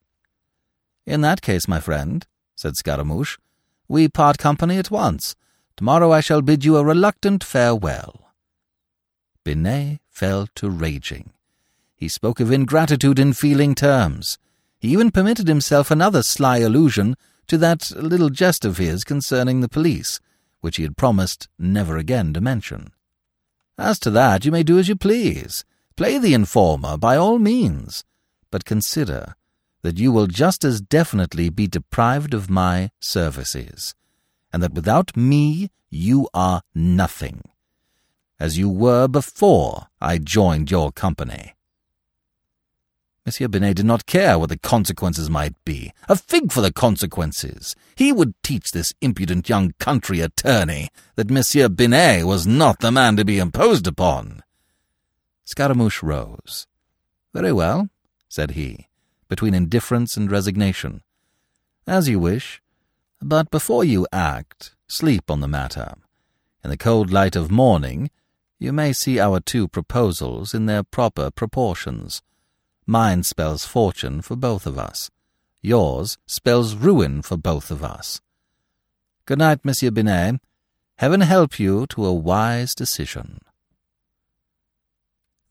In 1.05 1.21
that 1.21 1.41
case, 1.41 1.67
my 1.67 1.79
friend, 1.79 2.25
said 2.55 2.77
Scaramouche, 2.77 3.37
we 3.87 4.07
part 4.07 4.37
company 4.37 4.77
at 4.77 4.91
once. 4.91 5.35
Tomorrow 5.75 6.11
I 6.11 6.19
shall 6.19 6.41
bid 6.41 6.63
you 6.63 6.77
a 6.77 6.85
reluctant 6.85 7.43
farewell. 7.43 8.31
Binet 9.43 9.99
fell 10.09 10.47
to 10.55 10.69
raging. 10.69 11.31
He 11.95 12.07
spoke 12.07 12.39
of 12.39 12.51
ingratitude 12.51 13.17
in 13.17 13.33
feeling 13.33 13.73
terms. 13.73 14.37
He 14.77 14.89
even 14.89 15.09
permitted 15.11 15.47
himself 15.47 15.89
another 15.89 16.21
sly 16.21 16.59
allusion 16.59 17.15
to 17.49 17.57
that 17.57 17.91
little 17.91 18.29
jest 18.29 18.63
of 18.63 18.77
his 18.77 19.03
concerning 19.03 19.59
the 19.59 19.69
police, 19.69 20.19
which 20.61 20.77
he 20.77 20.83
had 20.83 20.95
promised 20.95 21.49
never 21.57 21.97
again 21.97 22.33
to 22.33 22.41
mention. 22.41 22.91
As 23.77 23.99
to 23.99 24.11
that, 24.11 24.45
you 24.45 24.51
may 24.51 24.63
do 24.63 24.79
as 24.79 24.87
you 24.87 24.95
please. 24.95 25.65
Play 25.95 26.17
the 26.17 26.33
informer 26.33 26.97
by 26.97 27.17
all 27.17 27.39
means. 27.39 28.03
But 28.51 28.65
consider 28.65 29.35
that 29.81 29.97
you 29.97 30.11
will 30.11 30.27
just 30.27 30.63
as 30.63 30.81
definitely 30.81 31.49
be 31.49 31.67
deprived 31.67 32.33
of 32.33 32.49
my 32.49 32.91
services, 32.99 33.95
and 34.51 34.61
that 34.61 34.73
without 34.73 35.15
me 35.15 35.69
you 35.89 36.27
are 36.33 36.61
nothing, 36.75 37.41
as 38.39 38.57
you 38.57 38.69
were 38.69 39.07
before 39.07 39.87
I 40.01 40.17
joined 40.17 40.71
your 40.71 40.91
company. 40.91 41.53
Monsieur 43.29 43.47
Binet 43.47 43.75
did 43.75 43.85
not 43.85 44.07
care 44.07 44.39
what 44.39 44.49
the 44.49 44.57
consequences 44.57 45.29
might 45.29 45.53
be. 45.63 45.93
A 46.07 46.15
fig 46.15 46.51
for 46.51 46.61
the 46.61 46.73
consequences! 46.73 47.75
He 47.95 48.11
would 48.11 48.33
teach 48.41 48.71
this 48.71 48.91
impudent 49.01 49.47
young 49.47 49.73
country 49.77 50.19
attorney 50.19 50.89
that 51.13 51.29
Monsieur 51.29 51.69
Binet 51.69 52.25
was 52.25 52.47
not 52.47 52.79
the 52.79 52.91
man 52.91 53.17
to 53.17 53.23
be 53.23 53.37
imposed 53.37 53.85
upon. 53.85 54.41
Scaramouche 55.45 56.01
rose. 56.01 56.65
Very 57.31 57.53
well, 57.53 57.89
said 58.29 58.51
he, 58.51 58.87
between 59.27 59.53
indifference 59.53 60.17
and 60.17 60.31
resignation. 60.31 61.03
As 61.85 62.09
you 62.09 62.19
wish. 62.19 62.63
But 63.21 63.51
before 63.51 63.83
you 63.83 64.07
act, 64.11 64.73
sleep 64.87 65.29
on 65.29 65.41
the 65.41 65.47
matter. 65.47 65.93
In 66.63 66.71
the 66.71 66.77
cold 66.77 67.11
light 67.11 67.35
of 67.35 67.51
morning, 67.51 68.09
you 68.57 68.73
may 68.73 68.91
see 68.91 69.19
our 69.19 69.39
two 69.39 69.67
proposals 69.67 70.55
in 70.55 70.65
their 70.65 70.81
proper 70.81 71.29
proportions. 71.29 72.23
Mine 72.89 73.21
spells 73.21 73.65
fortune 73.65 74.19
for 74.19 74.35
both 74.35 74.65
of 74.65 74.79
us. 74.79 75.11
Yours 75.61 76.17
spells 76.25 76.73
ruin 76.73 77.21
for 77.21 77.37
both 77.37 77.69
of 77.69 77.83
us. 77.83 78.19
Good 79.27 79.37
night, 79.37 79.63
Monsieur 79.63 79.91
Binet. 79.91 80.41
Heaven 80.95 81.21
help 81.21 81.59
you 81.59 81.85
to 81.85 82.07
a 82.07 82.11
wise 82.11 82.73
decision. 82.73 83.41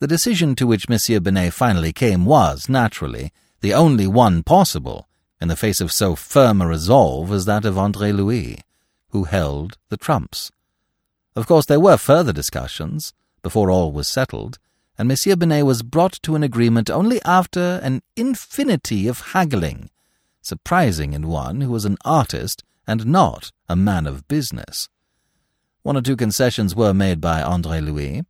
The 0.00 0.08
decision 0.08 0.56
to 0.56 0.66
which 0.66 0.88
Monsieur 0.88 1.20
Binet 1.20 1.54
finally 1.54 1.92
came 1.92 2.24
was, 2.24 2.68
naturally, 2.68 3.30
the 3.60 3.72
only 3.72 4.08
one 4.08 4.42
possible 4.42 5.06
in 5.40 5.46
the 5.46 5.54
face 5.54 5.80
of 5.80 5.92
so 5.92 6.16
firm 6.16 6.60
a 6.60 6.66
resolve 6.66 7.30
as 7.32 7.44
that 7.44 7.64
of 7.64 7.76
André 7.76 8.12
Louis, 8.12 8.58
who 9.10 9.22
held 9.22 9.78
the 9.90 9.96
trumps. 9.96 10.50
Of 11.36 11.46
course, 11.46 11.66
there 11.66 11.78
were 11.78 11.98
further 11.98 12.32
discussions, 12.32 13.14
before 13.44 13.70
all 13.70 13.92
was 13.92 14.08
settled, 14.08 14.58
and 14.98 15.06
Monsieur 15.06 15.36
Binet 15.36 15.64
was 15.64 15.84
brought 15.84 16.20
to 16.24 16.34
an 16.34 16.42
agreement 16.42 16.90
only 16.90 17.22
after 17.22 17.80
an 17.84 18.02
infinity 18.16 19.06
of 19.06 19.20
haggling, 19.32 19.90
surprising 20.42 21.12
in 21.12 21.28
one 21.28 21.60
who 21.60 21.70
was 21.70 21.84
an 21.84 21.96
artist 22.04 22.64
and 22.86 23.06
not 23.06 23.52
a 23.68 23.76
man 23.76 24.06
of 24.06 24.26
business. 24.26 24.88
One 25.82 25.96
or 25.96 26.02
two 26.02 26.16
concessions 26.16 26.74
were 26.74 26.92
made 26.92 27.20
by 27.20 27.40
André 27.42 27.82
Louis. 27.82 28.24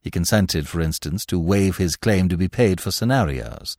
He 0.00 0.10
consented, 0.10 0.66
for 0.66 0.80
instance, 0.80 1.26
to 1.26 1.38
waive 1.38 1.76
his 1.76 1.96
claim 1.96 2.28
to 2.30 2.36
be 2.36 2.48
paid 2.48 2.80
for 2.80 2.90
scenarios, 2.90 3.76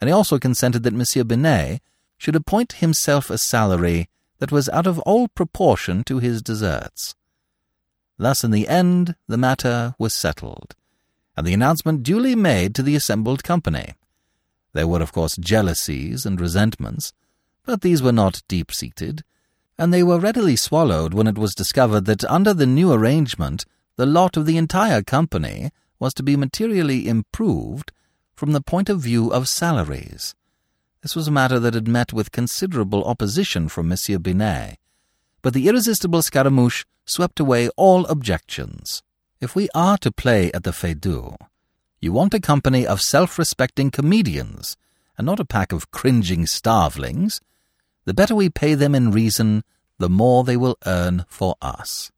and 0.00 0.08
he 0.08 0.12
also 0.12 0.38
consented 0.38 0.82
that 0.82 0.94
Monsieur 0.94 1.22
Binet 1.22 1.80
should 2.16 2.34
appoint 2.34 2.72
himself 2.74 3.30
a 3.30 3.38
salary 3.38 4.08
that 4.38 4.50
was 4.50 4.68
out 4.70 4.86
of 4.86 4.98
all 5.00 5.28
proportion 5.28 6.02
to 6.04 6.18
his 6.18 6.42
deserts. 6.42 7.14
Thus, 8.16 8.42
in 8.42 8.50
the 8.50 8.66
end, 8.66 9.14
the 9.28 9.38
matter 9.38 9.94
was 9.98 10.12
settled, 10.12 10.74
and 11.38 11.46
the 11.46 11.54
announcement 11.54 12.02
duly 12.02 12.34
made 12.34 12.74
to 12.74 12.82
the 12.82 12.96
assembled 12.96 13.44
company. 13.44 13.94
There 14.72 14.88
were, 14.88 15.00
of 15.00 15.12
course, 15.12 15.36
jealousies 15.36 16.26
and 16.26 16.40
resentments, 16.40 17.12
but 17.64 17.80
these 17.80 18.02
were 18.02 18.10
not 18.10 18.42
deep 18.48 18.72
seated, 18.72 19.22
and 19.78 19.94
they 19.94 20.02
were 20.02 20.18
readily 20.18 20.56
swallowed 20.56 21.14
when 21.14 21.28
it 21.28 21.38
was 21.38 21.54
discovered 21.54 22.06
that 22.06 22.24
under 22.24 22.52
the 22.52 22.66
new 22.66 22.92
arrangement 22.92 23.66
the 23.94 24.04
lot 24.04 24.36
of 24.36 24.46
the 24.46 24.56
entire 24.56 25.00
company 25.00 25.70
was 26.00 26.12
to 26.14 26.24
be 26.24 26.36
materially 26.36 27.06
improved 27.06 27.92
from 28.34 28.50
the 28.50 28.60
point 28.60 28.88
of 28.88 28.98
view 28.98 29.32
of 29.32 29.46
salaries. 29.46 30.34
This 31.02 31.14
was 31.14 31.28
a 31.28 31.38
matter 31.40 31.60
that 31.60 31.74
had 31.74 31.86
met 31.86 32.12
with 32.12 32.32
considerable 32.32 33.04
opposition 33.04 33.68
from 33.68 33.86
Monsieur 33.86 34.18
Binet, 34.18 34.76
but 35.42 35.54
the 35.54 35.68
irresistible 35.68 36.22
Scaramouche 36.22 36.84
swept 37.06 37.38
away 37.38 37.68
all 37.76 38.06
objections. 38.06 39.04
If 39.40 39.54
we 39.54 39.68
are 39.72 39.96
to 39.98 40.10
play 40.10 40.50
at 40.52 40.64
the 40.64 40.72
Feydeau, 40.72 41.36
you 42.00 42.12
want 42.12 42.34
a 42.34 42.40
company 42.40 42.84
of 42.84 43.00
self-respecting 43.00 43.92
comedians, 43.92 44.76
and 45.16 45.26
not 45.26 45.38
a 45.38 45.44
pack 45.44 45.72
of 45.72 45.92
cringing 45.92 46.44
starvelings. 46.44 47.40
The 48.04 48.14
better 48.14 48.34
we 48.34 48.48
pay 48.48 48.74
them 48.74 48.96
in 48.96 49.12
reason, 49.12 49.62
the 49.98 50.08
more 50.08 50.42
they 50.42 50.56
will 50.56 50.76
earn 50.86 51.24
for 51.28 51.54
us. 51.62 52.10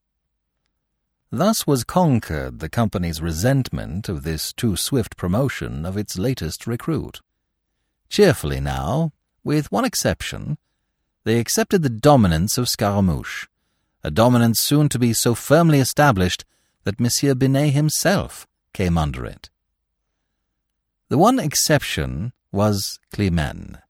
Thus 1.31 1.67
was 1.67 1.85
conquered 1.85 2.59
the 2.59 2.71
company's 2.71 3.21
resentment 3.21 4.09
of 4.09 4.23
this 4.23 4.55
too 4.55 4.75
swift 4.75 5.19
promotion 5.19 5.85
of 5.85 5.99
its 5.99 6.19
latest 6.19 6.67
recruit. 6.67 7.21
Cheerfully 8.09 8.61
now, 8.61 9.13
with 9.45 9.71
one 9.71 9.85
exception, 9.85 10.57
they 11.25 11.39
accepted 11.39 11.83
the 11.83 11.91
dominance 11.91 12.57
of 12.57 12.69
Scaramouche, 12.69 13.47
a 14.03 14.11
dominance 14.11 14.59
soon 14.59 14.89
to 14.89 14.99
be 14.99 15.13
so 15.13 15.35
firmly 15.35 15.81
established 15.81 16.47
that 16.85 17.01
Monsieur 17.01 17.35
Binet 17.35 17.73
himself 17.73 18.47
came 18.73 18.97
under 18.97 19.25
it. 19.25 19.51
The 21.09 21.19
one 21.19 21.39
exception 21.39 22.33
was 22.53 22.99
Climene. 23.13 23.81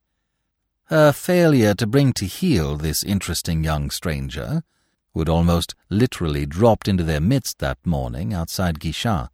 Her 0.85 1.11
failure 1.11 1.73
to 1.75 1.87
bring 1.87 2.13
to 2.13 2.25
heel 2.25 2.77
this 2.77 3.03
interesting 3.03 3.63
young 3.63 3.89
stranger, 3.89 4.63
who 5.13 5.21
had 5.21 5.29
almost 5.29 5.75
literally 5.89 6.45
dropped 6.45 6.87
into 6.87 7.03
their 7.03 7.21
midst 7.21 7.59
that 7.59 7.77
morning 7.85 8.33
outside 8.33 8.79
Guichen, 8.79 9.29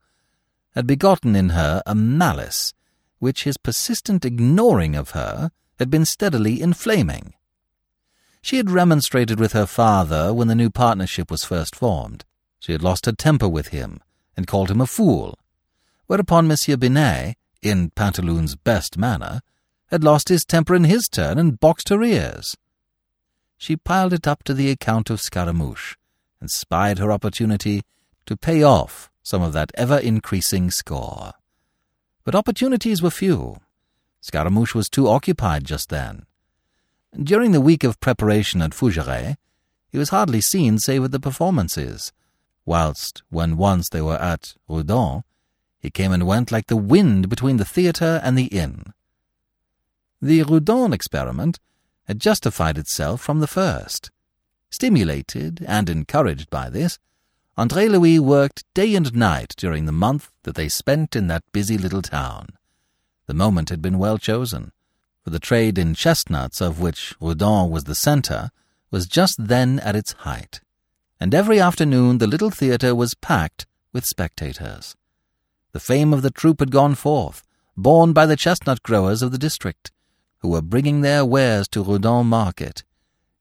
had 0.75 0.85
begotten 0.85 1.35
in 1.35 1.49
her 1.49 1.81
a 1.85 1.95
malice 1.95 2.73
which 3.19 3.43
his 3.43 3.57
persistent 3.57 4.25
ignoring 4.25 4.95
of 4.95 5.11
her 5.11 5.51
had 5.79 5.89
been 5.89 6.05
steadily 6.05 6.61
inflaming. 6.61 7.33
She 8.41 8.57
had 8.57 8.69
remonstrated 8.69 9.39
with 9.39 9.53
her 9.53 9.65
father 9.65 10.33
when 10.33 10.47
the 10.47 10.55
new 10.55 10.69
partnership 10.69 11.31
was 11.31 11.43
first 11.43 11.75
formed, 11.75 12.25
she 12.67 12.73
had 12.73 12.83
lost 12.83 13.05
her 13.05 13.13
temper 13.13 13.47
with 13.47 13.69
him, 13.69 14.01
and 14.35 14.45
called 14.45 14.69
him 14.69 14.81
a 14.81 14.85
fool, 14.85 15.39
whereupon 16.07 16.49
Monsieur 16.49 16.75
Binet, 16.75 17.37
in 17.61 17.91
Pantaloon's 17.91 18.57
best 18.57 18.97
manner, 18.97 19.39
had 19.85 20.03
lost 20.03 20.27
his 20.27 20.43
temper 20.43 20.75
in 20.75 20.83
his 20.83 21.07
turn 21.07 21.37
and 21.37 21.61
boxed 21.61 21.87
her 21.87 22.03
ears. 22.03 22.57
She 23.57 23.77
piled 23.77 24.11
it 24.11 24.27
up 24.27 24.43
to 24.43 24.53
the 24.53 24.69
account 24.69 25.09
of 25.09 25.21
Scaramouche, 25.21 25.95
and 26.41 26.51
spied 26.51 26.99
her 26.99 27.09
opportunity 27.09 27.83
to 28.25 28.35
pay 28.35 28.63
off 28.63 29.09
some 29.23 29.41
of 29.41 29.53
that 29.53 29.71
ever-increasing 29.75 30.69
score. 30.69 31.35
But 32.25 32.35
opportunities 32.35 33.01
were 33.01 33.09
few. 33.09 33.61
Scaramouche 34.19 34.75
was 34.75 34.89
too 34.89 35.07
occupied 35.07 35.63
just 35.63 35.87
then. 35.87 36.25
During 37.17 37.53
the 37.53 37.61
week 37.61 37.85
of 37.85 38.01
preparation 38.01 38.61
at 38.61 38.71
Fougeray, 38.71 39.37
he 39.87 39.97
was 39.97 40.09
hardly 40.09 40.41
seen 40.41 40.79
save 40.79 41.05
at 41.05 41.11
the 41.13 41.19
performances, 41.21 42.11
whilst, 42.67 43.23
when 43.29 43.57
once 43.57 43.89
they 43.89 44.01
were 44.01 44.17
at 44.17 44.53
Redon, 44.69 45.23
he 45.79 45.89
came 45.89 46.11
and 46.11 46.27
went 46.27 46.51
like 46.51 46.67
the 46.67 46.75
wind 46.75 47.29
between 47.29 47.57
the 47.57 47.65
theatre 47.65 48.19
and 48.23 48.37
the 48.37 48.47
inn. 48.47 48.93
The 50.21 50.43
Redon 50.43 50.93
experiment 50.93 51.59
had 52.07 52.19
justified 52.19 52.77
itself 52.77 53.21
from 53.21 53.39
the 53.39 53.47
first. 53.47 54.11
Stimulated 54.69 55.63
and 55.67 55.89
encouraged 55.89 56.49
by 56.49 56.69
this, 56.69 56.99
Andre 57.57 57.87
Louis 57.87 58.19
worked 58.19 58.65
day 58.73 58.95
and 58.95 59.15
night 59.15 59.53
during 59.57 59.85
the 59.85 59.91
month 59.91 60.29
that 60.43 60.55
they 60.55 60.67
spent 60.67 61.15
in 61.15 61.27
that 61.27 61.49
busy 61.53 61.77
little 61.77 62.01
town. 62.01 62.49
The 63.27 63.33
moment 63.33 63.69
had 63.69 63.81
been 63.81 63.97
well 63.97 64.17
chosen, 64.17 64.73
for 65.23 65.29
the 65.29 65.39
trade 65.39 65.77
in 65.77 65.95
chestnuts 65.95 66.61
of 66.61 66.79
which 66.79 67.15
Redon 67.21 67.69
was 67.69 67.85
the 67.85 67.95
centre 67.95 68.51
was 68.91 69.07
just 69.07 69.47
then 69.47 69.79
at 69.79 69.95
its 69.95 70.11
height, 70.13 70.61
and 71.19 71.33
every 71.33 71.59
afternoon 71.59 72.17
the 72.17 72.27
little 72.27 72.49
theatre 72.49 72.93
was 72.93 73.13
packed 73.15 73.65
with 73.93 74.05
spectators. 74.05 74.95
The 75.71 75.79
fame 75.79 76.13
of 76.13 76.21
the 76.21 76.31
troupe 76.31 76.59
had 76.59 76.71
gone 76.71 76.95
forth, 76.95 77.43
borne 77.75 78.13
by 78.13 78.25
the 78.25 78.35
chestnut 78.35 78.81
growers 78.83 79.21
of 79.21 79.31
the 79.31 79.37
district, 79.37 79.91
who 80.39 80.49
were 80.49 80.61
bringing 80.61 81.01
their 81.01 81.25
wares 81.25 81.67
to 81.69 81.83
Redon 81.83 82.25
market, 82.25 82.83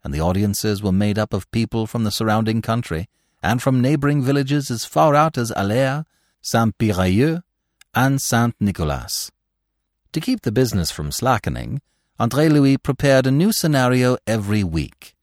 and 0.04 0.14
the 0.14 0.20
audiences 0.20 0.82
were 0.82 0.92
made 0.92 1.18
up 1.18 1.32
of 1.32 1.50
people 1.50 1.86
from 1.86 2.04
the 2.04 2.10
surrounding 2.10 2.62
country 2.62 3.08
and 3.42 3.60
from 3.60 3.80
neighboring 3.80 4.22
villages 4.22 4.70
as 4.70 4.84
far 4.84 5.14
out 5.14 5.36
as 5.36 5.52
Allaire, 5.56 6.04
Saint-Pirailleux, 6.42 7.42
and 7.94 8.20
Saint-Nicolas. 8.20 9.32
To 10.12 10.20
keep 10.20 10.42
the 10.42 10.52
business 10.52 10.90
from 10.90 11.10
slackening, 11.10 11.80
André 12.20 12.50
Louis 12.50 12.78
prepared 12.78 13.26
a 13.26 13.30
new 13.30 13.52
scenario 13.52 14.16
every 14.26 14.62
week. 14.62 15.15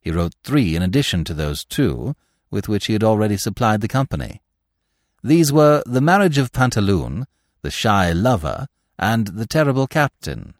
He 0.00 0.10
wrote 0.10 0.34
three 0.42 0.76
in 0.76 0.82
addition 0.82 1.24
to 1.24 1.34
those 1.34 1.64
two 1.64 2.14
with 2.50 2.68
which 2.68 2.86
he 2.86 2.94
had 2.94 3.04
already 3.04 3.36
supplied 3.36 3.80
the 3.80 3.88
company. 3.88 4.40
These 5.22 5.52
were 5.52 5.82
The 5.86 6.00
Marriage 6.00 6.38
of 6.38 6.52
Pantaloon, 6.52 7.26
The 7.62 7.70
Shy 7.70 8.12
Lover, 8.12 8.66
and 8.98 9.28
The 9.28 9.46
Terrible 9.46 9.86
Captain. 9.86 10.54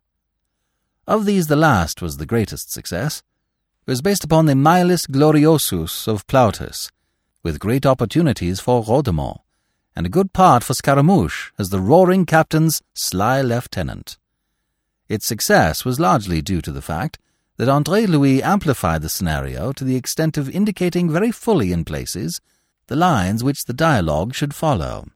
Of 1.06 1.24
these 1.24 1.48
the 1.48 1.56
last 1.56 2.00
was 2.00 2.18
the 2.18 2.26
greatest 2.26 2.70
success. 2.70 3.22
It 3.86 3.90
was 3.90 4.02
based 4.02 4.22
upon 4.22 4.46
the 4.46 4.54
Miles 4.54 5.06
Gloriosus 5.06 6.06
of 6.06 6.26
Plautus, 6.26 6.90
with 7.42 7.58
great 7.58 7.86
opportunities 7.86 8.60
for 8.60 8.84
Rhodomont, 8.84 9.40
and 9.96 10.06
a 10.06 10.10
good 10.10 10.32
part 10.32 10.62
for 10.62 10.74
Scaramouche 10.74 11.50
as 11.58 11.70
the 11.70 11.80
roaring 11.80 12.26
captain's 12.26 12.82
sly 12.94 13.40
lieutenant. 13.40 14.18
Its 15.08 15.26
success 15.26 15.84
was 15.84 15.98
largely 15.98 16.40
due 16.40 16.60
to 16.60 16.70
the 16.70 16.82
fact 16.82 17.18
that 17.60 17.68
André 17.68 18.08
Louis 18.08 18.42
amplified 18.42 19.02
the 19.02 19.10
scenario 19.10 19.70
to 19.70 19.84
the 19.84 19.94
extent 19.94 20.38
of 20.38 20.48
indicating 20.48 21.10
very 21.10 21.30
fully 21.30 21.72
in 21.72 21.84
places 21.84 22.40
the 22.86 22.96
lines 22.96 23.44
which 23.44 23.66
the 23.66 23.74
dialogue 23.74 24.32
should 24.32 24.54
follow, 24.54 25.06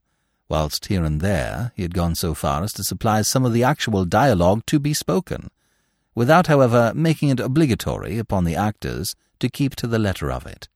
whilst 0.46 0.84
here 0.84 1.04
and 1.04 1.22
there 1.22 1.72
he 1.74 1.80
had 1.80 1.94
gone 1.94 2.14
so 2.14 2.34
far 2.34 2.62
as 2.62 2.74
to 2.74 2.84
supply 2.84 3.22
some 3.22 3.46
of 3.46 3.54
the 3.54 3.64
actual 3.64 4.04
dialogue 4.04 4.60
to 4.66 4.78
be 4.78 4.92
spoken, 4.92 5.48
without, 6.14 6.46
however, 6.46 6.92
making 6.94 7.30
it 7.30 7.40
obligatory 7.40 8.18
upon 8.18 8.44
the 8.44 8.56
actors 8.56 9.16
to 9.38 9.48
keep 9.48 9.74
to 9.74 9.86
the 9.86 9.98
letter 9.98 10.30
of 10.30 10.44
it. 10.44 10.68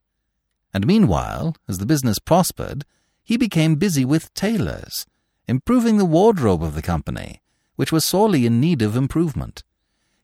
And 0.73 0.87
meanwhile, 0.87 1.55
as 1.69 1.77
the 1.77 1.85
business 1.85 2.19
prospered, 2.19 2.87
he 3.23 3.37
became 3.37 3.75
busy 3.75 4.07
with 4.07 4.33
tailors, 4.33 5.05
improving 5.47 5.99
the 5.99 6.07
wardrobe 6.07 6.63
of 6.63 6.75
the 6.75 6.81
company, 6.81 7.43
which 7.77 7.93
was 7.93 8.07
sorely 8.07 8.47
in 8.47 8.59
need 8.59 8.81
of 8.81 8.97
improvement. 8.97 9.65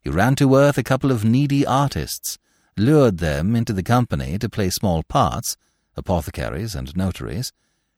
He 0.05 0.11
ran 0.11 0.35
to 0.37 0.55
earth 0.55 0.77
a 0.77 0.83
couple 0.83 1.11
of 1.11 1.25
needy 1.25 1.65
artists, 1.65 2.37
lured 2.77 3.19
them 3.19 3.57
into 3.57 3.73
the 3.73 3.83
company 3.83 4.37
to 4.39 4.51
play 4.51 4.69
small 4.69 5.03
parts, 5.03 5.57
apothecaries 5.97 6.75
and 6.75 6.95
notaries, 6.95 7.55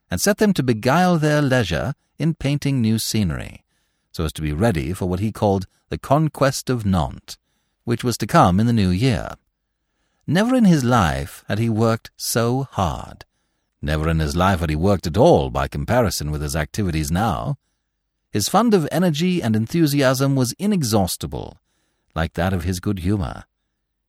and 0.08 0.20
set 0.20 0.38
them 0.38 0.52
to 0.52 0.62
beguile 0.62 1.18
their 1.18 1.42
leisure 1.42 1.94
in 2.16 2.34
painting 2.34 2.80
new 2.80 3.00
scenery, 3.00 3.64
so 4.12 4.24
as 4.24 4.32
to 4.34 4.42
be 4.42 4.52
ready 4.52 4.92
for 4.92 5.06
what 5.06 5.18
he 5.18 5.32
called 5.32 5.66
the 5.88 5.98
conquest 5.98 6.70
of 6.70 6.86
Nantes, 6.86 7.38
which 7.82 8.04
was 8.04 8.16
to 8.18 8.26
come 8.26 8.60
in 8.60 8.68
the 8.68 8.72
new 8.72 8.90
year. 8.90 9.30
Never 10.28 10.54
in 10.54 10.64
his 10.64 10.84
life 10.84 11.44
had 11.48 11.58
he 11.58 11.68
worked 11.68 12.12
so 12.16 12.68
hard. 12.70 13.24
Never 13.82 14.08
in 14.08 14.20
his 14.20 14.36
life 14.36 14.60
had 14.60 14.70
he 14.70 14.76
worked 14.76 15.08
at 15.08 15.16
all 15.16 15.50
by 15.50 15.66
comparison 15.66 16.30
with 16.30 16.40
his 16.40 16.54
activities 16.54 17.10
now. 17.10 17.58
His 18.30 18.48
fund 18.48 18.74
of 18.74 18.88
energy 18.92 19.42
and 19.42 19.56
enthusiasm 19.56 20.36
was 20.36 20.54
inexhaustible, 20.58 21.58
like 22.16 22.32
that 22.32 22.52
of 22.52 22.64
his 22.64 22.80
good 22.80 23.00
humour. 23.00 23.44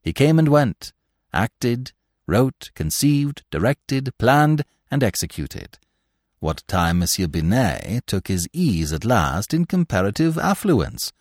He 0.02 0.14
came 0.14 0.40
and 0.40 0.48
went, 0.48 0.94
acted, 1.34 1.92
wrote, 2.26 2.72
conceived, 2.74 3.44
directed, 3.52 4.18
planned, 4.18 4.64
and 4.90 5.04
executed. 5.04 5.78
What 6.40 6.64
time 6.68 7.00
Monsieur 7.00 7.28
Binet 7.28 8.08
took 8.08 8.28
his 8.28 8.48
ease 8.54 8.94
at 8.94 9.04
last 9.04 9.54
in 9.54 9.66
comparative 9.66 10.38
affluence, 10.38 11.12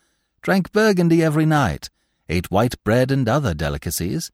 drank 0.42 0.72
Burgundy 0.72 1.22
every 1.22 1.46
night, 1.46 1.90
ate 2.28 2.50
white 2.50 2.82
bread 2.84 3.10
and 3.10 3.28
other 3.28 3.54
delicacies, 3.54 4.30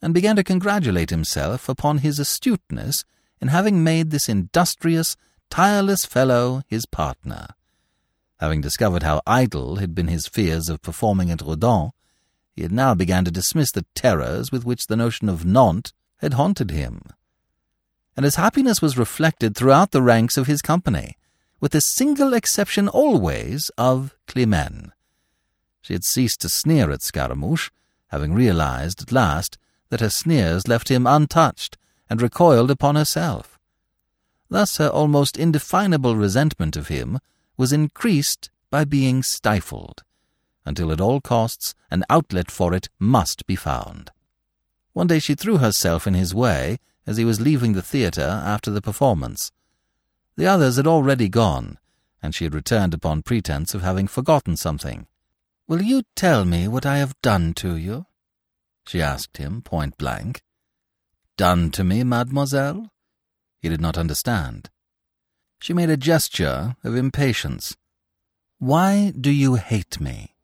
and 0.00 0.14
began 0.14 0.36
to 0.36 0.44
congratulate 0.44 1.10
himself 1.10 1.68
upon 1.68 1.98
his 1.98 2.18
astuteness 2.18 3.04
in 3.40 3.48
having 3.48 3.82
made 3.82 4.10
this 4.10 4.28
industrious, 4.28 5.16
tireless 5.50 6.04
fellow 6.04 6.62
his 6.68 6.86
partner. 6.86 7.48
Having 8.38 8.60
discovered 8.60 9.02
how 9.02 9.22
idle 9.26 9.76
had 9.76 9.94
been 9.94 10.08
his 10.08 10.28
fears 10.28 10.68
of 10.68 10.82
performing 10.82 11.30
at 11.30 11.40
Redon, 11.40 11.92
he 12.56 12.62
had 12.62 12.72
now 12.72 12.94
begun 12.94 13.24
to 13.26 13.30
dismiss 13.30 13.70
the 13.70 13.84
terrors 13.94 14.50
with 14.50 14.64
which 14.64 14.86
the 14.86 14.96
notion 14.96 15.28
of 15.28 15.44
Nantes 15.44 15.92
had 16.16 16.34
haunted 16.34 16.70
him. 16.70 17.02
And 18.16 18.24
his 18.24 18.36
happiness 18.36 18.80
was 18.80 18.96
reflected 18.96 19.54
throughout 19.54 19.90
the 19.90 20.00
ranks 20.00 20.38
of 20.38 20.46
his 20.46 20.62
company, 20.62 21.16
with 21.60 21.72
the 21.72 21.80
single 21.80 22.32
exception 22.32 22.88
always 22.88 23.70
of 23.76 24.16
Climene. 24.26 24.92
She 25.82 25.92
had 25.92 26.04
ceased 26.04 26.40
to 26.40 26.48
sneer 26.48 26.90
at 26.90 27.02
Scaramouche, 27.02 27.70
having 28.08 28.32
realized 28.32 29.02
at 29.02 29.12
last 29.12 29.58
that 29.90 30.00
her 30.00 30.10
sneers 30.10 30.66
left 30.66 30.90
him 30.90 31.06
untouched 31.06 31.76
and 32.08 32.22
recoiled 32.22 32.70
upon 32.70 32.96
herself. 32.96 33.58
Thus 34.48 34.78
her 34.78 34.88
almost 34.88 35.36
indefinable 35.36 36.16
resentment 36.16 36.76
of 36.76 36.88
him 36.88 37.18
was 37.58 37.72
increased 37.72 38.50
by 38.70 38.84
being 38.84 39.22
stifled, 39.22 40.04
until 40.66 40.92
at 40.92 41.00
all 41.00 41.20
costs 41.20 41.74
an 41.90 42.04
outlet 42.10 42.50
for 42.50 42.74
it 42.74 42.90
must 42.98 43.46
be 43.46 43.56
found. 43.56 44.10
One 44.92 45.06
day 45.06 45.18
she 45.18 45.34
threw 45.34 45.58
herself 45.58 46.06
in 46.06 46.14
his 46.14 46.34
way 46.34 46.78
as 47.06 47.16
he 47.16 47.24
was 47.24 47.40
leaving 47.40 47.72
the 47.72 47.82
theatre 47.82 48.42
after 48.44 48.70
the 48.70 48.82
performance. 48.82 49.52
The 50.36 50.46
others 50.46 50.76
had 50.76 50.86
already 50.86 51.28
gone, 51.28 51.78
and 52.22 52.34
she 52.34 52.44
had 52.44 52.54
returned 52.54 52.92
upon 52.92 53.22
pretence 53.22 53.74
of 53.74 53.82
having 53.82 54.06
forgotten 54.06 54.56
something. 54.56 55.06
Will 55.68 55.82
you 55.82 56.02
tell 56.14 56.44
me 56.44 56.68
what 56.68 56.84
I 56.84 56.98
have 56.98 57.20
done 57.22 57.54
to 57.54 57.76
you? 57.76 58.06
she 58.86 59.02
asked 59.02 59.38
him 59.38 59.62
point 59.62 59.96
blank. 59.98 60.42
Done 61.36 61.70
to 61.72 61.84
me, 61.84 62.02
mademoiselle? 62.04 62.90
He 63.60 63.68
did 63.68 63.80
not 63.80 63.98
understand. 63.98 64.70
She 65.60 65.72
made 65.72 65.90
a 65.90 65.96
gesture 65.96 66.76
of 66.84 66.94
impatience. 66.94 67.76
Why 68.58 69.12
do 69.18 69.30
you 69.30 69.56
hate 69.56 70.00
me? 70.00 70.35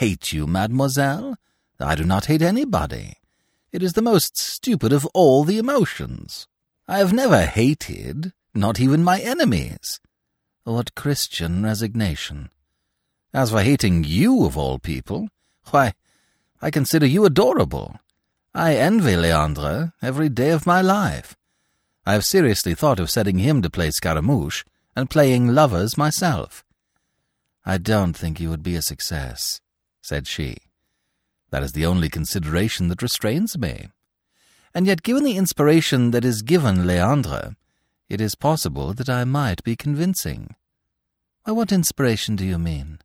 Hate 0.00 0.32
you, 0.32 0.46
mademoiselle? 0.46 1.36
I 1.78 1.94
do 1.94 2.04
not 2.04 2.24
hate 2.24 2.40
anybody. 2.40 3.18
It 3.70 3.82
is 3.82 3.92
the 3.92 4.00
most 4.00 4.38
stupid 4.38 4.94
of 4.94 5.04
all 5.12 5.44
the 5.44 5.58
emotions. 5.58 6.46
I 6.88 6.96
have 6.96 7.12
never 7.12 7.44
hated, 7.44 8.32
not 8.54 8.80
even 8.80 9.04
my 9.04 9.20
enemies. 9.20 10.00
What 10.64 10.94
Christian 10.94 11.62
resignation. 11.62 12.48
As 13.34 13.50
for 13.50 13.60
hating 13.60 14.04
you, 14.04 14.46
of 14.46 14.56
all 14.56 14.78
people, 14.78 15.28
why, 15.68 15.92
I 16.62 16.70
consider 16.70 17.04
you 17.04 17.26
adorable. 17.26 18.00
I 18.54 18.76
envy 18.76 19.16
Leandre 19.16 19.92
every 20.00 20.30
day 20.30 20.48
of 20.48 20.64
my 20.64 20.80
life. 20.80 21.36
I 22.06 22.14
have 22.14 22.24
seriously 22.24 22.74
thought 22.74 23.00
of 23.00 23.10
setting 23.10 23.40
him 23.40 23.60
to 23.60 23.68
play 23.68 23.90
Scaramouche 23.90 24.64
and 24.96 25.10
playing 25.10 25.48
lovers 25.48 25.98
myself. 25.98 26.64
I 27.66 27.76
don't 27.76 28.14
think 28.14 28.40
you 28.40 28.48
would 28.48 28.62
be 28.62 28.76
a 28.76 28.80
success, 28.80 29.60
said 30.10 30.26
she. 30.26 30.56
That 31.50 31.62
is 31.62 31.72
the 31.72 31.86
only 31.86 32.08
consideration 32.08 32.88
that 32.88 33.02
restrains 33.02 33.56
me. 33.56 33.88
And 34.74 34.86
yet, 34.86 35.02
given 35.02 35.24
the 35.24 35.36
inspiration 35.36 36.10
that 36.10 36.24
is 36.24 36.42
given 36.42 36.84
Leandre, 36.88 37.54
it 38.08 38.20
is 38.20 38.34
possible 38.48 38.92
that 38.94 39.08
I 39.08 39.24
might 39.24 39.62
be 39.62 39.76
convincing. 39.76 40.56
By 41.46 41.52
what 41.52 41.72
inspiration 41.72 42.36
do 42.36 42.44
you 42.44 42.58
mean? 42.58 42.98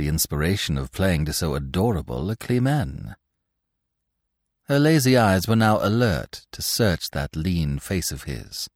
the 0.00 0.08
inspiration 0.08 0.78
of 0.78 0.92
playing 0.92 1.26
to 1.26 1.32
so 1.32 1.54
adorable 1.54 2.30
a 2.30 2.36
Climene. 2.36 3.14
Her 4.62 4.78
lazy 4.78 5.14
eyes 5.14 5.46
were 5.46 5.56
now 5.56 5.78
alert 5.82 6.46
to 6.52 6.62
search 6.62 7.10
that 7.10 7.36
lean 7.36 7.78
face 7.78 8.10
of 8.10 8.22
his. 8.22 8.70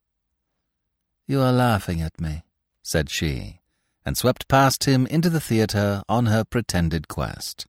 You 1.26 1.40
are 1.40 1.52
laughing 1.52 2.02
at 2.02 2.20
me, 2.20 2.42
said 2.82 3.08
she, 3.08 3.60
and 4.04 4.16
swept 4.16 4.48
past 4.48 4.84
him 4.84 5.06
into 5.06 5.30
the 5.30 5.40
theatre 5.40 6.02
on 6.08 6.26
her 6.26 6.44
pretended 6.44 7.08
quest. 7.08 7.66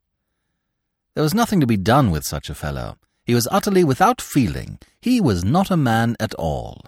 There 1.14 1.24
was 1.24 1.34
nothing 1.34 1.62
to 1.62 1.68
be 1.68 1.78
done 1.78 2.12
with 2.12 2.26
such 2.26 2.50
a 2.50 2.56
fellow. 2.56 2.98
He 3.24 3.34
was 3.34 3.48
utterly 3.50 3.84
without 3.84 4.22
feeling. 4.22 4.80
He 5.00 5.22
was 5.22 5.46
not 5.46 5.72
a 5.72 5.78
man 5.78 6.16
at 6.20 6.34
all. 6.36 6.82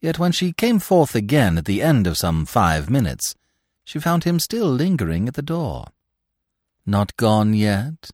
Yet 0.00 0.18
when 0.18 0.32
she 0.32 0.52
came 0.52 0.78
forth 0.78 1.14
again 1.14 1.58
at 1.58 1.64
the 1.64 1.82
end 1.82 2.06
of 2.06 2.16
some 2.16 2.46
five 2.46 2.88
minutes, 2.88 3.34
she 3.84 3.98
found 3.98 4.24
him 4.24 4.38
still 4.38 4.68
lingering 4.70 5.28
at 5.28 5.34
the 5.34 5.42
door. 5.42 5.88
Not 6.86 7.16
gone 7.16 7.52
yet? 7.54 8.10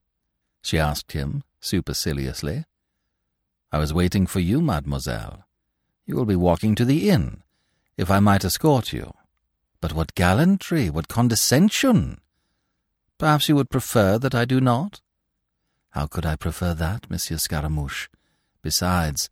she 0.62 0.78
asked 0.78 1.12
him 1.12 1.44
superciliously. 1.60 2.64
I 3.70 3.78
was 3.78 3.92
waiting 3.92 4.26
for 4.26 4.40
you, 4.40 4.60
mademoiselle. 4.60 5.44
You 6.06 6.16
will 6.16 6.24
be 6.24 6.36
walking 6.36 6.74
to 6.76 6.84
the 6.84 7.10
inn, 7.10 7.42
if 7.96 8.10
I 8.10 8.20
might 8.20 8.44
escort 8.44 8.92
you. 8.92 9.12
But 9.80 9.92
what 9.92 10.14
gallantry, 10.14 10.90
what 10.90 11.08
condescension! 11.08 12.20
Perhaps 13.18 13.48
you 13.48 13.56
would 13.56 13.70
prefer 13.70 14.18
that 14.18 14.34
I 14.34 14.44
do 14.44 14.60
not? 14.60 15.00
How 15.90 16.06
could 16.06 16.26
I 16.26 16.36
prefer 16.36 16.74
that, 16.74 17.10
Monsieur 17.10 17.38
Scaramouche? 17.38 18.08
Besides, 18.62 19.30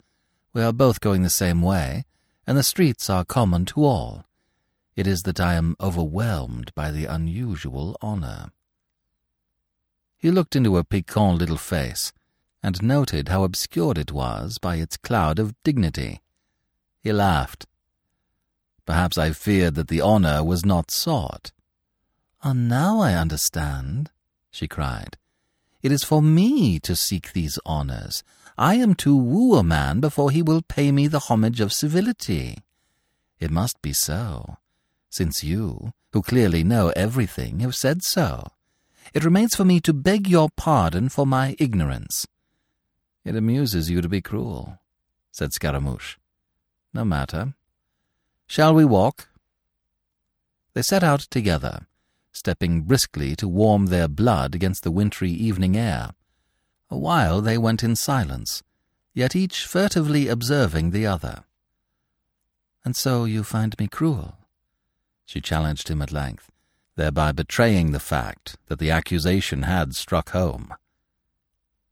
we 0.53 0.63
are 0.63 0.73
both 0.73 1.01
going 1.01 1.23
the 1.23 1.31
same 1.31 1.61
way, 1.61 2.05
and 2.47 2.57
the 2.57 2.63
streets 2.63 3.11
are 3.11 3.25
common 3.25 3.65
to 3.67 3.85
all. 3.85 4.25
It 4.97 5.07
is 5.07 5.25
that 5.25 5.41
I 5.41 5.55
am 5.55 5.77
overwhelmed 5.81 6.73
by 6.75 6.91
the 6.91 7.07
unusual 7.07 7.97
honor. 8.01 8.51
He 10.17 10.31
looked 10.31 10.57
into 10.57 10.77
her 10.77 10.85
piquant 10.85 11.39
little 11.39 11.59
face, 11.59 12.13
and 12.63 12.83
noted 12.83 13.29
how 13.29 13.45
obscured 13.45 13.99
it 13.99 14.13
was 14.13 14.59
by 14.59 14.77
its 14.77 14.97
cloud 14.97 15.39
of 15.39 15.55
dignity. 15.65 16.23
He 17.03 17.13
laughed. 17.13 17.67
Perhaps 18.87 19.17
I 19.17 19.33
feared 19.33 19.75
that 19.77 19.89
the 19.89 20.01
honor 20.01 20.45
was 20.45 20.65
not 20.65 20.91
sought. 20.91 21.53
Ah, 22.43 22.53
now 22.53 23.01
I 23.01 23.15
understand, 23.15 24.11
she 24.51 24.69
cried. 24.69 25.17
It 25.83 25.93
is 25.93 26.05
for 26.05 26.23
me 26.23 26.79
to 26.81 26.95
seek 26.95 27.33
these 27.33 27.59
honors. 27.65 28.23
I 28.57 28.75
am 28.77 28.95
to 28.97 29.17
woo 29.17 29.57
a 29.57 29.63
man 29.63 30.01
before 30.01 30.31
he 30.31 30.43
will 30.43 30.63
pay 30.63 30.93
me 30.93 31.07
the 31.07 31.27
homage 31.31 31.61
of 31.61 31.73
civility. 31.73 32.59
It 33.41 33.51
must 33.51 33.81
be 33.83 33.93
so, 33.93 34.59
since 35.11 35.43
you, 35.43 35.93
who 36.13 36.23
clearly 36.23 36.63
know 36.63 36.93
everything, 36.95 37.61
have 37.61 37.75
said 37.75 38.03
so. 38.03 38.53
It 39.13 39.25
remains 39.25 39.55
for 39.55 39.65
me 39.65 39.81
to 39.81 39.93
beg 39.93 40.29
your 40.29 40.49
pardon 40.57 41.09
for 41.09 41.27
my 41.27 41.57
ignorance. 41.59 42.27
It 43.25 43.37
amuses 43.37 43.91
you 43.91 44.01
to 44.01 44.09
be 44.09 44.21
cruel, 44.21 44.79
said 45.33 45.53
Scaramouche. 45.53 46.17
No 46.93 47.05
matter. 47.05 47.55
Shall 48.47 48.75
we 48.75 48.85
walk? 48.85 49.29
They 50.75 50.83
set 50.83 51.03
out 51.03 51.21
together, 51.21 51.87
stepping 52.33 52.83
briskly 52.83 53.37
to 53.37 53.49
warm 53.49 53.87
their 53.87 54.09
blood 54.09 54.55
against 54.55 54.83
the 54.83 54.91
wintry 54.91 55.31
evening 55.31 55.77
air. 55.77 56.15
A 56.91 56.99
while 56.99 57.41
they 57.41 57.57
went 57.57 57.83
in 57.83 57.97
silence, 57.97 58.63
yet 59.15 59.35
each 59.35 59.65
furtively 59.65 60.29
observing 60.29 60.91
the 60.91 61.07
other. 61.07 61.45
And 62.85 62.95
so 62.95 63.25
you 63.25 63.43
find 63.43 63.75
me 63.79 63.89
cruel? 63.89 64.37
She 65.25 65.41
challenged 65.41 65.89
him 65.89 66.03
at 66.03 66.13
length, 66.13 66.51
thereby 66.97 67.33
betraying 67.33 67.93
the 67.93 68.01
fact 68.01 68.57
that 68.67 68.79
the 68.79 68.91
accusation 68.91 69.63
had 69.63 69.95
struck 69.95 70.31
home. 70.31 70.75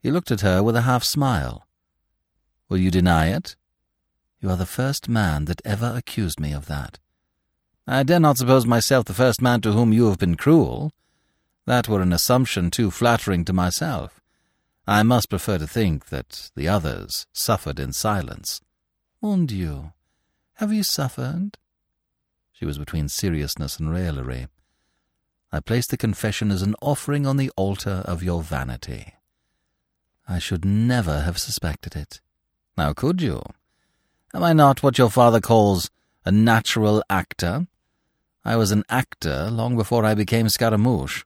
He 0.01 0.11
looked 0.11 0.31
at 0.31 0.43
her 0.43 0.63
with 0.63 0.77
a 0.77 0.83
half 0.83 1.05
smile. 1.05 1.67
Will 2.69 2.79
you 2.79 2.91
deny 2.91 3.29
it? 3.29 3.57
You 4.43 4.51
are 4.51 4.57
the 4.57 4.67
first 4.67 5.09
man 5.09 5.45
that 5.45 5.63
ever 5.65 5.95
accused 5.95 6.41
me 6.41 6.53
of 6.53 6.67
that. 6.67 6.99
I 7.87 8.03
dare 8.03 8.19
not 8.19 8.39
suppose 8.39 8.67
myself 8.67 9.05
the 9.05 9.15
first 9.15 9.41
man 9.41 9.61
to 9.61 9.71
whom 9.71 9.93
you 9.93 10.09
have 10.09 10.19
been 10.19 10.35
cruel. 10.35 10.91
That 11.65 11.89
were 11.89 12.03
an 12.03 12.13
assumption 12.13 12.73
too 12.73 12.91
flattering 12.91 13.45
to 13.45 13.53
myself. 13.53 14.21
I 14.85 15.05
must 15.05 15.31
prefer 15.31 15.59
to 15.59 15.69
think 15.69 16.07
that 16.07 16.51
the 16.57 16.67
others 16.67 17.29
suffered 17.33 17.79
in 17.79 17.93
silence. 17.93 18.61
Mon 19.23 19.47
Dieu, 19.47 19.93
have 20.55 20.73
you 20.73 20.83
suffered? 20.83 21.57
She 22.51 22.65
was 22.65 22.79
between 22.79 23.09
seriousness 23.09 23.79
and 23.79 23.93
raillery. 23.93 24.49
I 25.53 25.61
place 25.61 25.87
the 25.87 25.97
confession 25.97 26.51
as 26.51 26.63
an 26.63 26.75
offering 26.83 27.27
on 27.27 27.37
the 27.37 27.51
altar 27.57 28.03
of 28.07 28.25
your 28.25 28.43
vanity. 28.43 29.15
I 30.29 30.41
should 30.41 30.65
never 30.65 31.21
have 31.21 31.39
suspected 31.39 31.95
it. 31.95 32.21
How 32.77 32.93
could 32.93 33.23
you? 33.23 33.43
Am 34.35 34.43
I 34.43 34.55
not 34.55 34.83
what 34.83 34.97
your 34.97 35.11
father 35.11 35.43
calls 35.43 35.91
a 36.25 36.33
natural 36.33 37.03
actor? 37.11 37.67
I 38.45 38.57
was 38.57 38.71
an 38.71 38.85
actor 38.89 39.51
long 39.51 39.77
before 39.77 40.07
I 40.07 40.15
became 40.15 40.49
Scaramouche. 40.49 41.25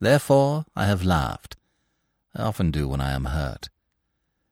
Therefore 0.00 0.64
I 0.74 0.86
have 0.86 1.04
laughed. 1.04 1.56
I 2.34 2.42
often 2.42 2.72
do 2.72 2.88
when 2.88 3.00
I 3.00 3.12
am 3.12 3.26
hurt. 3.26 3.68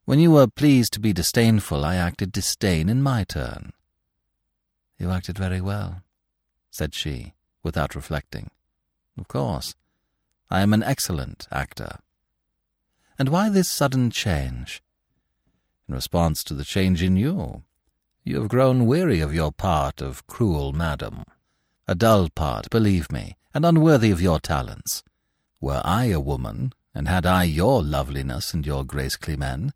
When 0.04 0.20
you 0.20 0.30
were 0.30 0.46
pleased 0.46 0.92
to 0.92 1.00
be 1.00 1.12
disdainful, 1.12 1.84
I 1.84 1.96
acted 1.96 2.30
disdain 2.30 2.88
in 2.88 3.02
my 3.02 3.24
turn. 3.24 3.72
You 4.98 5.10
acted 5.10 5.36
very 5.36 5.60
well, 5.60 6.02
said 6.70 6.94
she, 6.94 7.34
without 7.64 7.96
reflecting. 7.96 8.50
Of 9.18 9.26
course. 9.26 9.74
I 10.48 10.60
am 10.60 10.72
an 10.72 10.84
excellent 10.84 11.48
actor. 11.50 11.98
And 13.18 13.30
why 13.30 13.48
this 13.48 13.68
sudden 13.68 14.12
change? 14.12 14.80
In 15.88 15.94
response 15.94 16.44
to 16.44 16.54
the 16.54 16.64
change 16.64 17.02
in 17.02 17.16
you. 17.16 17.64
You 18.28 18.40
have 18.40 18.48
grown 18.48 18.86
weary 18.86 19.20
of 19.20 19.32
your 19.32 19.52
part 19.52 20.02
of 20.02 20.26
cruel 20.26 20.72
madam. 20.72 21.22
A 21.86 21.94
dull 21.94 22.28
part, 22.28 22.68
believe 22.70 23.12
me, 23.12 23.36
and 23.54 23.64
unworthy 23.64 24.10
of 24.10 24.20
your 24.20 24.40
talents. 24.40 25.04
Were 25.60 25.80
I 25.84 26.06
a 26.06 26.18
woman, 26.18 26.72
and 26.92 27.06
had 27.06 27.24
I 27.24 27.44
your 27.44 27.84
loveliness 27.84 28.52
and 28.52 28.66
your 28.66 28.84
grace, 28.84 29.16
Climene, 29.16 29.70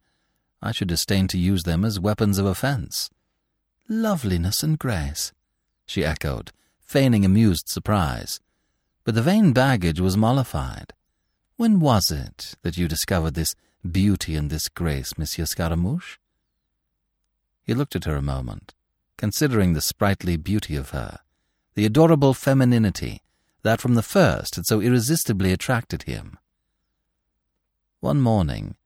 I 0.61 0.73
should 0.73 0.89
disdain 0.89 1.29
to 1.29 1.39
use 1.39 1.63
them 1.63 1.85
as 1.85 2.01
weapons 2.01 2.39
of 2.39 2.47
offence. 2.47 3.09
Loveliness 3.89 4.65
and 4.65 4.81
grace, 4.81 5.33
she 5.87 6.05
echoed, 6.05 6.51
feigning 6.81 7.25
amused 7.25 7.69
surprise. 7.69 8.41
But 9.05 9.15
the 9.15 9.23
vain 9.23 9.53
baggage 9.53 10.01
was 10.01 10.17
mollified. 10.17 10.93
When 11.55 11.79
was 11.79 12.11
it 12.11 12.57
that 12.63 12.77
you 12.77 12.89
discovered 12.89 13.35
this 13.35 13.55
beauty 13.89 14.35
and 14.35 14.51
this 14.51 14.69
grace, 14.69 15.17
Monsieur 15.17 15.47
Scaramouche? 15.47 16.19
He 17.63 17.75
looked 17.75 17.97
at 17.97 18.05
her 18.05 18.17
a 18.17 18.23
moment, 18.23 18.75
considering 19.17 19.73
the 19.73 19.81
sprightly 19.81 20.37
beauty 20.37 20.77
of 20.77 20.91
her, 20.91 21.21
the 21.75 21.85
adorable 21.85 22.35
femininity 22.35 23.23
that 23.63 23.81
from 23.81 23.95
the 23.95 24.03
first 24.03 24.57
had 24.57 24.67
so 24.67 24.81
irresistibly 24.81 25.53
attracted 25.53 26.05
him. 26.05 26.39
One 28.01 28.21
morning, 28.21 28.77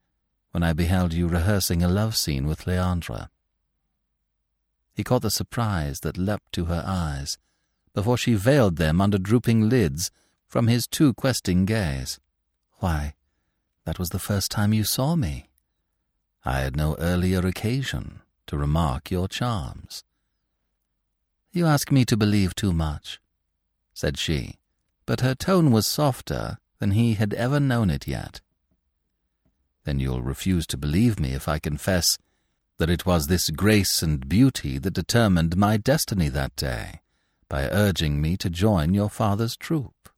when 0.51 0.63
I 0.63 0.73
beheld 0.73 1.13
you 1.13 1.27
rehearsing 1.27 1.83
a 1.83 1.89
love 1.89 2.15
scene 2.15 2.47
with 2.47 2.65
Leandre. 2.65 3.29
He 4.93 5.03
caught 5.03 5.21
the 5.21 5.31
surprise 5.31 6.01
that 6.01 6.17
leapt 6.17 6.53
to 6.53 6.65
her 6.65 6.83
eyes 6.85 7.37
before 7.93 8.17
she 8.17 8.35
veiled 8.35 8.77
them 8.77 9.01
under 9.01 9.17
drooping 9.17 9.69
lids 9.69 10.11
from 10.47 10.67
his 10.67 10.87
too 10.87 11.13
questing 11.13 11.65
gaze. 11.65 12.19
Why, 12.79 13.15
that 13.85 13.99
was 13.99 14.09
the 14.09 14.19
first 14.19 14.51
time 14.51 14.73
you 14.73 14.83
saw 14.83 15.15
me. 15.15 15.49
I 16.43 16.59
had 16.59 16.75
no 16.75 16.95
earlier 16.99 17.39
occasion 17.39 18.21
to 18.47 18.57
remark 18.57 19.11
your 19.11 19.27
charms. 19.27 20.03
You 21.51 21.65
ask 21.65 21.91
me 21.91 22.05
to 22.05 22.17
believe 22.17 22.55
too 22.55 22.73
much, 22.73 23.19
said 23.93 24.17
she, 24.17 24.55
but 25.05 25.21
her 25.21 25.35
tone 25.35 25.71
was 25.71 25.87
softer 25.87 26.57
than 26.79 26.91
he 26.91 27.13
had 27.13 27.33
ever 27.33 27.59
known 27.59 27.89
it 27.89 28.07
yet. 28.07 28.41
Then 29.85 29.99
you'll 29.99 30.21
refuse 30.21 30.67
to 30.67 30.77
believe 30.77 31.19
me 31.19 31.33
if 31.33 31.47
I 31.47 31.59
confess 31.59 32.17
that 32.77 32.89
it 32.89 33.05
was 33.05 33.27
this 33.27 33.49
grace 33.49 34.01
and 34.01 34.27
beauty 34.27 34.77
that 34.79 34.93
determined 34.93 35.55
my 35.55 35.77
destiny 35.77 36.27
that 36.29 36.55
day 36.55 36.99
by 37.47 37.69
urging 37.69 38.21
me 38.21 38.35
to 38.37 38.49
join 38.49 38.93
your 38.93 39.09
father's 39.09 39.55
troupe. 39.55 40.09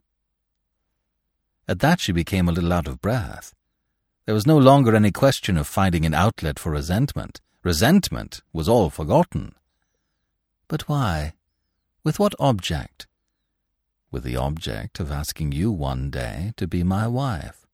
At 1.67 1.80
that 1.80 1.99
she 1.99 2.11
became 2.11 2.47
a 2.47 2.51
little 2.51 2.73
out 2.73 2.88
of 2.88 3.01
breath. 3.01 3.53
There 4.25 4.36
was 4.36 4.47
no 4.47 4.57
longer 4.57 4.95
any 4.95 5.11
question 5.11 5.57
of 5.57 5.67
finding 5.67 6.05
an 6.05 6.13
outlet 6.13 6.57
for 6.57 6.71
resentment. 6.71 7.41
Resentment 7.68 8.39
was 8.53 8.70
all 8.70 8.89
forgotten. 8.89 9.53
But 10.70 10.88
why? 10.88 11.34
With 12.01 12.18
what 12.18 12.34
object? 12.39 13.07
With 14.09 14.24
the 14.24 14.38
object 14.38 15.01
of 15.01 15.11
asking 15.11 15.51
you 15.51 15.70
one 15.74 16.09
day 16.09 16.53
to 16.55 16.65
be 16.65 16.82
my 16.82 17.09
wife. 17.09 17.68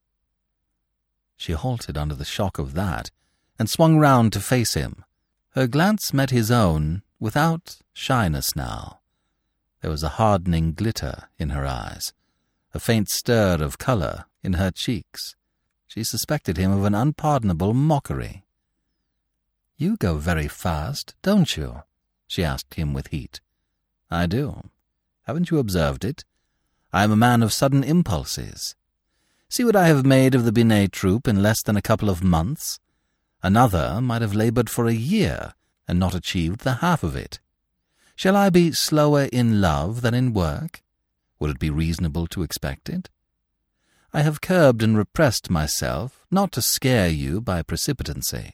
She 1.38 1.52
halted 1.52 1.96
under 1.96 2.16
the 2.16 2.26
shock 2.26 2.58
of 2.58 2.74
that 2.74 3.12
and 3.60 3.70
swung 3.70 4.00
round 4.00 4.34
to 4.34 4.40
face 4.40 4.74
him. 4.74 5.06
Her 5.52 5.68
glance 5.68 6.12
met 6.12 6.32
his 6.32 6.50
own 6.50 7.04
without 7.20 7.78
shyness 7.94 8.56
now. 8.56 9.02
There 9.82 9.92
was 9.92 10.02
a 10.02 10.18
hardening 10.18 10.74
glitter 10.74 11.30
in 11.38 11.52
her 11.52 11.68
eyes, 11.68 12.14
a 12.74 12.80
faint 12.80 13.10
stir 13.12 13.62
of 13.62 13.78
colour 13.78 14.26
in 14.42 14.54
her 14.54 14.72
cheeks. 14.72 15.36
She 15.86 16.04
suspected 16.04 16.58
him 16.58 16.72
of 16.72 16.84
an 16.84 16.96
unpardonable 16.96 17.76
mockery. 17.76 18.43
You 19.78 19.98
go 19.98 20.18
very 20.18 20.48
fast, 20.48 21.16
don't 21.22 21.58
you? 21.58 21.84
she 22.28 22.44
asked 22.44 22.76
him 22.76 22.94
with 22.94 23.08
heat. 23.08 23.42
I 24.10 24.28
do. 24.28 24.70
Haven't 25.24 25.52
you 25.52 25.58
observed 25.58 26.06
it? 26.06 26.26
I 26.92 27.04
am 27.04 27.12
a 27.12 27.16
man 27.16 27.42
of 27.42 27.54
sudden 27.54 27.84
impulses. 27.84 28.76
See 29.50 29.64
what 29.64 29.76
I 29.76 29.88
have 29.88 30.06
made 30.06 30.36
of 30.36 30.46
the 30.46 30.52
Binet 30.52 30.92
troupe 30.92 31.28
in 31.28 31.42
less 31.42 31.62
than 31.62 31.78
a 31.78 31.82
couple 31.82 32.10
of 32.10 32.24
months. 32.24 32.80
Another 33.42 34.00
might 34.02 34.22
have 34.22 34.34
laboured 34.34 34.70
for 34.70 34.88
a 34.88 34.94
year 34.94 35.54
and 35.88 36.00
not 36.00 36.16
achieved 36.16 36.62
the 36.62 36.76
half 36.76 37.04
of 37.04 37.16
it. 37.16 37.40
Shall 38.16 38.36
I 38.36 38.50
be 38.50 38.72
slower 38.72 39.24
in 39.32 39.60
love 39.60 40.02
than 40.02 40.14
in 40.14 40.34
work? 40.34 40.82
Will 41.40 41.50
it 41.50 41.60
be 41.60 41.70
reasonable 41.70 42.28
to 42.28 42.44
expect 42.44 42.90
it? 42.90 43.10
I 44.14 44.22
have 44.22 44.42
curbed 44.42 44.84
and 44.84 44.96
repressed 44.98 45.50
myself, 45.50 46.26
not 46.30 46.52
to 46.54 46.62
scare 46.62 47.10
you 47.10 47.42
by 47.42 47.64
precipitancy, 47.64 48.54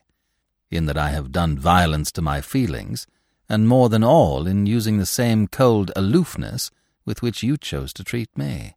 in 0.70 0.86
that 0.86 0.98
I 0.98 1.10
have 1.10 1.32
done 1.32 1.58
violence 1.58 2.12
to 2.14 2.22
my 2.22 2.42
feelings, 2.42 3.08
and 3.48 3.68
more 3.68 3.90
than 3.90 4.04
all 4.04 4.46
in 4.46 4.66
using 4.66 4.98
the 4.98 5.06
same 5.06 5.48
cold 5.48 5.92
aloofness 5.96 6.70
with 7.06 7.22
which 7.22 7.42
you 7.42 7.58
chose 7.58 7.92
to 7.94 8.04
treat 8.04 8.30
me. 8.38 8.76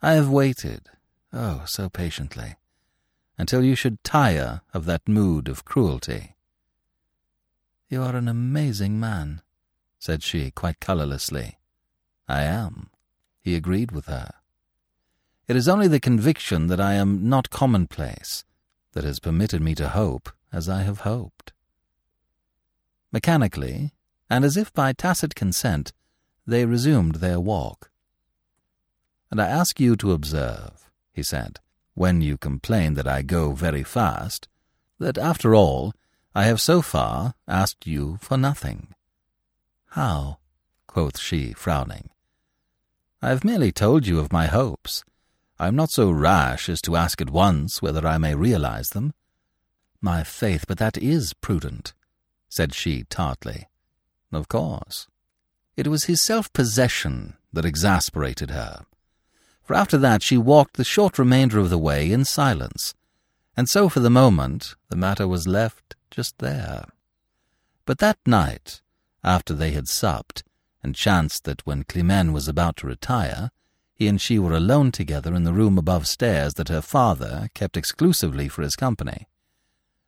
I 0.00 0.12
have 0.12 0.28
waited, 0.28 0.88
oh, 1.32 1.64
so 1.66 1.88
patiently, 1.88 2.56
until 3.36 3.64
you 3.64 3.74
should 3.74 4.04
tire 4.04 4.60
of 4.72 4.84
that 4.84 5.08
mood 5.08 5.48
of 5.48 5.64
cruelty. 5.64 6.36
You 7.88 8.02
are 8.02 8.16
an 8.16 8.28
amazing 8.28 9.00
man, 9.00 9.42
said 9.98 10.22
she 10.22 10.50
quite 10.50 10.80
colourlessly. 10.80 11.58
I 12.28 12.42
am, 12.42 12.90
he 13.40 13.56
agreed 13.56 13.90
with 13.90 14.06
her. 14.06 14.30
It 15.48 15.56
is 15.56 15.68
only 15.68 15.88
the 15.88 16.00
conviction 16.00 16.68
that 16.68 16.80
I 16.80 16.94
am 16.94 17.28
not 17.28 17.50
commonplace 17.50 18.44
that 18.92 19.04
has 19.04 19.18
permitted 19.18 19.60
me 19.60 19.74
to 19.74 19.88
hope 19.88 20.30
as 20.52 20.68
I 20.68 20.82
have 20.82 21.00
hoped. 21.00 21.52
Mechanically, 23.10 23.92
and 24.28 24.44
as 24.44 24.56
if 24.56 24.72
by 24.72 24.92
tacit 24.92 25.34
consent, 25.34 25.92
they 26.46 26.64
resumed 26.64 27.16
their 27.16 27.40
walk. 27.40 27.90
And 29.30 29.40
I 29.40 29.48
ask 29.48 29.80
you 29.80 29.96
to 29.96 30.12
observe, 30.12 30.90
he 31.12 31.22
said, 31.22 31.60
when 31.94 32.20
you 32.20 32.38
complain 32.38 32.94
that 32.94 33.06
I 33.06 33.22
go 33.22 33.52
very 33.52 33.82
fast, 33.82 34.48
that 34.98 35.18
after 35.18 35.54
all, 35.54 35.92
I 36.34 36.44
have 36.44 36.60
so 36.60 36.80
far 36.80 37.34
asked 37.46 37.86
you 37.86 38.18
for 38.20 38.36
nothing. 38.36 38.94
How? 39.88 40.38
quoth 40.86 41.18
she, 41.18 41.52
frowning. 41.52 42.10
I 43.20 43.28
have 43.28 43.44
merely 43.44 43.72
told 43.72 44.06
you 44.06 44.18
of 44.18 44.32
my 44.32 44.46
hopes. 44.46 45.04
I 45.58 45.68
am 45.68 45.76
not 45.76 45.90
so 45.90 46.10
rash 46.10 46.68
as 46.68 46.82
to 46.82 46.96
ask 46.96 47.20
at 47.20 47.30
once 47.30 47.80
whether 47.80 48.06
I 48.06 48.18
may 48.18 48.34
realize 48.34 48.90
them. 48.90 49.14
My 50.04 50.24
faith, 50.24 50.64
but 50.66 50.78
that 50.78 50.98
is 50.98 51.32
prudent, 51.32 51.94
said 52.48 52.74
she 52.74 53.04
tartly. 53.04 53.68
Of 54.32 54.48
course. 54.48 55.06
It 55.76 55.86
was 55.86 56.04
his 56.04 56.20
self-possession 56.20 57.34
that 57.52 57.64
exasperated 57.64 58.50
her. 58.50 58.84
For 59.62 59.74
after 59.74 59.96
that 59.98 60.22
she 60.22 60.36
walked 60.36 60.76
the 60.76 60.84
short 60.84 61.20
remainder 61.20 61.60
of 61.60 61.70
the 61.70 61.78
way 61.78 62.10
in 62.10 62.24
silence, 62.24 62.94
and 63.56 63.68
so 63.68 63.88
for 63.88 64.00
the 64.00 64.10
moment 64.10 64.74
the 64.88 64.96
matter 64.96 65.28
was 65.28 65.46
left 65.46 65.94
just 66.10 66.38
there. 66.38 66.84
But 67.86 67.98
that 67.98 68.18
night, 68.26 68.80
after 69.22 69.54
they 69.54 69.70
had 69.70 69.88
supped, 69.88 70.42
and 70.82 70.96
chanced 70.96 71.44
that 71.44 71.64
when 71.64 71.84
Climene 71.84 72.32
was 72.32 72.48
about 72.48 72.76
to 72.78 72.88
retire, 72.88 73.50
he 73.94 74.08
and 74.08 74.20
she 74.20 74.38
were 74.38 74.52
alone 74.52 74.90
together 74.90 75.32
in 75.32 75.44
the 75.44 75.52
room 75.52 75.78
above 75.78 76.08
stairs 76.08 76.54
that 76.54 76.68
her 76.68 76.80
father 76.80 77.48
kept 77.54 77.76
exclusively 77.76 78.48
for 78.48 78.62
his 78.62 78.74
company. 78.74 79.28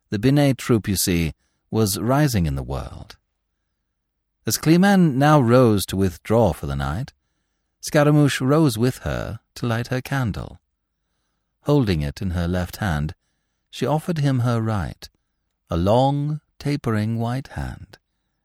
The 0.09 0.19
Binet 0.19 0.57
troupe, 0.57 0.87
you 0.87 0.95
see, 0.95 1.33
was 1.71 1.99
rising 1.99 2.45
in 2.45 2.55
the 2.55 2.63
world. 2.63 3.17
As 4.45 4.57
Climene 4.57 5.15
now 5.15 5.41
rose 5.41 5.85
to 5.87 5.97
withdraw 5.97 6.53
for 6.53 6.67
the 6.67 6.75
night, 6.75 7.13
Scaramouche 7.81 8.41
rose 8.41 8.77
with 8.77 8.99
her 8.99 9.39
to 9.55 9.65
light 9.65 9.87
her 9.87 10.01
candle. 10.01 10.59
Holding 11.61 12.01
it 12.01 12.21
in 12.21 12.31
her 12.31 12.47
left 12.47 12.77
hand, 12.77 13.15
she 13.71 13.85
offered 13.85 14.19
him 14.19 14.39
her 14.39 14.61
right, 14.61 15.09
a 15.69 15.77
long, 15.77 16.41
tapering 16.59 17.17
white 17.17 17.49
hand, 17.49 17.97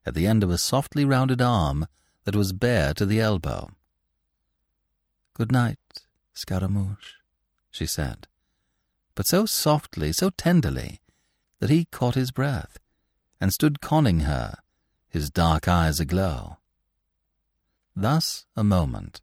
at 0.06 0.14
the 0.14 0.26
end 0.26 0.42
of 0.42 0.50
a 0.50 0.58
softly 0.58 1.04
rounded 1.04 1.42
arm 1.42 1.86
that 2.24 2.34
was 2.34 2.52
bare 2.52 2.94
to 2.94 3.04
the 3.04 3.20
elbow. 3.20 3.70
Good 5.34 5.52
night, 5.52 5.78
Scaramouche, 6.32 7.14
she 7.70 7.86
said, 7.86 8.26
but 9.14 9.26
so 9.26 9.44
softly, 9.44 10.12
so 10.12 10.30
tenderly, 10.30 10.99
that 11.61 11.70
he 11.70 11.84
caught 11.86 12.14
his 12.14 12.30
breath, 12.30 12.78
and 13.40 13.52
stood 13.52 13.80
conning 13.80 14.20
her, 14.20 14.56
his 15.08 15.30
dark 15.30 15.68
eyes 15.68 16.00
aglow. 16.00 16.58
Thus 17.94 18.46
a 18.56 18.64
moment. 18.64 19.20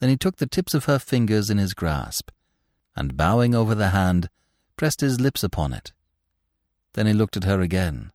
Then 0.00 0.10
he 0.10 0.16
took 0.16 0.36
the 0.36 0.46
tips 0.46 0.74
of 0.74 0.84
her 0.84 0.98
fingers 0.98 1.50
in 1.50 1.58
his 1.58 1.74
grasp, 1.74 2.30
and 2.94 3.16
bowing 3.16 3.54
over 3.54 3.74
the 3.74 3.90
hand, 3.90 4.28
pressed 4.76 5.00
his 5.00 5.20
lips 5.20 5.42
upon 5.42 5.72
it. 5.72 5.92
Then 6.94 7.06
he 7.06 7.12
looked 7.12 7.36
at 7.36 7.44
her 7.44 7.60
again. 7.60 8.12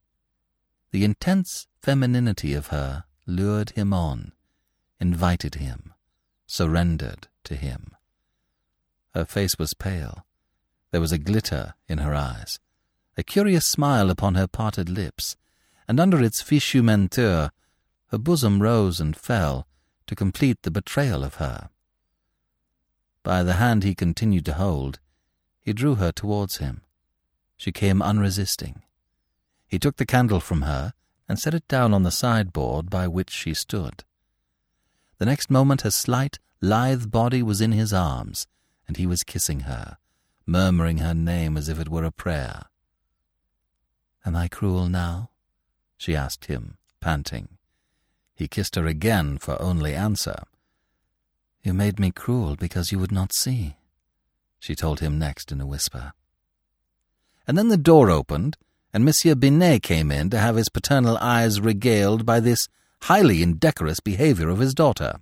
The 0.92 1.04
intense 1.04 1.68
femininity 1.82 2.54
of 2.54 2.68
her 2.68 3.06
lured 3.26 3.72
him 3.72 3.94
on, 3.94 4.34
invited 5.00 5.56
him, 5.56 5.94
surrendered 6.46 7.28
to 7.46 7.56
him. 7.56 7.96
Her 9.14 9.26
face 9.26 9.58
was 9.58 9.74
pale. 9.74 10.26
There 10.92 11.02
was 11.02 11.12
a 11.12 11.18
glitter 11.18 11.76
in 11.88 12.00
her 12.00 12.14
eyes, 12.14 12.60
a 13.18 13.24
curious 13.24 13.66
smile 13.66 14.10
upon 14.10 14.36
her 14.36 14.48
parted 14.48 14.90
lips, 14.90 15.36
and 15.88 16.00
under 16.00 16.22
its 16.22 16.42
fichu 16.42 16.82
menteur 16.82 17.52
her 18.08 18.18
bosom 18.18 18.62
rose 18.62 19.00
and 19.00 19.16
fell 19.16 19.68
to 20.08 20.16
complete 20.16 20.62
the 20.62 20.72
betrayal 20.72 21.24
of 21.24 21.36
her. 21.36 21.70
By 23.24 23.44
the 23.44 23.54
hand 23.54 23.84
he 23.84 23.96
continued 23.96 24.46
to 24.46 24.54
hold, 24.54 25.00
he 25.60 25.74
drew 25.74 25.96
her 25.96 26.12
towards 26.12 26.58
him. 26.58 26.82
She 27.58 27.72
came 27.72 28.02
unresisting. 28.02 28.84
He 29.68 29.80
took 29.80 29.96
the 29.96 30.06
candle 30.06 30.40
from 30.40 30.64
her 30.64 30.94
and 31.28 31.40
set 31.40 31.54
it 31.54 31.68
down 31.68 31.94
on 31.94 32.04
the 32.04 32.12
sideboard 32.12 32.90
by 32.90 33.08
which 33.08 33.30
she 33.30 33.54
stood. 33.54 34.04
The 35.20 35.26
next 35.26 35.50
moment 35.50 35.82
her 35.82 35.92
slight, 35.92 36.38
lithe 36.62 37.10
body 37.10 37.42
was 37.42 37.62
in 37.62 37.72
his 37.72 37.94
arms, 37.94 38.46
and 38.88 38.98
he 38.98 39.08
was 39.08 39.24
kissing 39.24 39.62
her, 39.62 39.98
murmuring 40.46 40.98
her 40.98 41.14
name 41.14 41.56
as 41.56 41.70
if 41.70 41.80
it 41.80 41.90
were 41.90 42.04
a 42.04 42.12
prayer. 42.12 42.64
Am 44.26 44.36
I 44.36 44.48
cruel 44.48 44.88
now? 44.88 45.30
she 45.98 46.16
asked 46.16 46.46
him, 46.46 46.78
panting. 47.00 47.58
He 48.36 48.48
kissed 48.48 48.76
her 48.76 48.86
again 48.86 49.38
for 49.38 49.62
only 49.62 49.94
answer. 49.94 50.44
You 51.64 51.74
made 51.74 52.00
me 52.00 52.12
cruel 52.12 52.56
because 52.56 52.92
you 52.92 53.00
would 53.00 53.12
not 53.12 53.34
see, 53.34 53.78
she 54.60 54.76
told 54.76 55.00
him 55.00 55.20
next 55.20 55.52
in 55.52 55.62
a 55.62 55.66
whisper. 55.66 56.14
And 57.48 57.58
then 57.58 57.68
the 57.68 57.78
door 57.78 58.10
opened, 58.10 58.58
and 58.94 59.04
Monsieur 59.04 59.36
Binet 59.36 59.84
came 59.84 60.12
in 60.12 60.30
to 60.30 60.40
have 60.40 60.56
his 60.56 60.70
paternal 60.70 61.18
eyes 61.18 61.60
regaled 61.60 62.26
by 62.26 62.40
this 62.40 62.68
highly 63.04 63.44
indecorous 63.44 64.00
behaviour 64.00 64.50
of 64.50 64.60
his 64.60 64.74
daughter. 64.74 65.20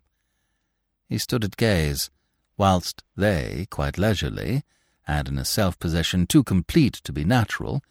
He 1.10 1.18
stood 1.18 1.44
at 1.44 1.58
gaze, 1.58 2.12
whilst 2.58 3.04
they, 3.18 3.68
quite 3.72 3.98
leisurely, 3.98 4.64
and 5.08 5.28
in 5.28 5.38
a 5.38 5.46
self-possession 5.46 6.28
too 6.28 6.44
complete 6.44 6.94
to 7.04 7.12
be 7.12 7.24
natural, 7.24 7.82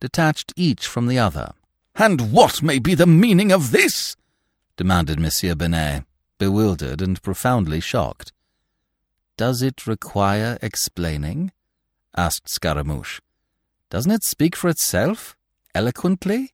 detached 0.00 0.52
each 0.56 0.86
from 0.86 1.06
the 1.06 1.18
other. 1.18 1.52
And 1.94 2.32
what 2.32 2.62
may 2.62 2.78
be 2.78 2.94
the 2.94 3.06
meaning 3.06 3.52
of 3.52 3.70
this? 3.70 4.16
demanded 4.76 5.20
Monsieur 5.20 5.54
Binet, 5.54 6.04
bewildered 6.38 7.02
and 7.02 7.22
profoundly 7.22 7.80
shocked. 7.80 8.32
Does 9.36 9.62
it 9.62 9.86
require 9.86 10.58
explaining? 10.62 11.52
asked 12.16 12.48
Scaramouche. 12.48 13.20
Doesn't 13.90 14.12
it 14.12 14.24
speak 14.24 14.56
for 14.56 14.68
itself, 14.68 15.36
eloquently? 15.74 16.52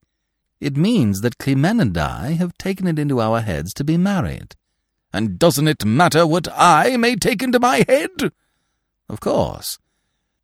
It 0.61 0.77
means 0.77 1.21
that 1.21 1.39
Climene 1.39 1.81
and 1.81 1.97
I 1.97 2.33
have 2.33 2.57
taken 2.59 2.87
it 2.87 2.99
into 2.99 3.21
our 3.21 3.41
heads 3.41 3.75
to 3.75 3.85
be 3.85 3.97
married. 3.97 4.55
And 5.13 5.39
doesn't 5.39 5.69
it 5.69 5.85
matter 5.85 6.27
what 6.27 6.49
I 6.53 6.97
may 6.97 7.15
take 7.17 7.43
into 7.43 7.61
my 7.61 7.85
head? 7.89 8.33
Of 9.09 9.21
course. 9.21 9.79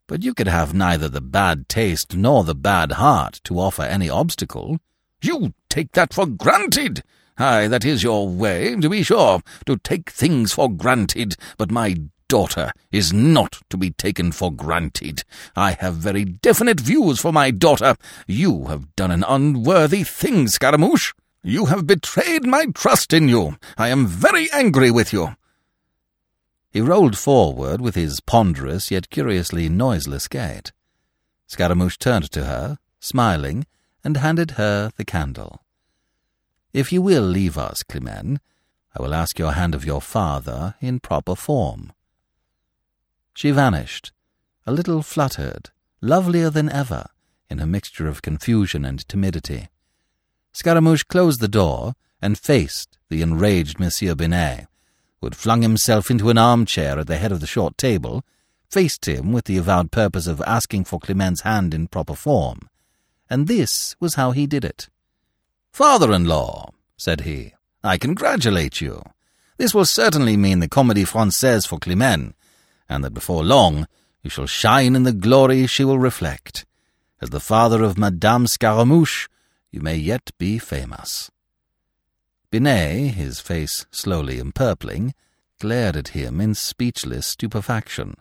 But 0.07 0.23
you 0.23 0.33
could 0.33 0.47
have 0.47 0.73
neither 0.73 1.07
the 1.07 1.21
bad 1.21 1.69
taste 1.69 2.15
nor 2.15 2.43
the 2.43 2.55
bad 2.55 2.93
heart 2.93 3.39
to 3.45 3.59
offer 3.59 3.83
any 3.83 4.09
obstacle. 4.09 4.79
You 5.21 5.53
take 5.69 5.93
that 5.93 6.13
for 6.13 6.25
granted. 6.25 7.03
Ay, 7.37 7.67
that 7.67 7.85
is 7.85 8.03
your 8.03 8.27
way, 8.27 8.75
to 8.75 8.89
be 8.89 9.01
sure, 9.01 9.41
to 9.65 9.77
take 9.77 10.09
things 10.09 10.53
for 10.53 10.69
granted, 10.69 11.35
but 11.57 11.71
my 11.71 11.95
daughter 12.27 12.71
is 12.91 13.13
not 13.13 13.59
to 13.69 13.77
be 13.77 13.91
taken 13.91 14.31
for 14.31 14.51
granted. 14.51 15.23
I 15.55 15.71
have 15.73 15.95
very 15.95 16.25
definite 16.25 16.79
views 16.79 17.19
for 17.19 17.31
my 17.31 17.51
daughter. 17.51 17.95
You 18.27 18.65
have 18.65 18.95
done 18.95 19.11
an 19.11 19.23
unworthy 19.27 20.03
thing, 20.03 20.47
Scaramouche. 20.47 21.13
You 21.43 21.65
have 21.67 21.87
betrayed 21.87 22.45
my 22.45 22.65
trust 22.73 23.13
in 23.13 23.29
you. 23.29 23.57
I 23.77 23.89
am 23.89 24.05
very 24.05 24.51
angry 24.51 24.91
with 24.91 25.13
you. 25.13 25.35
He 26.73 26.81
rolled 26.81 27.15
forward 27.15 27.81
with 27.81 27.93
his 27.93 28.19
ponderous 28.19 28.89
yet 28.89 29.11
curiously 29.11 29.69
noiseless 29.69 30.27
gait. 30.27 30.71
Scaramouche 31.45 31.99
turned 31.99 32.31
to 32.31 32.45
her, 32.45 32.79
smiling, 32.99 33.67
and 34.03 34.17
handed 34.17 34.51
her 34.51 34.91
the 34.97 35.05
candle. 35.05 35.63
If 36.73 36.91
you 36.91 37.03
will 37.03 37.21
leave 37.21 37.59
us, 37.59 37.83
Climene, 37.83 38.39
I 38.97 39.03
will 39.03 39.13
ask 39.13 39.37
your 39.37 39.51
hand 39.51 39.75
of 39.75 39.85
your 39.85 40.01
father 40.01 40.73
in 40.81 40.99
proper 40.99 41.35
form. 41.35 41.93
She 43.35 43.51
vanished, 43.51 44.11
a 44.65 44.71
little 44.71 45.03
fluttered, 45.03 45.69
lovelier 46.01 46.49
than 46.49 46.71
ever, 46.71 47.05
in 47.51 47.59
her 47.59 47.67
mixture 47.67 48.07
of 48.07 48.23
confusion 48.23 48.83
and 48.83 49.07
timidity. 49.07 49.69
Scaramouche 50.53 51.03
closed 51.03 51.39
the 51.39 51.47
door 51.47 51.93
and 52.19 52.35
faced 52.35 52.97
the 53.09 53.21
enraged 53.21 53.79
Monsieur 53.79 54.15
Binet, 54.15 54.65
had 55.23 55.35
flung 55.35 55.61
himself 55.61 56.09
into 56.09 56.29
an 56.29 56.37
armchair 56.37 56.99
at 56.99 57.07
the 57.07 57.17
head 57.17 57.31
of 57.31 57.39
the 57.39 57.47
short 57.47 57.77
table 57.77 58.23
faced 58.69 59.07
him 59.07 59.31
with 59.31 59.45
the 59.45 59.57
avowed 59.57 59.91
purpose 59.91 60.25
of 60.25 60.41
asking 60.47 60.83
for 60.83 60.99
Climene's 60.99 61.41
hand 61.41 61.73
in 61.73 61.87
proper 61.87 62.15
form. 62.15 62.69
And 63.29 63.47
this 63.47 63.95
was 63.99 64.15
how 64.15 64.31
he 64.31 64.47
did 64.47 64.65
it. 64.65 64.89
Father-in-law, 65.71 66.71
said 66.97 67.21
he, 67.21 67.53
I 67.83 67.97
congratulate 67.97 68.81
you. 68.81 69.03
This 69.57 69.73
will 69.73 69.85
certainly 69.85 70.37
mean 70.37 70.59
the 70.59 70.69
Comédie 70.69 71.07
Française 71.07 71.67
for 71.67 71.77
Climene, 71.77 72.33
and 72.89 73.03
that 73.03 73.13
before 73.13 73.43
long 73.43 73.87
you 74.23 74.29
shall 74.29 74.47
shine 74.47 74.95
in 74.95 75.03
the 75.03 75.13
glory 75.13 75.67
she 75.67 75.83
will 75.83 75.99
reflect. 75.99 76.65
As 77.21 77.29
the 77.29 77.39
father 77.39 77.83
of 77.83 77.97
Madame 77.97 78.47
Scaramouche, 78.47 79.27
you 79.71 79.81
may 79.81 79.95
yet 79.95 80.31
be 80.37 80.57
famous. 80.57 81.29
Binet, 82.53 83.15
his 83.15 83.39
face 83.39 83.87
slowly 83.89 84.37
empurpling, 84.37 85.15
glared 85.59 85.95
at 85.95 86.09
him 86.09 86.39
in 86.39 86.53
speechless 86.53 87.25
stupefaction. 87.25 88.13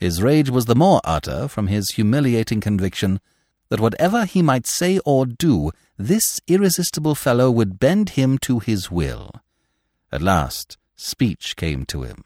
His 0.00 0.20
rage 0.20 0.50
was 0.50 0.64
the 0.64 0.74
more 0.74 1.00
utter 1.04 1.46
from 1.46 1.68
his 1.68 1.90
humiliating 1.90 2.60
conviction 2.60 3.20
that 3.68 3.78
whatever 3.78 4.24
he 4.24 4.42
might 4.42 4.66
say 4.66 4.98
or 5.04 5.26
do, 5.26 5.70
this 5.96 6.40
irresistible 6.48 7.14
fellow 7.14 7.52
would 7.52 7.78
bend 7.78 8.18
him 8.18 8.36
to 8.38 8.58
his 8.58 8.90
will. 8.90 9.30
At 10.10 10.22
last, 10.22 10.76
speech 10.96 11.54
came 11.54 11.86
to 11.86 12.02
him. 12.02 12.24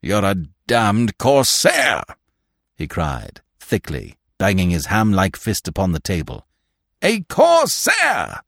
You're 0.00 0.24
a 0.24 0.46
damned 0.66 1.18
corsair! 1.18 2.04
he 2.74 2.88
cried, 2.88 3.42
thickly, 3.60 4.16
banging 4.38 4.70
his 4.70 4.86
ham-like 4.86 5.36
fist 5.36 5.68
upon 5.68 5.92
the 5.92 6.00
table. 6.00 6.46
A 7.02 7.20
corsair! 7.24 8.40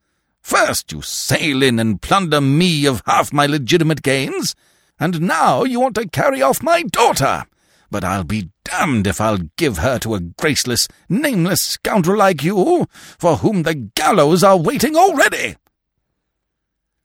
First 0.45 0.93
you 0.93 1.01
sail 1.01 1.63
in 1.63 1.79
and 1.79 2.03
plunder 2.03 2.39
me 2.39 2.85
of 2.85 3.03
half 3.07 3.33
my 3.33 3.47
legitimate 3.47 4.03
gains, 4.03 4.55
and 5.01 5.23
now 5.23 5.65
you 5.65 5.81
want 5.81 5.95
to 5.95 6.07
carry 6.07 6.43
off 6.43 6.63
my 6.63 6.83
daughter. 6.83 7.47
But 7.91 8.05
I'll 8.05 8.25
be 8.25 8.51
damned 8.63 9.07
if 9.07 9.23
I'll 9.23 9.49
give 9.57 9.79
her 9.79 9.99
to 10.01 10.15
a 10.15 10.21
graceless, 10.21 10.87
nameless 11.09 11.63
scoundrel 11.63 12.19
like 12.19 12.45
you, 12.45 12.87
for 13.19 13.37
whom 13.37 13.63
the 13.63 13.75
gallows 13.75 14.45
are 14.45 14.59
waiting 14.59 14.97
already. 14.97 15.57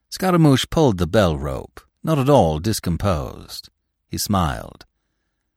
Scaramouche 0.09 0.65
pulled 0.69 0.97
the 0.97 1.07
bell 1.07 1.37
rope, 1.37 1.79
not 2.03 2.19
at 2.19 2.29
all 2.29 2.59
discomposed. 2.59 3.69
He 4.09 4.17
smiled. 4.17 4.85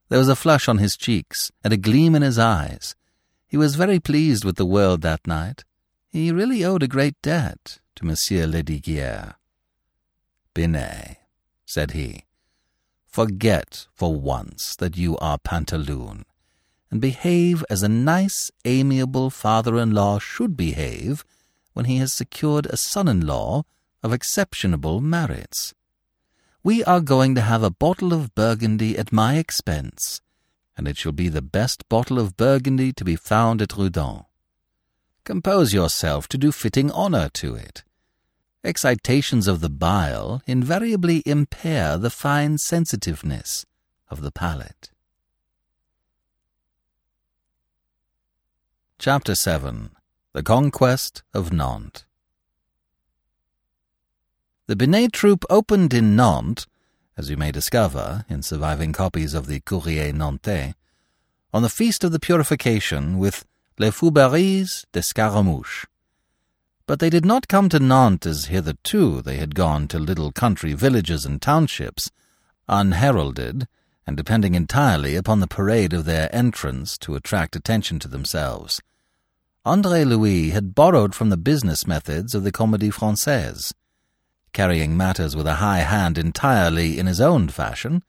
There 0.08 0.20
was 0.20 0.28
a 0.28 0.36
flush 0.36 0.68
on 0.68 0.78
his 0.78 0.96
cheeks 0.96 1.50
and 1.64 1.72
a 1.72 1.76
gleam 1.76 2.14
in 2.14 2.22
his 2.22 2.38
eyes. 2.38 2.94
He 3.48 3.56
was 3.56 3.74
very 3.74 3.98
pleased 3.98 4.44
with 4.44 4.54
the 4.54 4.66
world 4.66 5.02
that 5.02 5.26
night. 5.26 5.64
He 6.12 6.30
really 6.30 6.62
owed 6.62 6.82
a 6.82 6.88
great 6.88 7.16
debt 7.22 7.80
to 7.94 8.04
Monsieur 8.04 8.46
Lesdiguières. 8.46 9.34
Binet, 10.52 11.16
said 11.64 11.92
he, 11.92 12.24
forget 13.08 13.86
for 13.94 14.14
once 14.14 14.76
that 14.76 14.98
you 14.98 15.16
are 15.16 15.38
Pantaloon, 15.38 16.24
and 16.90 17.00
behave 17.00 17.64
as 17.70 17.82
a 17.82 17.88
nice, 17.88 18.50
amiable 18.66 19.30
father-in-law 19.30 20.18
should 20.18 20.54
behave 20.54 21.24
when 21.72 21.86
he 21.86 21.96
has 21.96 22.12
secured 22.12 22.66
a 22.66 22.76
son-in-law 22.76 23.62
of 24.02 24.12
exceptionable 24.12 25.00
merits. 25.00 25.72
We 26.62 26.84
are 26.84 27.00
going 27.00 27.34
to 27.36 27.40
have 27.40 27.62
a 27.62 27.70
bottle 27.70 28.12
of 28.12 28.34
Burgundy 28.34 28.98
at 28.98 29.12
my 29.12 29.38
expense, 29.38 30.20
and 30.76 30.86
it 30.86 30.98
shall 30.98 31.12
be 31.12 31.30
the 31.30 31.40
best 31.40 31.88
bottle 31.88 32.18
of 32.18 32.36
Burgundy 32.36 32.92
to 32.92 33.02
be 33.02 33.16
found 33.16 33.62
at 33.62 33.78
Redon. 33.78 34.26
Compose 35.24 35.72
yourself 35.72 36.28
to 36.28 36.38
do 36.38 36.52
fitting 36.52 36.90
honour 36.90 37.28
to 37.34 37.54
it. 37.54 37.84
Excitations 38.64 39.48
of 39.48 39.60
the 39.60 39.70
bile 39.70 40.42
invariably 40.46 41.22
impair 41.26 41.98
the 41.98 42.10
fine 42.10 42.58
sensitiveness 42.58 43.66
of 44.10 44.20
the 44.20 44.32
palate. 44.32 44.90
Chapter 48.98 49.34
7 49.34 49.90
The 50.32 50.42
Conquest 50.42 51.22
of 51.34 51.52
Nantes 51.52 52.04
the 54.72 54.76
Binet 54.76 55.12
troupe 55.12 55.44
opened 55.50 55.92
in 55.92 56.16
Nantes, 56.16 56.66
as 57.16 57.28
you 57.28 57.36
may 57.36 57.50
discover 57.50 58.24
in 58.28 58.42
surviving 58.42 58.92
copies 58.92 59.34
of 59.34 59.46
the 59.46 59.60
Courrier 59.60 60.12
Nantais, 60.12 60.74
on 61.52 61.62
the 61.62 61.68
Feast 61.68 62.04
of 62.04 62.12
the 62.12 62.18
Purification 62.18 63.18
with 63.18 63.44
Les 63.82 63.90
Fourberies 63.90 64.84
de 64.92 65.02
Scaramouche. 65.02 65.86
But 66.86 67.00
they 67.00 67.10
did 67.10 67.24
not 67.24 67.48
come 67.48 67.68
to 67.68 67.80
Nantes 67.80 68.28
as 68.28 68.44
hitherto 68.44 69.20
they 69.20 69.38
had 69.38 69.56
gone 69.56 69.88
to 69.88 69.98
little 69.98 70.30
country 70.30 70.72
villages 70.72 71.26
and 71.26 71.42
townships, 71.42 72.12
unheralded, 72.68 73.66
and 74.06 74.16
depending 74.16 74.54
entirely 74.54 75.16
upon 75.16 75.40
the 75.40 75.48
parade 75.48 75.92
of 75.92 76.04
their 76.04 76.32
entrance 76.32 76.96
to 76.98 77.16
attract 77.16 77.56
attention 77.56 77.98
to 77.98 78.06
themselves. 78.06 78.80
André 79.66 80.06
Louis 80.06 80.50
had 80.50 80.76
borrowed 80.76 81.12
from 81.12 81.30
the 81.30 81.36
business 81.36 81.84
methods 81.84 82.36
of 82.36 82.44
the 82.44 82.52
Comédie 82.52 82.94
Française 82.94 83.72
carrying 84.52 84.96
matters 84.96 85.34
with 85.34 85.48
a 85.48 85.54
high 85.54 85.80
hand 85.80 86.18
entirely 86.18 87.00
in 87.00 87.06
his 87.06 87.20
own 87.20 87.48
fashion, 87.48 88.04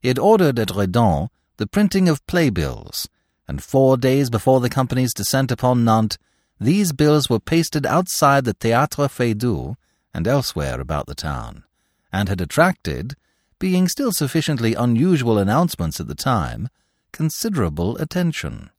he 0.00 0.08
had 0.08 0.18
ordered 0.18 0.58
at 0.58 0.74
Redon 0.74 1.28
the 1.58 1.66
printing 1.68 2.08
of 2.08 2.26
playbills, 2.26 3.08
and 3.48 3.62
four 3.62 3.96
days 3.96 4.30
before 4.30 4.60
the 4.60 4.70
company's 4.70 5.14
descent 5.14 5.50
upon 5.50 5.84
Nantes, 5.84 6.18
these 6.60 6.92
bills 6.92 7.28
were 7.28 7.40
pasted 7.40 7.84
outside 7.84 8.44
the 8.44 8.54
Théâtre 8.54 9.10
Feydeau 9.10 9.76
and 10.14 10.28
elsewhere 10.28 10.80
about 10.80 11.06
the 11.06 11.14
town, 11.14 11.64
and 12.12 12.28
had 12.28 12.40
attracted, 12.40 13.14
being 13.58 13.88
still 13.88 14.12
sufficiently 14.12 14.74
unusual 14.74 15.38
announcements 15.38 15.98
at 15.98 16.06
the 16.08 16.14
time, 16.14 16.68
considerable 17.12 17.96
attention. 17.98 18.70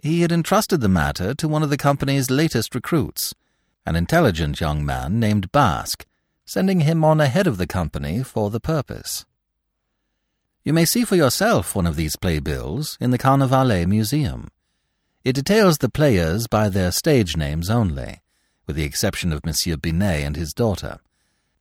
He 0.00 0.20
had 0.20 0.32
entrusted 0.32 0.80
the 0.80 0.88
matter 0.88 1.34
to 1.34 1.48
one 1.48 1.62
of 1.62 1.70
the 1.70 1.76
company's 1.76 2.30
latest 2.30 2.74
recruits, 2.74 3.34
an 3.86 3.96
intelligent 3.96 4.60
young 4.60 4.84
man 4.84 5.18
named 5.18 5.50
Basque, 5.52 6.06
sending 6.44 6.80
him 6.80 7.04
on 7.04 7.20
ahead 7.20 7.46
of 7.46 7.56
the 7.56 7.66
company 7.66 8.22
for 8.22 8.50
the 8.50 8.60
purpose. 8.60 9.24
You 10.64 10.72
may 10.72 10.86
see 10.86 11.04
for 11.04 11.14
yourself 11.14 11.76
one 11.76 11.86
of 11.86 11.96
these 11.96 12.16
playbills 12.16 12.96
in 12.98 13.10
the 13.10 13.18
Carnavalet 13.18 13.86
Museum. 13.86 14.48
It 15.22 15.34
details 15.34 15.76
the 15.76 15.90
players 15.90 16.46
by 16.46 16.70
their 16.70 16.90
stage 16.90 17.36
names 17.36 17.68
only, 17.68 18.22
with 18.66 18.76
the 18.76 18.84
exception 18.84 19.30
of 19.30 19.44
Monsieur 19.44 19.76
Binet 19.76 20.24
and 20.24 20.36
his 20.36 20.54
daughter, 20.54 21.00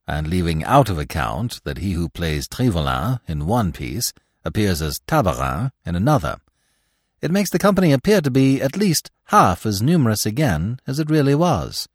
and 0.08 0.28
leaving 0.28 0.64
out 0.64 0.89
of 0.89 0.97
account 0.97 1.62
that 1.66 1.80
he 1.80 1.91
who 1.91 2.08
plays 2.08 2.47
Trivelin 2.47 3.20
in 3.28 3.45
one 3.45 3.74
piece 3.74 4.14
appears 4.45 4.82
as 4.82 5.01
Tabarin 5.06 5.72
in 5.86 5.97
another. 5.97 6.38
It 7.22 7.30
makes 7.30 7.49
the 7.49 7.60
company 7.60 7.91
appear 7.91 8.22
to 8.22 8.32
be 8.32 8.62
at 8.62 8.78
least 8.78 9.12
half 9.26 9.66
as 9.66 9.82
numerous 9.82 10.26
again 10.26 10.80
as 10.88 10.97
it 10.97 11.10
really 11.10 11.36
was. 11.36 11.89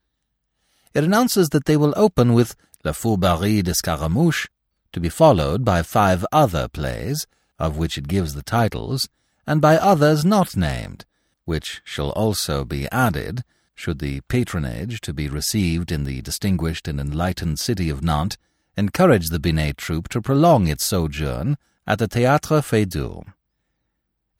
It 0.92 1.04
announces 1.04 1.48
that 1.50 1.64
they 1.64 1.78
will 1.78 1.94
open 1.96 2.34
with 2.34 2.54
La 2.84 2.92
Fourberie 2.92 3.62
de 3.62 3.72
Scaramouche, 3.72 4.46
to 4.92 5.00
be 5.00 5.08
followed 5.08 5.64
by 5.64 5.82
five 5.82 6.24
other 6.32 6.68
plays, 6.68 7.26
of 7.58 7.76
which 7.76 7.98
it 7.98 8.08
gives 8.08 8.34
the 8.34 8.42
titles, 8.42 9.08
and 9.46 9.60
by 9.60 9.76
others 9.76 10.24
not 10.24 10.56
named, 10.56 11.04
which 11.44 11.80
shall 11.84 12.10
also 12.10 12.64
be 12.64 12.90
added, 12.90 13.44
should 13.74 13.98
the 14.00 14.20
patronage 14.22 15.00
to 15.00 15.12
be 15.12 15.28
received 15.28 15.92
in 15.92 16.04
the 16.04 16.20
distinguished 16.20 16.88
and 16.88 17.00
enlightened 17.00 17.58
city 17.58 17.88
of 17.88 18.02
Nantes 18.02 18.36
encourage 18.76 19.28
the 19.28 19.40
Binet 19.40 19.76
troupe 19.76 20.08
to 20.08 20.20
prolong 20.20 20.66
its 20.66 20.84
sojourn 20.84 21.56
at 21.86 21.98
the 21.98 22.08
Théâtre 22.08 22.62
Feydeau. 22.62 23.24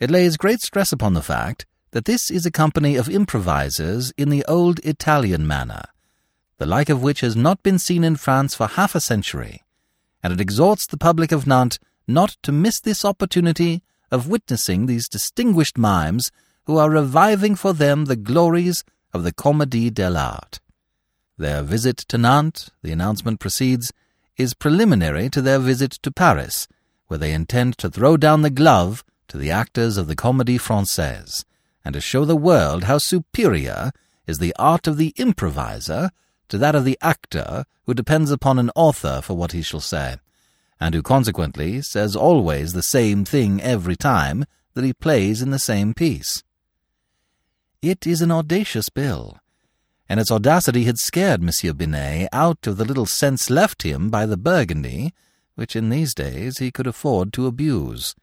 It 0.00 0.10
lays 0.10 0.36
great 0.36 0.60
stress 0.60 0.92
upon 0.92 1.14
the 1.14 1.22
fact 1.22 1.66
that 1.92 2.04
this 2.04 2.30
is 2.30 2.44
a 2.44 2.50
company 2.50 2.96
of 2.96 3.08
improvisers 3.08 4.12
in 4.16 4.28
the 4.28 4.44
old 4.44 4.78
Italian 4.80 5.46
manner, 5.46 5.84
the 6.58 6.66
like 6.66 6.88
of 6.88 7.02
which 7.02 7.20
has 7.20 7.34
not 7.34 7.62
been 7.62 7.78
seen 7.78 8.04
in 8.04 8.16
France 8.16 8.54
for 8.54 8.66
half 8.66 8.94
a 8.94 9.00
century, 9.00 9.62
and 10.22 10.32
it 10.32 10.40
exhorts 10.40 10.86
the 10.86 10.96
public 10.96 11.32
of 11.32 11.46
Nantes 11.46 11.78
not 12.06 12.36
to 12.42 12.52
miss 12.52 12.80
this 12.80 13.04
opportunity 13.04 13.82
of 14.10 14.28
witnessing 14.28 14.86
these 14.86 15.08
distinguished 15.08 15.76
mimes 15.76 16.30
who 16.64 16.78
are 16.78 16.90
reviving 16.90 17.54
for 17.54 17.72
them 17.72 18.04
the 18.04 18.16
glories 18.16 18.84
of 19.12 19.22
the 19.22 19.32
Comédie 19.32 19.92
de 19.92 20.08
l'Art. 20.10 20.60
Their 21.36 21.62
visit 21.62 21.98
to 22.08 22.18
Nantes, 22.18 22.70
the 22.82 22.92
announcement 22.92 23.40
proceeds, 23.40 23.92
is 24.36 24.54
preliminary 24.54 25.28
to 25.30 25.42
their 25.42 25.58
visit 25.58 25.92
to 26.02 26.10
Paris, 26.10 26.68
where 27.06 27.18
they 27.18 27.32
intend 27.32 27.78
to 27.78 27.90
throw 27.90 28.16
down 28.16 28.42
the 28.42 28.50
glove 28.50 29.04
to 29.28 29.36
the 29.36 29.50
actors 29.50 29.96
of 29.96 30.06
the 30.06 30.16
Comédie 30.16 30.60
Française, 30.60 31.44
and 31.84 31.94
to 31.94 32.00
show 32.00 32.24
the 32.24 32.36
world 32.36 32.84
how 32.84 32.98
superior 32.98 33.92
is 34.26 34.38
the 34.38 34.54
art 34.58 34.86
of 34.86 34.96
the 34.96 35.12
improviser 35.16 36.10
to 36.48 36.58
that 36.58 36.74
of 36.74 36.84
the 36.84 36.98
actor 37.00 37.64
who 37.84 37.94
depends 37.94 38.30
upon 38.30 38.58
an 38.58 38.70
author 38.74 39.20
for 39.22 39.34
what 39.34 39.52
he 39.52 39.62
shall 39.62 39.80
say, 39.80 40.16
and 40.80 40.94
who 40.94 41.02
consequently 41.02 41.82
says 41.82 42.14
always 42.14 42.72
the 42.72 42.82
same 42.82 43.24
thing 43.24 43.60
every 43.60 43.96
time 43.96 44.44
that 44.74 44.84
he 44.84 44.92
plays 44.92 45.42
in 45.42 45.50
the 45.50 45.58
same 45.58 45.94
piece. 45.94 46.42
It 47.82 48.06
is 48.06 48.22
an 48.22 48.30
audacious 48.30 48.88
bill, 48.88 49.38
and 50.08 50.18
its 50.18 50.30
audacity 50.32 50.84
had 50.84 50.98
scared 50.98 51.42
Monsieur 51.42 51.72
Binet 51.72 52.28
out 52.32 52.66
of 52.66 52.76
the 52.76 52.84
little 52.84 53.06
sense 53.06 53.50
left 53.50 53.82
him 53.82 54.10
by 54.10 54.26
the 54.26 54.36
Burgundy, 54.36 55.12
which 55.54 55.76
in 55.76 55.88
these 55.88 56.14
days 56.14 56.58
he 56.58 56.70
could 56.70 56.86
afford 56.86 57.32
to 57.32 57.46
abuse. 57.46 58.14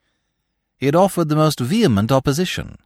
he 0.78 0.86
had 0.88 0.96
offered 0.96 1.30
the 1.30 1.36
most 1.36 1.60
vehement 1.60 2.12
opposition. 2.12 2.78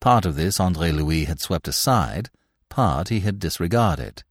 Part 0.00 0.26
of 0.26 0.36
this 0.36 0.60
Andre 0.60 0.90
Louis 0.92 1.24
had 1.24 1.40
swept 1.40 1.68
aside, 1.68 2.30
part 2.68 3.08
he 3.08 3.20
had 3.20 3.38
disregarded. 3.38 4.24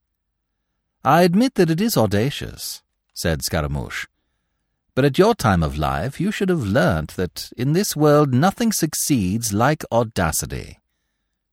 I 1.05 1.23
admit 1.23 1.55
that 1.55 1.69
it 1.69 1.81
is 1.81 1.97
audacious, 1.97 2.81
said 3.13 3.43
Scaramouche. 3.43 4.07
But 4.95 5.03
at 5.03 5.17
your 5.17 5.35
time 5.35 5.61
of 5.61 5.77
life 5.77 6.19
you 6.19 6.31
should 6.31 6.49
have 6.49 6.63
learnt 6.63 7.15
that 7.15 7.51
in 7.57 7.73
this 7.73 7.95
world 7.95 8.33
nothing 8.33 8.71
succeeds 8.71 9.51
like 9.51 9.83
audacity. 9.91 10.79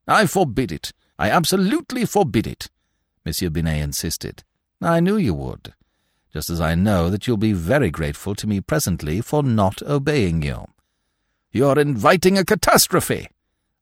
I 0.07 0.27
forbid 0.27 0.71
it. 0.71 0.93
I 1.19 1.31
absolutely 1.31 2.05
forbid 2.05 2.47
it, 2.47 2.71
Monsieur 3.25 3.51
Binet 3.51 3.83
insisted. 3.83 4.45
I 4.81 5.01
knew 5.01 5.17
you 5.17 5.35
would, 5.35 5.75
just 6.33 6.49
as 6.49 6.61
I 6.61 6.75
know 6.75 7.11
that 7.11 7.27
you'll 7.27 7.37
be 7.37 7.53
very 7.53 7.91
grateful 7.91 8.35
to 8.37 8.47
me 8.47 8.61
presently 8.61 9.21
for 9.21 9.43
not 9.43 9.83
obeying 9.83 10.43
you. 10.43 10.67
You're 11.51 11.79
inviting 11.79 12.39
a 12.39 12.45
catastrophe. 12.45 13.29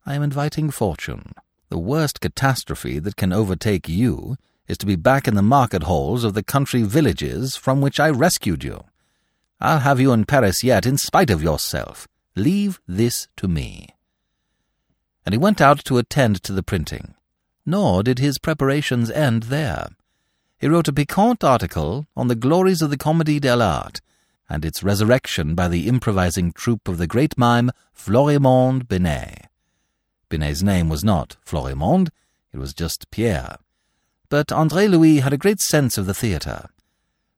I 0.07 0.15
am 0.15 0.23
inviting 0.23 0.71
fortune. 0.71 1.35
The 1.69 1.79
worst 1.79 2.21
catastrophe 2.21 2.99
that 3.01 3.17
can 3.17 3.33
overtake 3.33 3.89
you 3.89 4.37
is 4.69 4.79
to 4.79 4.87
be 4.87 4.97
back 4.97 5.27
in 5.27 5.35
the 5.35 5.43
market 5.43 5.85
halls 5.85 6.25
of 6.25 6.35
the 6.35 6.43
country 6.43 6.83
villages 6.83 7.57
from 7.57 7.81
which 7.81 7.99
I 7.99 8.11
rescued 8.11 8.63
you. 8.63 8.85
I'll 9.61 9.81
have 9.81 9.99
you 9.99 10.13
in 10.13 10.25
Paris 10.25 10.63
yet, 10.63 10.87
in 10.87 10.99
spite 10.99 11.31
of 11.31 11.43
yourself. 11.43 12.07
Leave 12.37 12.81
this 12.87 13.27
to 13.39 13.49
me. 13.49 13.89
And 15.27 15.33
he 15.33 15.39
went 15.39 15.61
out 15.61 15.85
to 15.87 15.99
attend 15.99 16.43
to 16.45 16.53
the 16.53 16.63
printing. 16.63 17.15
Nor 17.67 18.03
did 18.03 18.19
his 18.19 18.39
preparations 18.39 19.11
end 19.11 19.45
there. 19.45 19.89
He 20.59 20.69
wrote 20.69 20.89
a 20.89 20.93
piquant 20.93 21.43
article 21.43 22.07
on 22.17 22.29
the 22.29 22.35
glories 22.35 22.83
of 22.83 22.91
the 22.91 22.97
Commedia 22.97 23.41
dell'Arte 23.41 24.01
and 24.49 24.65
its 24.65 24.83
resurrection 24.83 25.55
by 25.55 25.69
the 25.69 25.89
improvising 25.89 26.53
troupe 26.53 26.89
of 26.89 26.99
the 26.99 27.07
great 27.07 27.37
mime 27.37 27.71
Florimond 27.95 28.89
Binet. 28.89 29.47
Binet's 30.31 30.63
name 30.63 30.89
was 30.89 31.05
not 31.05 31.37
Florimond, 31.45 32.09
it 32.53 32.59
was 32.59 32.75
just 32.75 33.11
Pierre. 33.11 33.59
But 34.31 34.49
André 34.49 34.91
Louis 34.91 35.21
had 35.21 35.33
a 35.33 35.39
great 35.39 35.61
sense 35.61 35.97
of 35.97 36.07
the 36.07 36.15
theatre. 36.15 36.69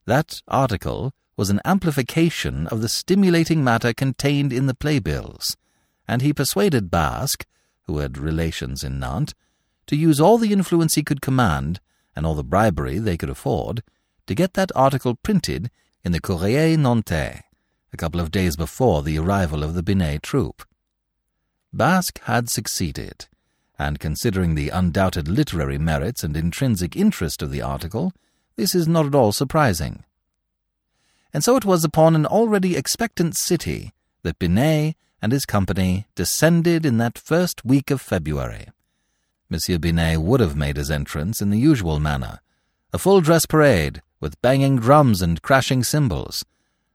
That 0.06 0.42
article 0.48 1.12
was 1.36 1.48
an 1.48 1.60
amplification 1.64 2.66
of 2.66 2.82
the 2.82 2.88
stimulating 2.88 3.62
matter 3.62 3.92
contained 3.92 4.52
in 4.52 4.66
the 4.66 4.74
playbills, 4.74 5.56
and 6.08 6.20
he 6.20 6.32
persuaded 6.32 6.90
Basque, 6.90 7.46
who 7.84 7.98
had 7.98 8.18
relations 8.18 8.82
in 8.82 8.98
Nantes, 8.98 9.34
to 9.86 9.96
use 9.96 10.20
all 10.20 10.36
the 10.36 10.52
influence 10.52 10.94
he 10.94 11.02
could 11.02 11.22
command, 11.22 11.80
and 12.16 12.26
all 12.26 12.34
the 12.34 12.44
bribery 12.44 12.98
they 12.98 13.16
could 13.16 13.30
afford, 13.30 13.82
to 14.26 14.34
get 14.34 14.54
that 14.54 14.72
article 14.74 15.14
printed 15.14 15.70
in 16.04 16.12
the 16.12 16.20
Courrier 16.20 16.76
Nantais, 16.76 17.42
a 17.92 17.96
couple 17.96 18.20
of 18.20 18.30
days 18.30 18.56
before 18.56 19.02
the 19.02 19.18
arrival 19.18 19.62
of 19.62 19.74
the 19.74 19.82
Binet 19.82 20.22
troupe. 20.22 20.64
Basque 21.72 22.20
had 22.24 22.48
succeeded, 22.48 23.28
and 23.80 23.98
considering 23.98 24.54
the 24.54 24.68
undoubted 24.68 25.26
literary 25.26 25.78
merits 25.78 26.22
and 26.22 26.36
intrinsic 26.36 26.94
interest 26.94 27.40
of 27.40 27.50
the 27.50 27.62
article, 27.62 28.12
this 28.56 28.74
is 28.74 28.86
not 28.86 29.06
at 29.06 29.14
all 29.14 29.32
surprising. 29.32 30.04
And 31.32 31.42
so 31.42 31.56
it 31.56 31.64
was 31.64 31.82
upon 31.82 32.14
an 32.14 32.26
already 32.26 32.76
expectant 32.76 33.38
city 33.38 33.92
that 34.22 34.38
Binet 34.38 34.96
and 35.22 35.32
his 35.32 35.46
company 35.46 36.06
descended 36.14 36.84
in 36.84 36.98
that 36.98 37.18
first 37.18 37.64
week 37.64 37.90
of 37.90 38.02
February. 38.02 38.66
Monsieur 39.48 39.78
Binet 39.78 40.20
would 40.20 40.40
have 40.40 40.56
made 40.56 40.76
his 40.76 40.90
entrance 40.90 41.40
in 41.40 41.48
the 41.48 41.58
usual 41.58 41.98
manner, 41.98 42.40
a 42.92 42.98
full 42.98 43.22
dress 43.22 43.46
parade, 43.46 44.02
with 44.20 44.40
banging 44.42 44.76
drums 44.76 45.22
and 45.22 45.40
crashing 45.40 45.82
cymbals, 45.82 46.44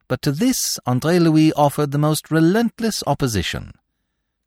but 0.07 0.21
to 0.21 0.31
this 0.31 0.79
Andre 0.85 1.17
Louis 1.17 1.51
offered 1.53 1.89
the 1.89 1.97
most 1.97 2.29
relentless 2.29 3.03
opposition. 3.07 3.73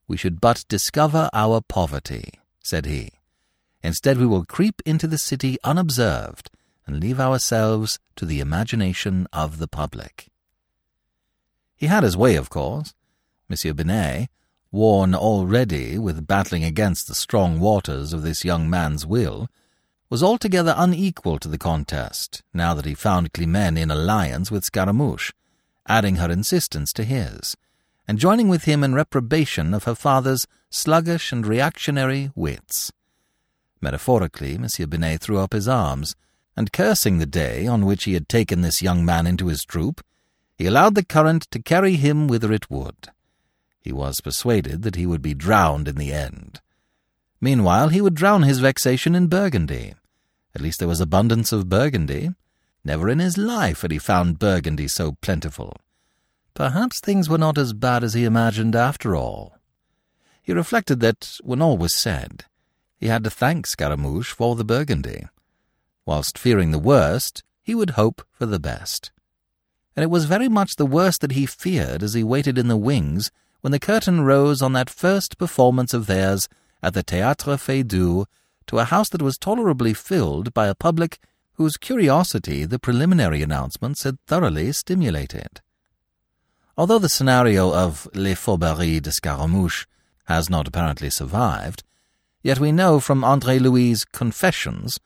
We 0.09 0.17
should 0.17 0.41
but 0.41 0.65
discover 0.69 1.29
our 1.35 1.61
poverty, 1.61 2.33
said 2.61 2.87
he. 2.87 3.11
Instead, 3.83 4.17
we 4.17 4.27
will 4.27 4.47
creep 4.47 4.81
into 4.87 5.07
the 5.07 5.19
city 5.19 5.59
unobserved 5.63 6.51
and 6.87 6.99
leave 6.99 7.21
ourselves 7.21 7.99
to 8.17 8.25
the 8.25 8.41
imagination 8.41 9.29
of 9.33 9.59
the 9.59 9.69
public. 9.69 10.29
He 11.77 11.87
had 11.87 12.03
his 12.03 12.17
way, 12.17 12.37
of 12.37 12.49
course. 12.49 12.95
Monsieur 13.49 13.75
Binet, 13.75 14.31
worn 14.73 15.15
already 15.15 15.99
with 15.99 16.27
battling 16.27 16.65
against 16.65 17.07
the 17.07 17.15
strong 17.15 17.61
waters 17.61 18.13
of 18.15 18.23
this 18.23 18.45
young 18.45 18.69
man's 18.69 19.07
will, 19.07 19.49
was 20.11 20.23
altogether 20.23 20.75
unequal 20.77 21.39
to 21.39 21.49
the 21.49 21.59
contest, 21.59 22.43
now 22.55 22.73
that 22.73 22.87
he 22.87 22.95
found 22.95 23.35
Climene 23.35 23.77
in 23.77 23.91
alliance 23.91 24.51
with 24.51 24.65
Scaramouche, 24.65 25.33
adding 25.87 26.17
her 26.17 26.31
insistence 26.31 26.93
to 26.95 27.05
his 27.05 27.57
and 28.09 28.19
joining 28.19 28.49
with 28.49 28.65
him 28.65 28.83
in 28.83 28.95
reprobation 28.95 29.75
of 29.75 29.85
her 29.85 29.95
father's 29.95 30.47
sluggish 30.71 31.31
and 31.31 31.47
reactionary 31.47 32.31
wits. 32.35 32.91
Metaphorically, 33.83 34.57
Monsieur 34.57 34.87
Binet 34.87 35.21
threw 35.21 35.39
up 35.39 35.53
his 35.53 35.69
arms, 35.69 36.17
and 36.57 36.73
cursing 36.73 37.19
the 37.19 37.27
day 37.27 37.67
on 37.67 37.85
which 37.85 38.05
he 38.05 38.15
had 38.15 38.29
taken 38.29 38.63
this 38.63 38.83
young 38.83 39.05
man 39.05 39.27
into 39.27 39.49
his 39.49 39.65
troupe, 39.65 40.03
he 40.57 40.67
allowed 40.67 40.95
the 40.95 41.05
current 41.05 41.43
to 41.51 41.63
carry 41.63 41.95
him 41.95 42.27
whither 42.27 42.53
it 42.53 42.71
would. 42.71 43.11
He 43.81 43.93
was 43.93 44.21
persuaded 44.21 44.83
that 44.83 44.97
he 44.97 45.07
would 45.07 45.23
be 45.23 45.35
drowned 45.35 45.87
in 45.87 45.97
the 45.97 46.13
end. 46.13 46.61
Meanwhile, 47.41 47.91
he 47.91 48.01
would 48.01 48.15
drown 48.15 48.43
his 48.43 48.59
vexation 48.59 49.15
in 49.15 49.29
Burgundy. 49.29 49.95
At 50.55 50.63
least 50.63 50.81
there 50.81 50.89
was 50.89 51.01
abundance 51.01 51.53
of 51.53 51.69
Burgundy. 51.69 52.31
Never 52.85 53.09
in 53.09 53.21
his 53.21 53.39
life 53.39 53.83
had 53.83 53.93
he 53.93 53.99
found 53.99 54.41
Burgundy 54.41 54.89
so 54.89 55.13
plentiful. 55.21 55.77
Perhaps 56.59 56.99
things 56.99 57.29
were 57.29 57.39
not 57.39 57.57
as 57.57 57.73
bad 57.73 58.03
as 58.03 58.15
he 58.15 58.25
imagined 58.25 58.75
after 58.75 59.15
all. 59.15 59.59
He 60.43 60.53
reflected 60.53 60.99
that, 60.99 61.39
when 61.45 61.63
all 61.63 61.79
was 61.79 61.95
said, 61.95 62.47
he 62.97 63.07
had 63.07 63.23
to 63.23 63.31
thank 63.31 63.65
Scaramouche 63.65 64.33
for 64.33 64.57
the 64.57 64.65
burgundy. 64.65 65.29
Whilst 66.05 66.37
fearing 66.37 66.73
the 66.73 66.81
worst, 66.81 67.45
he 67.63 67.77
would 67.77 67.91
hope 67.91 68.27
for 68.33 68.45
the 68.45 68.59
best. 68.59 69.13
And 69.95 70.03
it 70.03 70.11
was 70.11 70.25
very 70.25 70.49
much 70.49 70.75
the 70.75 70.85
worst 70.85 71.21
that 71.21 71.31
he 71.31 71.47
feared 71.47 72.03
as 72.03 72.15
he 72.15 72.25
waited 72.25 72.59
in 72.59 72.67
the 72.67 72.77
wings 72.77 73.31
when 73.61 73.71
the 73.71 73.79
curtain 73.79 74.23
rose 74.23 74.61
on 74.61 74.73
that 74.73 74.91
first 74.91 75.39
performance 75.39 75.95
of 75.95 76.07
theirs 76.07 76.49
at 76.83 76.93
the 76.93 77.05
Théâtre 77.05 77.57
Feydeau 77.57 78.27
to 78.67 78.79
a 78.81 78.85
house 78.85 79.11
that 79.11 79.23
was 79.23 79.39
tolerably 79.39 79.95
filled 79.95 80.53
by 80.55 80.67
a 80.67 80.75
public 80.75 81.21
whose 81.53 81.77
curiosity 81.77 82.65
the 82.65 82.81
preliminary 82.81 83.43
announcements 83.43 84.03
had 84.03 84.19
thoroughly 84.27 84.73
stimulated. 84.73 85.61
Although 86.79 87.01
the 87.01 87.09
scenario 87.09 87.75
of 87.75 88.07
Les 88.15 88.37
Fourberies 88.37 89.03
de 89.03 89.11
Scaramouche 89.11 89.85
has 90.27 90.49
not 90.49 90.69
apparently 90.69 91.11
survived, 91.11 91.83
yet 92.41 92.61
we 92.61 92.71
know 92.71 93.01
from 93.01 93.23
André 93.23 93.61
Louis' 93.61 94.05
Confessions 94.05 95.01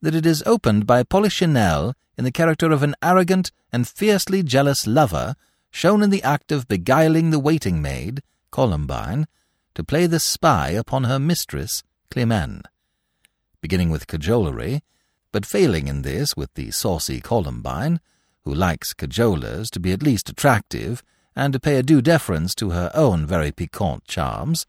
that 0.00 0.16
it 0.16 0.26
is 0.26 0.42
opened 0.46 0.84
by 0.84 1.04
Polichinelle 1.04 1.94
in 2.18 2.24
the 2.24 2.32
character 2.32 2.72
of 2.72 2.82
an 2.82 2.96
arrogant 3.00 3.52
and 3.72 3.86
fiercely 3.86 4.42
jealous 4.42 4.84
lover 4.84 5.36
shown 5.70 6.02
in 6.02 6.10
the 6.10 6.24
act 6.24 6.50
of 6.50 6.66
beguiling 6.66 7.30
the 7.30 7.38
waiting 7.38 7.80
maid, 7.80 8.24
Columbine, 8.50 9.28
to 9.76 9.84
play 9.84 10.08
the 10.08 10.18
spy 10.18 10.70
upon 10.70 11.04
her 11.04 11.20
mistress, 11.20 11.84
Climene. 12.10 12.62
Beginning 13.60 13.90
with 13.90 14.08
cajolery, 14.08 14.80
but 15.30 15.46
failing 15.46 15.86
in 15.86 16.02
this 16.02 16.36
with 16.36 16.52
the 16.54 16.72
saucy 16.72 17.20
Columbine, 17.20 18.00
who 18.44 18.54
likes 18.54 18.94
cajolers 18.94 19.70
to 19.70 19.80
be 19.80 19.92
at 19.92 20.02
least 20.02 20.28
attractive 20.28 21.02
and 21.34 21.52
to 21.52 21.60
pay 21.60 21.76
a 21.76 21.82
due 21.82 22.02
deference 22.02 22.54
to 22.54 22.70
her 22.70 22.90
own 22.94 23.26
very 23.26 23.52
piquant 23.52 24.04
charms, 24.04 24.66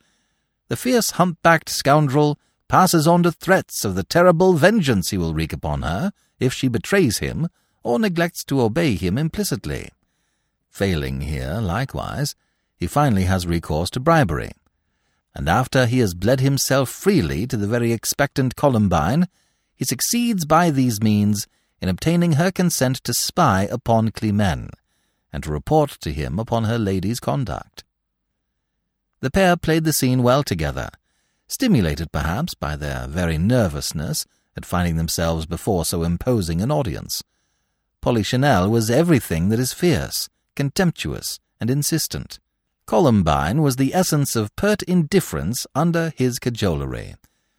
the 0.69 0.78
fierce 0.78 1.11
hump-backed 1.11 1.69
scoundrel 1.69 2.39
passes 2.67 3.07
on 3.07 3.24
to 3.24 3.32
threats 3.32 3.84
of 3.84 3.95
the 3.95 4.03
terrible 4.03 4.53
vengeance 4.53 5.09
he 5.09 5.17
will 5.17 5.34
wreak 5.34 5.53
upon 5.53 5.82
her 5.82 6.11
if 6.39 6.53
she 6.53 6.67
betrays 6.67 7.19
him 7.19 7.47
or 7.84 7.99
neglects 7.99 8.43
to 8.45 8.61
obey 8.61 8.95
him 8.95 9.17
implicitly. 9.17 9.89
Failing 10.69 11.21
here, 11.21 11.59
likewise, 11.61 12.36
he 12.76 12.88
finally 12.88 13.26
has 13.26 13.45
recourse 13.45 13.89
to 13.91 13.99
bribery, 13.99 14.51
and 15.36 15.47
after 15.49 15.86
he 15.86 15.99
has 15.99 16.13
bled 16.13 16.39
himself 16.39 16.89
freely 16.89 17.45
to 17.47 17.57
the 17.57 17.67
very 17.67 17.91
expectant 17.91 18.55
Columbine, 18.55 19.28
he 19.76 19.86
succeeds 19.86 20.45
by 20.45 20.69
these 20.69 21.01
means 21.01 21.47
in 21.84 21.89
obtaining 21.89 22.34
her 22.34 22.49
consent 22.49 22.95
to 23.03 23.13
spy 23.13 23.67
upon 23.69 24.09
Climene, 24.09 24.69
and 25.34 25.43
to 25.43 25.51
report 25.51 25.89
to 25.99 26.13
him 26.13 26.39
upon 26.39 26.63
her 26.63 26.79
lady's 26.79 27.19
conduct. 27.19 27.84
The 29.19 29.29
pair 29.29 29.57
played 29.57 29.84
the 29.84 29.91
scene 29.91 30.23
well 30.23 30.43
together, 30.43 30.91
stimulated 31.45 32.13
perhaps 32.13 32.53
by 32.53 32.77
their 32.77 33.05
very 33.09 33.38
nervousness 33.38 34.25
at 34.55 34.65
finding 34.65 34.95
themselves 34.95 35.45
before 35.45 35.84
so 35.84 36.03
imposing 36.03 36.61
an 36.61 36.71
audience. 36.71 37.21
Polichinelle 38.01 38.69
was 38.69 38.89
everything 38.89 39.49
that 39.49 39.59
is 39.59 39.73
fierce, 39.73 40.29
contemptuous, 40.55 41.41
and 41.59 41.69
insistent. 41.69 42.39
Columbine 42.86 43.61
was 43.61 43.75
the 43.75 43.93
essence 43.93 44.38
of 44.38 44.55
pert 44.55 44.84
indifference 44.84 45.67
under 45.75 46.13
his 46.15 46.39
cajolery, 46.39 47.15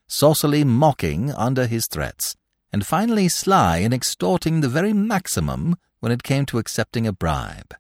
saucily 0.09 0.65
mocking 0.65 1.31
under 1.31 1.67
his 1.67 1.87
threats, 1.87 2.37
and 2.75 2.85
finally 2.85 3.29
sly 3.29 3.77
in 3.77 3.93
extorting 3.93 4.61
the 4.61 4.69
very 4.69 4.93
maximum 4.93 5.77
when 6.01 6.11
it 6.11 6.25
came 6.25 6.45
to 6.45 6.59
accepting 6.59 7.07
a 7.07 7.13
bribe. 7.13 7.73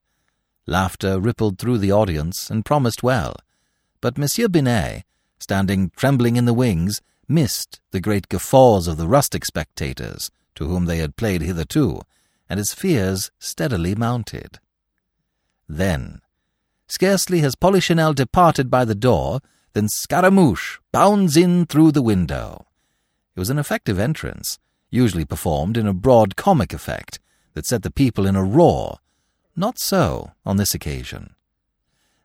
Laughter 0.68 1.18
rippled 1.18 1.58
through 1.58 1.78
the 1.78 1.90
audience 1.90 2.48
and 2.48 2.64
promised 2.64 3.02
well, 3.02 3.34
but 4.00 4.16
Monsieur 4.16 4.46
Binet, 4.46 5.02
standing 5.40 5.90
trembling 5.96 6.36
in 6.36 6.44
the 6.44 6.54
wings, 6.54 7.02
missed 7.26 7.80
the 7.90 7.98
great 7.98 8.28
guffaws 8.28 8.86
of 8.86 8.96
the 8.96 9.08
rustic 9.08 9.44
spectators 9.44 10.30
to 10.54 10.68
whom 10.68 10.84
they 10.84 10.98
had 10.98 11.16
played 11.16 11.42
hitherto, 11.42 12.00
and 12.48 12.58
his 12.58 12.72
fears 12.72 13.32
steadily 13.40 13.96
mounted. 13.96 14.60
Then, 15.68 16.20
scarcely 16.86 17.40
has 17.40 17.56
Polichinelle 17.56 18.14
departed 18.14 18.70
by 18.70 18.84
the 18.84 18.94
door, 18.94 19.40
than 19.72 19.88
Scaramouche 19.88 20.78
bounds 20.92 21.36
in 21.36 21.66
through 21.66 21.90
the 21.90 22.00
window. 22.00 22.66
It 23.34 23.40
was 23.40 23.50
an 23.50 23.58
effective 23.58 23.98
entrance, 23.98 24.60
usually 24.94 25.24
performed 25.24 25.76
in 25.76 25.86
a 25.86 25.92
broad 25.92 26.36
comic 26.36 26.72
effect 26.72 27.18
that 27.54 27.66
set 27.66 27.82
the 27.82 27.90
people 27.90 28.26
in 28.26 28.36
a 28.36 28.44
roar. 28.44 28.98
Not 29.56 29.78
so 29.78 30.32
on 30.44 30.56
this 30.56 30.74
occasion. 30.74 31.34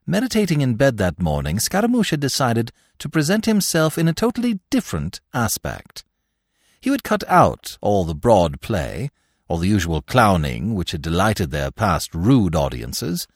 Meditating 0.06 0.62
in 0.62 0.76
bed 0.76 0.98
that 0.98 1.22
morning, 1.22 1.60
Scaramouche 1.60 2.12
had 2.12 2.20
decided 2.20 2.72
to 2.98 3.10
present 3.10 3.46
himself 3.46 3.98
in 3.98 4.08
a 4.08 4.14
totally 4.14 4.60
different 4.70 5.22
aspect. 5.34 6.04
He 6.82 6.90
would 6.90 7.04
cut 7.04 7.24
out 7.28 7.78
all 7.82 8.06
the 8.06 8.16
broad 8.16 8.62
play, 8.62 9.12
all 9.48 9.58
the 9.58 9.68
usual 9.68 10.02
clowning 10.02 10.74
which 10.74 10.92
had 10.92 11.02
delighted 11.02 11.52
their 11.52 11.72
past 11.72 12.14
rude 12.16 12.56
audiences, 12.56 13.28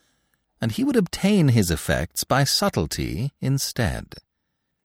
and 0.61 0.71
he 0.71 0.83
would 0.83 0.95
obtain 0.95 1.49
his 1.49 1.69
effects 1.69 2.23
by 2.23 2.43
subtlety 2.43 3.33
instead. 3.41 4.15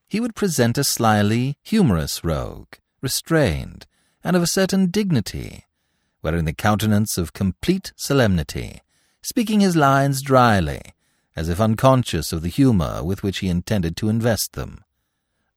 He 0.09 0.21
would 0.21 0.35
present 0.35 0.77
a 0.77 0.85
slyly 0.85 1.57
humorous 1.63 2.25
rogue, 2.25 2.75
restrained, 3.01 3.87
and 4.29 4.37
of 4.37 4.43
a 4.43 4.47
certain 4.47 4.91
dignity, 4.91 5.65
wearing 6.21 6.45
the 6.45 6.53
countenance 6.53 7.17
of 7.17 7.33
complete 7.33 7.95
solemnity, 7.97 8.83
speaking 9.23 9.61
his 9.61 9.75
lines 9.75 10.21
dryly, 10.21 10.83
as 11.35 11.49
if 11.49 11.59
unconscious 11.59 12.31
of 12.31 12.43
the 12.43 12.51
humour 12.51 13.03
with 13.03 13.23
which 13.23 13.39
he 13.39 13.49
intended 13.49 13.97
to 13.97 14.11
invest 14.11 14.53
them. 14.53 14.85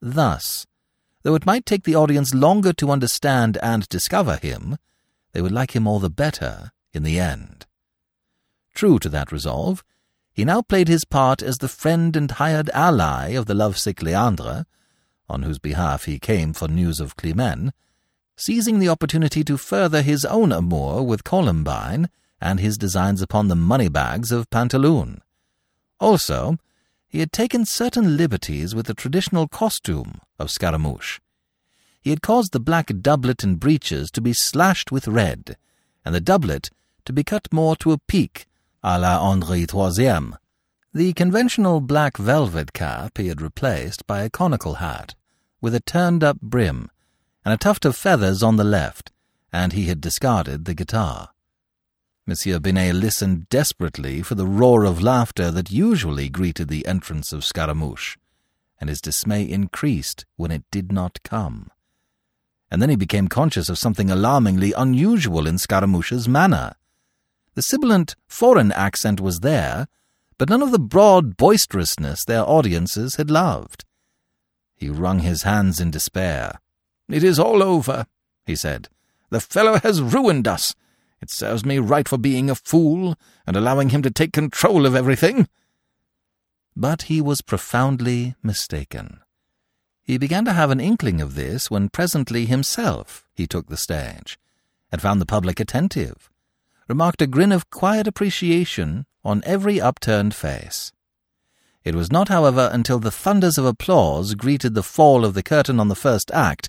Thus, 0.00 0.66
though 1.22 1.34
it 1.34 1.44
might 1.44 1.66
take 1.66 1.84
the 1.84 1.96
audience 1.96 2.32
longer 2.32 2.72
to 2.72 2.90
understand 2.90 3.58
and 3.62 3.86
discover 3.90 4.36
him, 4.36 4.78
they 5.32 5.42
would 5.42 5.52
like 5.52 5.76
him 5.76 5.86
all 5.86 5.98
the 5.98 6.08
better 6.08 6.72
in 6.94 7.02
the 7.02 7.20
end. 7.20 7.66
True 8.74 8.98
to 9.00 9.10
that 9.10 9.30
resolve, 9.30 9.84
he 10.32 10.46
now 10.46 10.62
played 10.62 10.88
his 10.88 11.04
part 11.04 11.42
as 11.42 11.58
the 11.58 11.68
friend 11.68 12.16
and 12.16 12.30
hired 12.30 12.70
ally 12.70 13.32
of 13.32 13.44
the 13.44 13.54
lovesick 13.54 13.98
Leandre, 13.98 14.64
on 15.28 15.42
whose 15.42 15.58
behalf 15.58 16.04
he 16.04 16.18
came 16.18 16.54
for 16.54 16.68
news 16.68 17.00
of 17.00 17.18
Climene, 17.18 17.74
seizing 18.44 18.80
the 18.80 18.88
opportunity 18.88 19.44
to 19.44 19.56
further 19.56 20.02
his 20.02 20.24
own 20.24 20.50
amour 20.50 21.00
with 21.00 21.22
Columbine 21.22 22.08
and 22.40 22.58
his 22.58 22.76
designs 22.76 23.22
upon 23.22 23.46
the 23.46 23.54
money-bags 23.54 24.32
of 24.32 24.50
Pantaloon. 24.50 25.20
Also, 26.00 26.58
he 27.06 27.20
had 27.20 27.30
taken 27.30 27.64
certain 27.64 28.16
liberties 28.16 28.74
with 28.74 28.86
the 28.86 28.94
traditional 28.94 29.46
costume 29.46 30.20
of 30.40 30.50
Scaramouche. 30.50 31.20
He 32.00 32.10
had 32.10 32.20
caused 32.20 32.50
the 32.50 32.58
black 32.58 32.90
doublet 33.00 33.44
and 33.44 33.60
breeches 33.60 34.10
to 34.10 34.20
be 34.20 34.32
slashed 34.32 34.90
with 34.90 35.06
red, 35.06 35.56
and 36.04 36.12
the 36.12 36.20
doublet 36.20 36.70
to 37.04 37.12
be 37.12 37.22
cut 37.22 37.46
more 37.52 37.76
to 37.76 37.92
a 37.92 37.98
peak 37.98 38.46
à 38.82 39.00
la 39.00 39.20
Henri 39.20 39.66
Troisième. 39.68 40.36
The 40.92 41.12
conventional 41.12 41.80
black 41.80 42.16
velvet 42.16 42.72
cap 42.72 43.18
he 43.18 43.28
had 43.28 43.40
replaced 43.40 44.04
by 44.08 44.22
a 44.22 44.30
conical 44.30 44.74
hat, 44.74 45.14
with 45.60 45.76
a 45.76 45.80
turned-up 45.80 46.40
brim, 46.40 46.90
and 47.44 47.52
a 47.52 47.58
tuft 47.58 47.84
of 47.84 47.96
feathers 47.96 48.42
on 48.42 48.56
the 48.56 48.64
left, 48.64 49.10
and 49.52 49.72
he 49.72 49.86
had 49.86 50.00
discarded 50.00 50.64
the 50.64 50.74
guitar. 50.74 51.30
Monsieur 52.26 52.60
Binet 52.60 52.94
listened 52.94 53.48
desperately 53.48 54.22
for 54.22 54.36
the 54.36 54.46
roar 54.46 54.84
of 54.84 55.02
laughter 55.02 55.50
that 55.50 55.72
usually 55.72 56.28
greeted 56.28 56.68
the 56.68 56.86
entrance 56.86 57.32
of 57.32 57.44
Scaramouche, 57.44 58.16
and 58.80 58.88
his 58.88 59.00
dismay 59.00 59.42
increased 59.42 60.24
when 60.36 60.52
it 60.52 60.62
did 60.70 60.92
not 60.92 61.22
come. 61.24 61.70
And 62.70 62.80
then 62.80 62.90
he 62.90 62.96
became 62.96 63.28
conscious 63.28 63.68
of 63.68 63.78
something 63.78 64.10
alarmingly 64.10 64.72
unusual 64.72 65.46
in 65.46 65.58
Scaramouche's 65.58 66.28
manner. 66.28 66.74
The 67.54 67.62
sibilant 67.62 68.16
foreign 68.28 68.72
accent 68.72 69.20
was 69.20 69.40
there, 69.40 69.88
but 70.38 70.48
none 70.48 70.62
of 70.62 70.70
the 70.70 70.78
broad 70.78 71.36
boisterousness 71.36 72.24
their 72.24 72.48
audiences 72.48 73.16
had 73.16 73.30
loved. 73.30 73.84
He 74.74 74.88
wrung 74.88 75.18
his 75.18 75.42
hands 75.42 75.80
in 75.80 75.90
despair. 75.90 76.60
It 77.08 77.24
is 77.24 77.38
all 77.38 77.62
over, 77.62 78.06
he 78.46 78.56
said. 78.56 78.88
The 79.30 79.40
fellow 79.40 79.78
has 79.78 80.02
ruined 80.02 80.46
us. 80.46 80.74
It 81.20 81.30
serves 81.30 81.64
me 81.64 81.78
right 81.78 82.08
for 82.08 82.18
being 82.18 82.50
a 82.50 82.54
fool 82.54 83.16
and 83.46 83.56
allowing 83.56 83.90
him 83.90 84.02
to 84.02 84.10
take 84.10 84.32
control 84.32 84.86
of 84.86 84.94
everything. 84.94 85.48
But 86.74 87.02
he 87.02 87.20
was 87.20 87.42
profoundly 87.42 88.34
mistaken. 88.42 89.20
He 90.02 90.18
began 90.18 90.44
to 90.46 90.52
have 90.52 90.70
an 90.70 90.80
inkling 90.80 91.20
of 91.20 91.34
this 91.34 91.70
when 91.70 91.88
presently 91.88 92.46
himself 92.46 93.24
he 93.34 93.46
took 93.46 93.68
the 93.68 93.76
stage, 93.76 94.38
and 94.90 95.00
found 95.00 95.20
the 95.20 95.26
public 95.26 95.60
attentive, 95.60 96.28
remarked 96.88 97.22
a 97.22 97.26
grin 97.26 97.52
of 97.52 97.70
quiet 97.70 98.08
appreciation 98.08 99.06
on 99.24 99.42
every 99.46 99.80
upturned 99.80 100.34
face. 100.34 100.92
It 101.84 101.94
was 101.94 102.10
not, 102.10 102.28
however, 102.28 102.68
until 102.72 102.98
the 102.98 103.10
thunders 103.10 103.58
of 103.58 103.64
applause 103.64 104.34
greeted 104.34 104.74
the 104.74 104.82
fall 104.82 105.24
of 105.24 105.34
the 105.34 105.42
curtain 105.42 105.78
on 105.78 105.88
the 105.88 105.94
first 105.94 106.30
act 106.32 106.68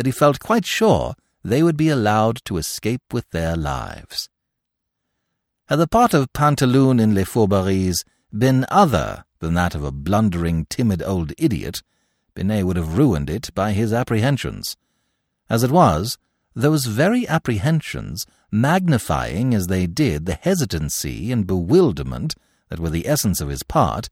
that 0.00 0.06
he 0.06 0.12
felt 0.12 0.40
quite 0.40 0.64
sure 0.64 1.14
they 1.44 1.62
would 1.62 1.76
be 1.76 1.90
allowed 1.90 2.42
to 2.42 2.56
escape 2.56 3.02
with 3.12 3.28
their 3.32 3.54
lives. 3.54 4.30
Had 5.68 5.76
the 5.76 5.86
part 5.86 6.14
of 6.14 6.32
Pantaloon 6.32 6.98
in 6.98 7.14
Les 7.14 7.24
Fourberies 7.24 8.02
been 8.32 8.64
other 8.70 9.24
than 9.40 9.52
that 9.52 9.74
of 9.74 9.84
a 9.84 9.92
blundering, 9.92 10.64
timid 10.70 11.02
old 11.02 11.34
idiot, 11.36 11.82
Binet 12.32 12.64
would 12.64 12.76
have 12.76 12.96
ruined 12.96 13.28
it 13.28 13.54
by 13.54 13.72
his 13.72 13.92
apprehensions. 13.92 14.74
As 15.50 15.62
it 15.62 15.70
was, 15.70 16.16
those 16.54 16.86
very 16.86 17.28
apprehensions, 17.28 18.24
magnifying 18.50 19.52
as 19.52 19.66
they 19.66 19.86
did 19.86 20.24
the 20.24 20.38
hesitancy 20.40 21.30
and 21.30 21.46
bewilderment 21.46 22.34
that 22.70 22.80
were 22.80 22.88
the 22.88 23.06
essence 23.06 23.42
of 23.42 23.50
his 23.50 23.62
part, 23.62 24.08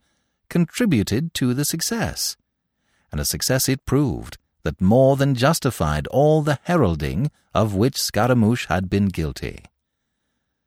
contributed 0.50 1.32
to 1.32 1.54
the 1.54 1.64
success. 1.64 2.36
And 3.10 3.22
a 3.22 3.24
success 3.24 3.70
it 3.70 3.86
proved 3.86 4.36
that 4.68 4.82
more 4.82 5.16
than 5.16 5.34
justified 5.34 6.06
all 6.08 6.42
the 6.42 6.58
heralding 6.64 7.30
of 7.54 7.74
which 7.74 7.96
Scaramouche 7.96 8.66
had 8.66 8.90
been 8.90 9.06
guilty. 9.06 9.64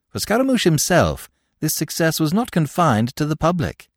For 0.10 0.18
Scaramouche 0.18 0.64
himself, 0.64 1.30
this 1.60 1.76
success 1.76 2.20
was 2.20 2.34
not 2.34 2.50
confined 2.50 3.16
to 3.16 3.28
the 3.28 3.36
public. 3.36 3.90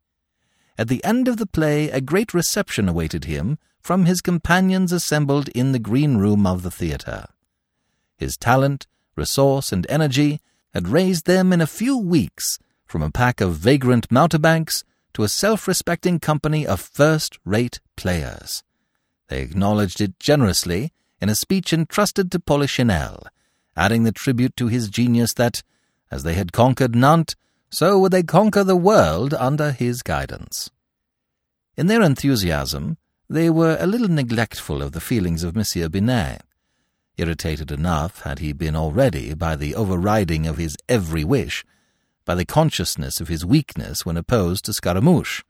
At 0.77 0.89
the 0.89 1.03
end 1.03 1.27
of 1.27 1.37
the 1.37 1.47
play, 1.47 1.89
a 1.89 2.01
great 2.01 2.35
reception 2.35 2.87
awaited 2.87 3.25
him 3.25 3.57
from 3.81 4.05
his 4.05 4.21
companions 4.21 4.91
assembled 4.91 5.49
in 5.49 5.71
the 5.71 5.79
green 5.79 6.17
room 6.17 6.45
of 6.45 6.61
the 6.61 6.69
theatre. 6.69 7.25
His 8.15 8.37
talent, 8.37 8.85
resource, 9.15 9.71
and 9.71 9.87
energy 9.89 10.39
had 10.71 10.87
raised 10.87 11.25
them 11.25 11.51
in 11.51 11.61
a 11.61 11.73
few 11.81 11.97
weeks 11.97 12.59
from 12.85 13.01
a 13.01 13.09
pack 13.09 13.41
of 13.41 13.55
vagrant 13.55 14.11
mountebanks 14.11 14.83
to 15.15 15.23
a 15.23 15.29
self-respecting 15.29 16.19
company 16.19 16.67
of 16.67 16.79
first-rate 16.79 17.79
players. 17.95 18.61
They 19.27 19.41
acknowledged 19.41 20.01
it 20.01 20.19
generously 20.19 20.91
in 21.19 21.29
a 21.29 21.35
speech 21.35 21.73
entrusted 21.73 22.31
to 22.31 22.39
Polichinelle, 22.39 23.27
adding 23.75 24.03
the 24.03 24.11
tribute 24.11 24.55
to 24.57 24.67
his 24.67 24.89
genius 24.89 25.33
that, 25.33 25.63
as 26.11 26.23
they 26.23 26.33
had 26.33 26.51
conquered 26.51 26.95
Nantes, 26.95 27.35
so 27.69 27.99
would 27.99 28.11
they 28.11 28.23
conquer 28.23 28.63
the 28.63 28.75
world 28.75 29.33
under 29.33 29.71
his 29.71 30.01
guidance. 30.01 30.69
In 31.75 31.87
their 31.87 32.01
enthusiasm, 32.01 32.97
they 33.29 33.49
were 33.49 33.77
a 33.79 33.87
little 33.87 34.07
neglectful 34.07 34.81
of 34.81 34.91
the 34.91 35.01
feelings 35.01 35.43
of 35.43 35.55
Monsieur 35.55 35.89
Binet, 35.89 36.41
irritated 37.17 37.71
enough 37.71 38.21
had 38.21 38.39
he 38.39 38.53
been 38.53 38.75
already 38.75 39.33
by 39.33 39.55
the 39.55 39.75
overriding 39.75 40.45
of 40.45 40.57
his 40.57 40.77
every 40.87 41.23
wish, 41.23 41.65
by 42.23 42.35
the 42.35 42.45
consciousness 42.45 43.19
of 43.19 43.27
his 43.27 43.45
weakness 43.45 44.05
when 44.05 44.17
opposed 44.17 44.65
to 44.65 44.73
Scaramouche. 44.73 45.43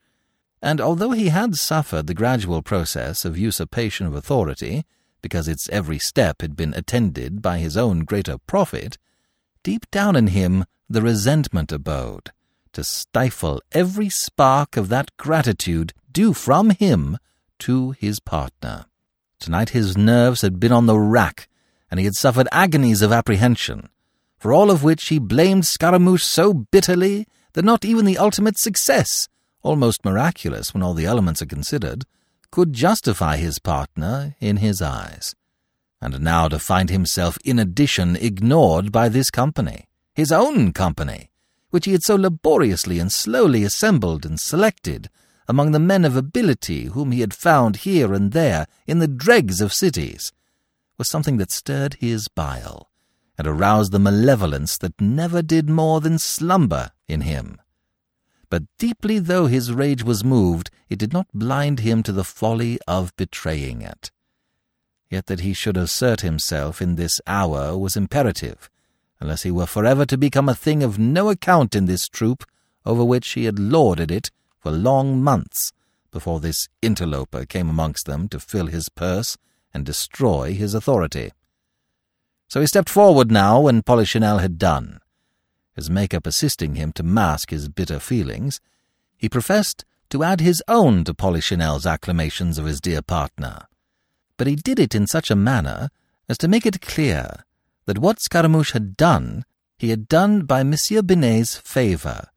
And 0.61 0.82
although 0.82 1.11
he 1.11 1.30
had 1.30 1.56
suffered 1.56 2.07
the 2.07 2.14
gradual 2.14 2.61
process 2.61 3.26
of 3.26 3.38
usurpation 3.38 4.07
of 4.07 4.15
authority, 4.15 4.86
because 5.22 5.48
its 5.48 5.69
every 5.69 5.99
step 5.99 6.41
had 6.41 6.56
been 6.56 6.73
attended 6.73 7.41
by 7.41 7.57
his 7.60 7.76
own 7.76 7.99
greater 8.02 8.38
profit, 8.48 8.98
deep 9.64 9.90
down 9.91 10.15
in 10.15 10.27
him 10.27 10.65
the 10.90 11.02
resentment 11.02 11.72
abode, 11.72 12.32
to 12.73 12.84
stifle 12.84 13.61
every 13.72 14.10
spark 14.10 14.77
of 14.77 14.90
that 14.90 15.15
gratitude 15.18 15.94
due 16.11 16.34
from 16.34 16.69
him 16.69 17.18
to 17.60 17.91
his 17.91 18.19
partner. 18.19 18.86
Tonight 19.40 19.69
his 19.69 19.98
nerves 19.98 20.41
had 20.41 20.60
been 20.60 20.72
on 20.72 20.86
the 20.86 20.99
rack 20.99 21.48
and 21.90 21.99
he 21.99 22.06
had 22.06 22.15
suffered 22.15 22.48
agonies 22.52 23.02
of 23.02 23.11
apprehension, 23.11 23.90
for 24.38 24.53
all 24.53 24.69
of 24.69 24.84
which 24.84 25.07
he 25.07 25.19
blamed 25.19 25.65
Scaramouche 25.65 26.23
so 26.23 26.53
bitterly 26.53 27.27
that 27.53 27.65
not 27.65 27.86
even 27.86 28.06
the 28.06 28.18
ultimate 28.18 28.57
success, 28.60 29.27
almost 29.66 30.06
miraculous 30.06 30.74
when 30.74 30.84
all 30.84 30.94
the 30.94 31.06
elements 31.06 31.42
are 31.42 31.48
considered, 31.48 32.06
could 32.52 32.72
justify 32.72 33.38
his 33.38 33.60
partner 33.60 34.36
in 34.40 34.58
his 34.58 34.82
eyes. 34.82 35.36
And 36.02 36.22
now 36.22 36.48
to 36.48 36.60
find 36.60 36.90
himself 36.90 37.38
in 37.44 37.58
addition 37.58 38.16
ignored 38.16 38.92
by 38.92 39.10
this 39.10 39.32
company, 39.32 39.88
his 40.14 40.32
own 40.32 40.72
company, 40.72 41.32
which 41.72 41.86
he 41.86 41.94
had 41.94 42.04
so 42.04 42.16
laboriously 42.16 43.00
and 43.00 43.12
slowly 43.12 43.64
assembled 43.64 44.26
and 44.26 44.40
selected 44.40 45.10
among 45.48 45.72
the 45.72 45.80
men 45.80 46.06
of 46.06 46.16
ability 46.16 46.86
whom 46.86 47.12
he 47.12 47.22
had 47.22 47.34
found 47.34 47.78
here 47.78 48.14
and 48.14 48.32
there 48.32 48.68
in 48.88 49.00
the 49.00 49.08
dregs 49.08 49.62
of 49.62 49.74
cities, 49.74 50.32
was 50.98 51.10
something 51.10 51.38
that 51.38 51.52
stirred 51.52 51.96
his 51.96 52.28
bile 52.28 52.90
and 53.38 53.48
aroused 53.48 53.92
the 53.92 54.00
malevolence 54.00 54.78
that 54.78 55.02
never 55.02 55.42
did 55.42 55.70
more 55.70 56.00
than 56.00 56.18
slumber 56.18 56.92
in 57.08 57.22
him. 57.22 57.60
But 58.50 58.64
deeply 58.78 59.20
though 59.20 59.48
his 59.48 59.74
rage 59.74 60.04
was 60.04 60.24
moved, 60.24 60.70
it 60.90 61.00
did 61.00 61.14
not 61.14 61.28
blind 61.34 61.80
him 61.80 62.04
to 62.04 62.12
the 62.12 62.24
folly 62.24 62.80
of 62.88 63.16
betraying 63.16 63.82
it. 63.82 64.12
Yet 65.10 65.28
that 65.28 65.42
he 65.42 65.54
should 65.54 65.78
assert 65.78 66.22
himself 66.22 66.82
in 66.82 66.96
this 66.96 67.20
hour 67.28 67.78
was 67.78 67.96
imperative, 67.96 68.70
unless 69.20 69.44
he 69.44 69.52
were 69.52 69.66
forever 69.66 70.06
to 70.06 70.18
become 70.18 70.50
a 70.50 70.56
thing 70.56 70.84
of 70.84 71.00
no 71.00 71.30
account 71.30 71.76
in 71.76 71.86
this 71.86 72.08
troupe 72.08 72.44
over 72.86 73.04
which 73.04 73.32
he 73.32 73.46
had 73.46 73.60
lorded 73.60 74.12
it 74.12 74.32
for 74.60 74.72
long 74.72 75.22
months 75.22 75.72
before 76.12 76.40
this 76.40 76.70
interloper 76.82 77.46
came 77.46 77.70
amongst 77.70 78.06
them 78.06 78.28
to 78.30 78.40
fill 78.40 78.68
his 78.68 78.90
purse 78.90 79.38
and 79.74 79.86
destroy 79.86 80.54
his 80.54 80.74
authority. 80.74 81.32
So 82.48 82.62
he 82.62 82.68
stepped 82.68 82.90
forward 82.90 83.32
now 83.32 83.60
when 83.62 83.82
Polichinelle 83.82 84.40
had 84.40 84.58
done. 84.58 85.02
His 85.76 85.89
make-up 85.89 86.26
assisting 86.26 86.76
him 86.76 86.93
to 86.93 87.03
mask 87.03 87.49
his 87.49 87.68
bitter 87.68 87.99
feelings, 87.99 88.61
he 89.18 89.27
professed 89.27 89.84
to 90.10 90.23
add 90.23 90.39
his 90.39 90.64
own 90.68 91.03
to 91.03 91.14
Polichinelle's 91.14 91.85
acclamations 91.85 92.57
of 92.57 92.65
his 92.65 92.80
dear 92.80 93.02
partner. 93.02 93.68
But 94.38 94.47
he 94.47 94.56
did 94.56 94.80
it 94.80 94.95
in 94.95 95.07
such 95.07 95.30
a 95.30 95.35
manner 95.35 95.89
as 96.30 96.38
to 96.39 96.47
make 96.47 96.65
it 96.65 96.81
clear 96.81 97.43
that 97.85 97.99
what 97.99 98.22
Scaramouche 98.22 98.72
had 98.72 98.95
done, 98.95 99.45
he 99.77 99.89
had 99.89 100.07
done 100.07 100.45
by 100.45 100.64
Monsieur 100.64 101.02
Binet's 101.02 101.57
favour, 101.57 102.30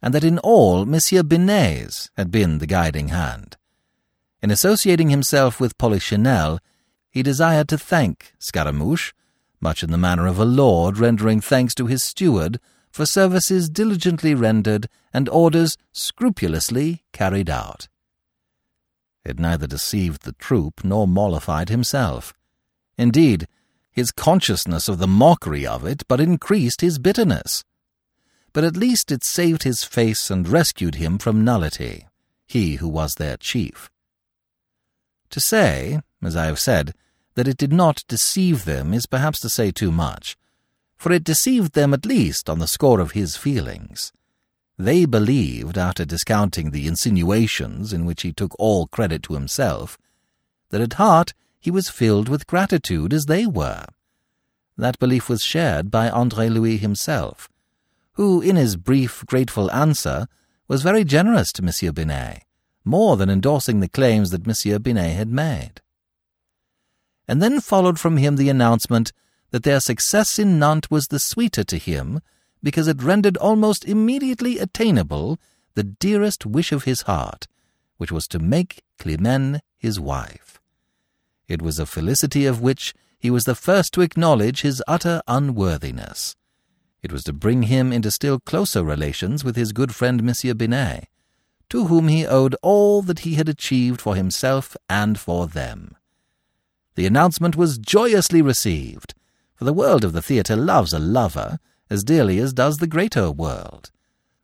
and 0.00 0.14
that 0.14 0.24
in 0.24 0.38
all 0.38 0.86
Monsieur 0.86 1.22
Binet's 1.22 2.10
had 2.16 2.30
been 2.30 2.58
the 2.58 2.66
guiding 2.66 3.08
hand. 3.08 3.56
In 4.42 4.50
associating 4.50 5.10
himself 5.10 5.60
with 5.60 5.78
Polichinelle, 5.78 6.60
he 7.10 7.22
desired 7.22 7.68
to 7.68 7.78
thank 7.78 8.34
Scaramouche, 8.38 9.12
much 9.60 9.82
in 9.82 9.90
the 9.90 9.98
manner 9.98 10.26
of 10.26 10.38
a 10.38 10.44
lord 10.44 10.98
rendering 10.98 11.40
thanks 11.40 11.74
to 11.74 11.86
his 11.86 12.02
steward 12.02 12.60
for 12.96 13.04
services 13.04 13.68
diligently 13.68 14.34
rendered 14.34 14.88
and 15.12 15.28
orders 15.28 15.76
scrupulously 15.92 17.04
carried 17.12 17.50
out. 17.50 17.88
It 19.22 19.38
neither 19.38 19.66
deceived 19.66 20.22
the 20.22 20.32
troupe 20.32 20.82
nor 20.82 21.06
mollified 21.06 21.68
himself. 21.68 22.32
Indeed, 22.96 23.48
his 23.90 24.10
consciousness 24.10 24.88
of 24.88 24.96
the 24.96 25.06
mockery 25.06 25.66
of 25.66 25.84
it 25.84 26.04
but 26.08 26.22
increased 26.22 26.80
his 26.80 26.98
bitterness. 26.98 27.64
But 28.54 28.64
at 28.64 28.78
least 28.78 29.12
it 29.12 29.24
saved 29.24 29.64
his 29.64 29.84
face 29.84 30.30
and 30.30 30.48
rescued 30.48 30.94
him 30.94 31.18
from 31.18 31.44
nullity, 31.44 32.06
he 32.46 32.76
who 32.76 32.88
was 32.88 33.16
their 33.16 33.36
chief. 33.36 33.90
To 35.28 35.38
say, 35.38 36.00
as 36.22 36.34
I 36.34 36.46
have 36.46 36.58
said, 36.58 36.94
that 37.34 37.46
it 37.46 37.58
did 37.58 37.74
not 37.74 38.04
deceive 38.08 38.64
them 38.64 38.94
is 38.94 39.04
perhaps 39.04 39.38
to 39.40 39.50
say 39.50 39.70
too 39.70 39.92
much, 39.92 40.38
for 40.96 41.12
it 41.12 41.24
deceived 41.24 41.72
them 41.72 41.92
at 41.92 42.06
least 42.06 42.48
on 42.48 42.58
the 42.58 42.66
score 42.66 43.00
of 43.00 43.12
his 43.12 43.36
feelings. 43.36 44.12
They 44.78 45.04
believed, 45.04 45.78
after 45.78 46.04
discounting 46.04 46.70
the 46.70 46.86
insinuations 46.86 47.92
in 47.92 48.04
which 48.04 48.22
he 48.22 48.32
took 48.32 48.54
all 48.58 48.86
credit 48.88 49.22
to 49.24 49.34
himself, 49.34 49.98
that 50.70 50.80
at 50.80 50.94
heart 50.94 51.32
he 51.58 51.70
was 51.70 51.88
filled 51.88 52.28
with 52.28 52.46
gratitude 52.46 53.12
as 53.12 53.26
they 53.26 53.46
were. 53.46 53.86
That 54.76 54.98
belief 54.98 55.28
was 55.28 55.42
shared 55.42 55.90
by 55.90 56.10
Andre 56.10 56.48
Louis 56.48 56.76
himself, 56.76 57.48
who, 58.12 58.40
in 58.40 58.56
his 58.56 58.76
brief, 58.76 59.24
grateful 59.26 59.70
answer, 59.70 60.26
was 60.68 60.82
very 60.82 61.04
generous 61.04 61.52
to 61.52 61.62
Monsieur 61.62 61.92
Binet, 61.92 62.42
more 62.84 63.16
than 63.16 63.30
endorsing 63.30 63.80
the 63.80 63.88
claims 63.88 64.30
that 64.30 64.46
Monsieur 64.46 64.78
Binet 64.78 65.16
had 65.16 65.30
made 65.30 65.80
and 67.28 67.42
then 67.42 67.60
followed 67.60 67.98
from 67.98 68.16
him 68.16 68.36
the 68.36 68.48
announcement 68.48 69.12
that 69.50 69.62
their 69.62 69.80
success 69.80 70.38
in 70.38 70.58
Nantes 70.58 70.90
was 70.90 71.08
the 71.08 71.18
sweeter 71.18 71.64
to 71.64 71.78
him 71.78 72.20
because 72.62 72.88
it 72.88 73.02
rendered 73.02 73.36
almost 73.36 73.84
immediately 73.84 74.58
attainable 74.58 75.38
the 75.74 75.84
dearest 75.84 76.46
wish 76.46 76.72
of 76.72 76.84
his 76.84 77.02
heart, 77.02 77.46
which 77.96 78.10
was 78.10 78.26
to 78.28 78.38
make 78.38 78.82
Climene 78.98 79.60
his 79.78 80.00
wife. 80.00 80.60
It 81.48 81.62
was 81.62 81.78
a 81.78 81.86
felicity 81.86 82.46
of 82.46 82.60
which 82.60 82.94
he 83.18 83.30
was 83.30 83.44
the 83.44 83.54
first 83.54 83.92
to 83.94 84.00
acknowledge 84.00 84.62
his 84.62 84.82
utter 84.88 85.22
unworthiness. 85.28 86.34
It 87.02 87.12
was 87.12 87.24
to 87.24 87.32
bring 87.32 87.64
him 87.64 87.92
into 87.92 88.10
still 88.10 88.40
closer 88.40 88.82
relations 88.82 89.44
with 89.44 89.54
his 89.54 89.72
good 89.72 89.94
friend 89.94 90.22
Monsieur 90.22 90.54
Binet, 90.54 91.08
to 91.68 91.86
whom 91.86 92.08
he 92.08 92.26
owed 92.26 92.56
all 92.62 93.02
that 93.02 93.20
he 93.20 93.34
had 93.34 93.48
achieved 93.48 94.00
for 94.00 94.16
himself 94.16 94.76
and 94.88 95.18
for 95.18 95.46
them. 95.46 95.96
The 96.94 97.06
announcement 97.06 97.56
was 97.56 97.78
joyously 97.78 98.42
received, 98.42 99.14
for 99.56 99.64
the 99.64 99.72
world 99.72 100.04
of 100.04 100.12
the 100.12 100.22
theatre 100.22 100.56
loves 100.56 100.92
a 100.92 100.98
lover 100.98 101.58
as 101.90 102.04
dearly 102.04 102.38
as 102.38 102.52
does 102.52 102.78
the 102.78 102.86
greater 102.86 103.30
world. 103.30 103.90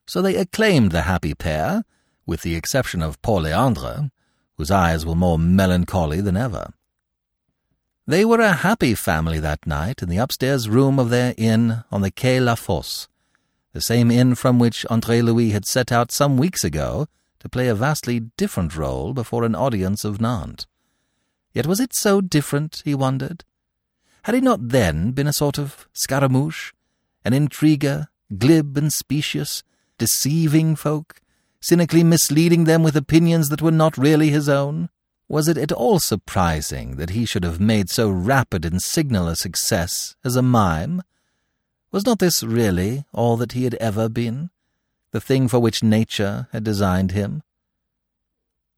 So 0.06 0.22
they 0.22 0.36
acclaimed 0.36 0.93
the 0.93 1.02
happy 1.02 1.34
pair, 1.34 1.84
with 2.26 2.43
the 2.43 2.56
exception 2.56 3.02
of 3.02 3.20
Paul 3.22 3.43
Leandre, 3.43 4.10
whose 4.56 4.70
eyes 4.70 5.05
were 5.05 5.14
more 5.14 5.39
melancholy 5.39 6.20
than 6.20 6.36
ever. 6.36 6.72
They 8.06 8.24
were 8.24 8.40
a 8.40 8.52
happy 8.52 8.94
family 8.94 9.39
that 9.40 9.66
night 9.66 10.02
in 10.02 10.09
the 10.09 10.16
upstairs 10.16 10.68
room 10.68 10.98
of 10.98 11.10
their 11.10 11.34
inn 11.36 11.84
on 11.90 12.01
the 12.01 12.10
Quai 12.10 12.40
La 12.40 12.56
Fosse, 12.56 13.09
the 13.72 13.80
same 13.80 14.10
inn 14.10 14.34
from 14.34 14.59
which 14.59 14.84
Andre 14.90 15.20
Louis 15.20 15.51
had 15.51 15.64
set 15.64 15.93
out 15.93 16.10
some 16.10 16.36
weeks 16.36 16.64
ago 16.64 17.06
to 17.39 17.48
play 17.48 17.68
a 17.68 17.74
vastly 17.74 18.20
different 18.36 18.76
role 18.76 19.12
before 19.12 19.44
an 19.44 19.55
audience 19.55 20.05
of 20.05 20.20
Nantes. 20.20 20.66
Yet 21.52 21.66
was 21.66 21.80
it 21.80 21.94
so 21.94 22.20
different, 22.20 22.82
he 22.84 22.94
wondered? 22.94 23.44
Had 24.24 24.35
he 24.36 24.40
not 24.40 24.69
then 24.69 25.11
been 25.11 25.27
a 25.27 25.32
sort 25.32 25.59
of 25.59 25.89
Scaramouche, 25.93 26.73
an 27.24 27.32
intriguer, 27.32 28.07
glib 28.36 28.77
and 28.77 28.93
specious, 28.93 29.62
deceiving 29.99 30.77
folk, 30.77 31.20
cynically 31.61 32.05
misleading 32.05 32.65
them 32.65 32.82
with 32.82 32.97
opinions 32.97 33.49
that 33.49 33.62
were 33.62 33.73
not 33.73 33.99
really 33.99 34.31
his 34.31 34.49
own? 34.49 34.90
Was 35.28 35.49
it 35.49 35.57
at 35.57 35.73
all 35.73 35.99
surprising 35.99 36.97
that 36.97 37.11
he 37.11 37.24
should 37.24 37.43
have 37.43 37.59
made 37.59 37.89
so 37.89 38.11
rapid 38.11 38.65
and 38.65 38.82
signal 38.82 39.28
a 39.28 39.35
success 39.35 40.15
as 40.24 40.36
a 40.36 40.43
mime? 40.43 41.03
Was 41.90 42.07
not 42.07 42.19
this 42.19 42.43
really 42.43 43.05
all 43.12 43.36
that 43.39 43.53
he 43.53 43.65
had 43.65 43.74
ever 43.74 44.09
been, 44.09 44.51
the 45.11 45.20
thing 45.20 45.49
for 45.49 45.59
which 45.59 45.82
nature 45.82 46.49
had 46.53 46.65
designed 46.65 47.12
him? 47.12 47.43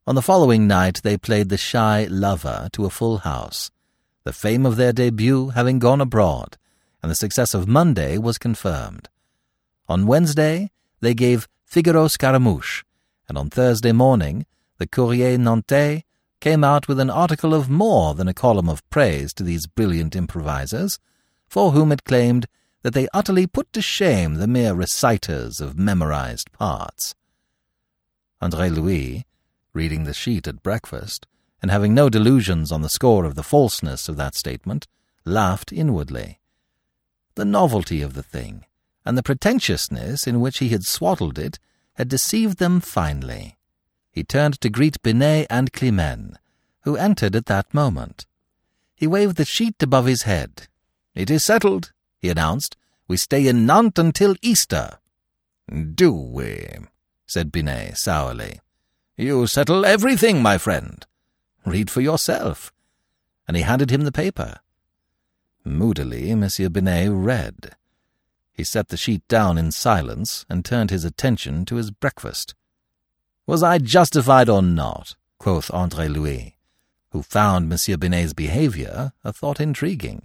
On 0.07 0.15
the 0.15 0.21
following 0.21 0.67
night 0.67 1.01
they 1.03 1.17
played 1.17 1.49
The 1.49 1.57
Shy 1.57 2.05
Lover 2.05 2.69
to 2.73 2.85
a 2.85 2.89
full 2.89 3.19
house, 3.19 3.71
the 4.25 4.33
fame 4.33 4.65
of 4.65 4.75
their 4.75 4.91
debut 4.91 5.49
having 5.49 5.79
gone 5.79 6.01
abroad, 6.01 6.57
and 7.01 7.09
the 7.09 7.15
success 7.15 7.53
of 7.53 7.67
Monday 7.67 8.17
was 8.17 8.37
confirmed. 8.37 9.07
On 9.87 10.07
Wednesday 10.07 10.71
they 10.99 11.13
gave 11.13 11.47
Figaro 11.63 12.07
Scaramouche, 12.07 12.83
and 13.29 13.37
on 13.37 13.49
Thursday 13.49 13.91
morning 13.91 14.45
the 14.79 14.87
Courrier 14.87 15.37
Nantais 15.37 16.03
came 16.41 16.63
out 16.63 16.87
with 16.87 16.99
an 16.99 17.09
article 17.09 17.53
of 17.53 17.69
more 17.69 18.13
than 18.15 18.27
a 18.27 18.33
column 18.33 18.67
of 18.67 18.87
praise 18.89 19.33
to 19.35 19.43
these 19.43 19.67
brilliant 19.67 20.15
improvisers, 20.15 20.99
for 21.47 21.71
whom 21.71 21.91
it 21.91 22.03
claimed 22.03 22.47
that 22.81 22.93
they 22.93 23.07
utterly 23.13 23.47
put 23.47 23.71
to 23.73 23.81
shame 23.81 24.35
the 24.35 24.47
mere 24.47 24.73
reciters 24.73 25.61
of 25.61 25.77
memorized 25.77 26.51
parts. 26.51 27.15
Andre 28.41 28.69
Louis, 28.69 29.25
reading 29.73 30.03
the 30.03 30.13
sheet 30.13 30.47
at 30.47 30.63
breakfast, 30.63 31.25
and 31.65 31.71
having 31.71 31.95
no 31.95 32.09
delusions 32.09 32.71
on 32.71 32.83
the 32.83 32.89
score 32.89 33.25
of 33.25 33.33
the 33.33 33.41
falseness 33.41 34.07
of 34.07 34.17
that 34.17 34.35
statement, 34.35 34.85
laughed 35.25 35.73
inwardly. 35.73 36.39
The 37.33 37.43
novelty 37.43 38.03
of 38.03 38.13
the 38.13 38.21
thing, 38.21 38.65
and 39.03 39.17
the 39.17 39.23
pretentiousness 39.23 40.27
in 40.27 40.39
which 40.39 40.59
he 40.59 40.69
had 40.69 40.83
swaddled 40.83 41.39
it, 41.39 41.57
had 41.95 42.07
deceived 42.07 42.59
them 42.59 42.81
finely. 42.81 43.57
He 44.11 44.23
turned 44.23 44.61
to 44.61 44.69
greet 44.69 45.01
Binet 45.01 45.47
and 45.49 45.73
Climene, 45.73 46.37
who 46.81 46.97
entered 46.97 47.35
at 47.35 47.47
that 47.47 47.73
moment. 47.73 48.27
He 48.93 49.07
waved 49.07 49.37
the 49.37 49.43
sheet 49.43 49.81
above 49.81 50.05
his 50.05 50.21
head. 50.21 50.67
It 51.15 51.31
is 51.31 51.43
settled, 51.43 51.93
he 52.19 52.29
announced. 52.29 52.77
We 53.07 53.17
stay 53.17 53.47
in 53.47 53.65
Nantes 53.65 53.97
until 53.97 54.35
Easter. 54.43 54.99
Do 55.95 56.11
we? 56.11 56.67
said 57.25 57.51
Binet 57.51 57.97
sourly. 57.97 58.59
You 59.17 59.47
settle 59.47 59.83
everything, 59.83 60.43
my 60.43 60.59
friend. 60.59 61.03
Read 61.65 61.89
for 61.89 62.01
yourself. 62.01 62.71
And 63.47 63.57
he 63.57 63.63
handed 63.63 63.91
him 63.91 64.01
the 64.01 64.11
paper. 64.11 64.59
Moodily, 65.63 66.33
Monsieur 66.35 66.69
Binet 66.69 67.09
read. 67.11 67.75
He 68.53 68.63
set 68.63 68.89
the 68.89 68.97
sheet 68.97 69.27
down 69.27 69.57
in 69.57 69.71
silence 69.71 70.45
and 70.49 70.63
turned 70.63 70.91
his 70.91 71.03
attention 71.03 71.65
to 71.65 71.75
his 71.75 71.91
breakfast. 71.91 72.55
Was 73.47 73.61
I 73.63 73.79
justified 73.79 74.47
or 74.47 74.61
not? 74.61 75.15
quoth 75.37 75.69
Andre 75.71 76.07
Louis, 76.07 76.57
who 77.11 77.21
found 77.21 77.69
Monsieur 77.69 77.97
Binet's 77.97 78.33
behaviour 78.33 79.13
a 79.23 79.31
thought 79.31 79.59
intriguing. 79.59 80.23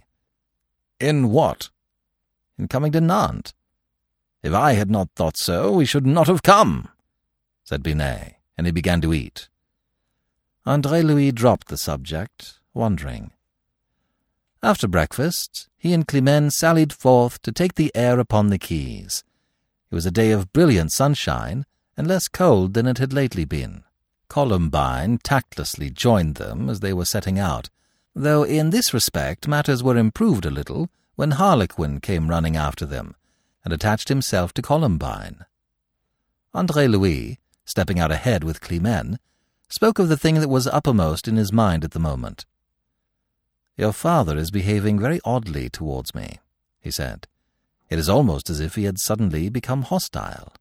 In 0.99 1.29
what? 1.29 1.69
In 2.57 2.67
coming 2.67 2.91
to 2.93 3.01
Nantes. 3.01 3.53
If 4.41 4.53
I 4.53 4.73
had 4.73 4.89
not 4.89 5.09
thought 5.15 5.37
so, 5.37 5.73
we 5.73 5.85
should 5.85 6.07
not 6.07 6.27
have 6.27 6.41
come, 6.41 6.89
said 7.63 7.83
Binet, 7.83 8.35
and 8.57 8.65
he 8.65 8.71
began 8.71 9.01
to 9.01 9.13
eat. 9.13 9.49
Andre 10.65 11.01
Louis 11.01 11.31
dropped 11.31 11.69
the 11.69 11.77
subject, 11.77 12.59
wondering. 12.73 13.31
After 14.61 14.87
breakfast, 14.87 15.67
he 15.77 15.91
and 15.91 16.07
Climene 16.07 16.51
sallied 16.51 16.93
forth 16.93 17.41
to 17.41 17.51
take 17.51 17.73
the 17.75 17.91
air 17.95 18.19
upon 18.19 18.47
the 18.47 18.59
quays. 18.59 19.23
It 19.89 19.95
was 19.95 20.05
a 20.05 20.11
day 20.11 20.31
of 20.31 20.53
brilliant 20.53 20.91
sunshine, 20.91 21.65
and 21.97 22.07
less 22.07 22.27
cold 22.27 22.75
than 22.75 22.85
it 22.85 22.99
had 22.99 23.11
lately 23.11 23.43
been. 23.43 23.83
Columbine 24.29 25.17
tactlessly 25.17 25.89
joined 25.89 26.35
them 26.35 26.69
as 26.69 26.79
they 26.79 26.93
were 26.93 27.05
setting 27.05 27.39
out, 27.39 27.69
though 28.13 28.43
in 28.43 28.69
this 28.69 28.93
respect 28.93 29.47
matters 29.47 29.81
were 29.81 29.97
improved 29.97 30.45
a 30.45 30.51
little 30.51 30.89
when 31.15 31.31
Harlequin 31.31 31.99
came 31.99 32.29
running 32.29 32.55
after 32.55 32.85
them, 32.85 33.15
and 33.65 33.73
attached 33.73 34.09
himself 34.09 34.53
to 34.53 34.61
Columbine. 34.61 35.45
Andre 36.53 36.87
Louis, 36.87 37.39
stepping 37.65 37.99
out 37.99 38.11
ahead 38.11 38.43
with 38.43 38.61
Climene, 38.61 39.17
spoke 39.71 39.99
of 39.99 40.09
the 40.09 40.17
thing 40.17 40.35
that 40.35 40.49
was 40.49 40.67
uppermost 40.67 41.27
in 41.27 41.37
his 41.37 41.53
mind 41.53 41.83
at 41.83 41.91
the 41.91 41.99
moment. 41.99 42.45
Your 43.77 43.93
father 43.93 44.37
is 44.37 44.51
behaving 44.51 44.99
very 44.99 45.21
oddly 45.23 45.69
towards 45.69 46.13
me, 46.13 46.39
he 46.81 46.91
said. 46.91 47.27
It 47.89 47.97
is 47.97 48.09
almost 48.09 48.49
as 48.49 48.59
if 48.59 48.75
he 48.75 48.83
had 48.83 48.99
suddenly 48.99 49.49
become 49.49 49.83
hostile. 49.83 50.53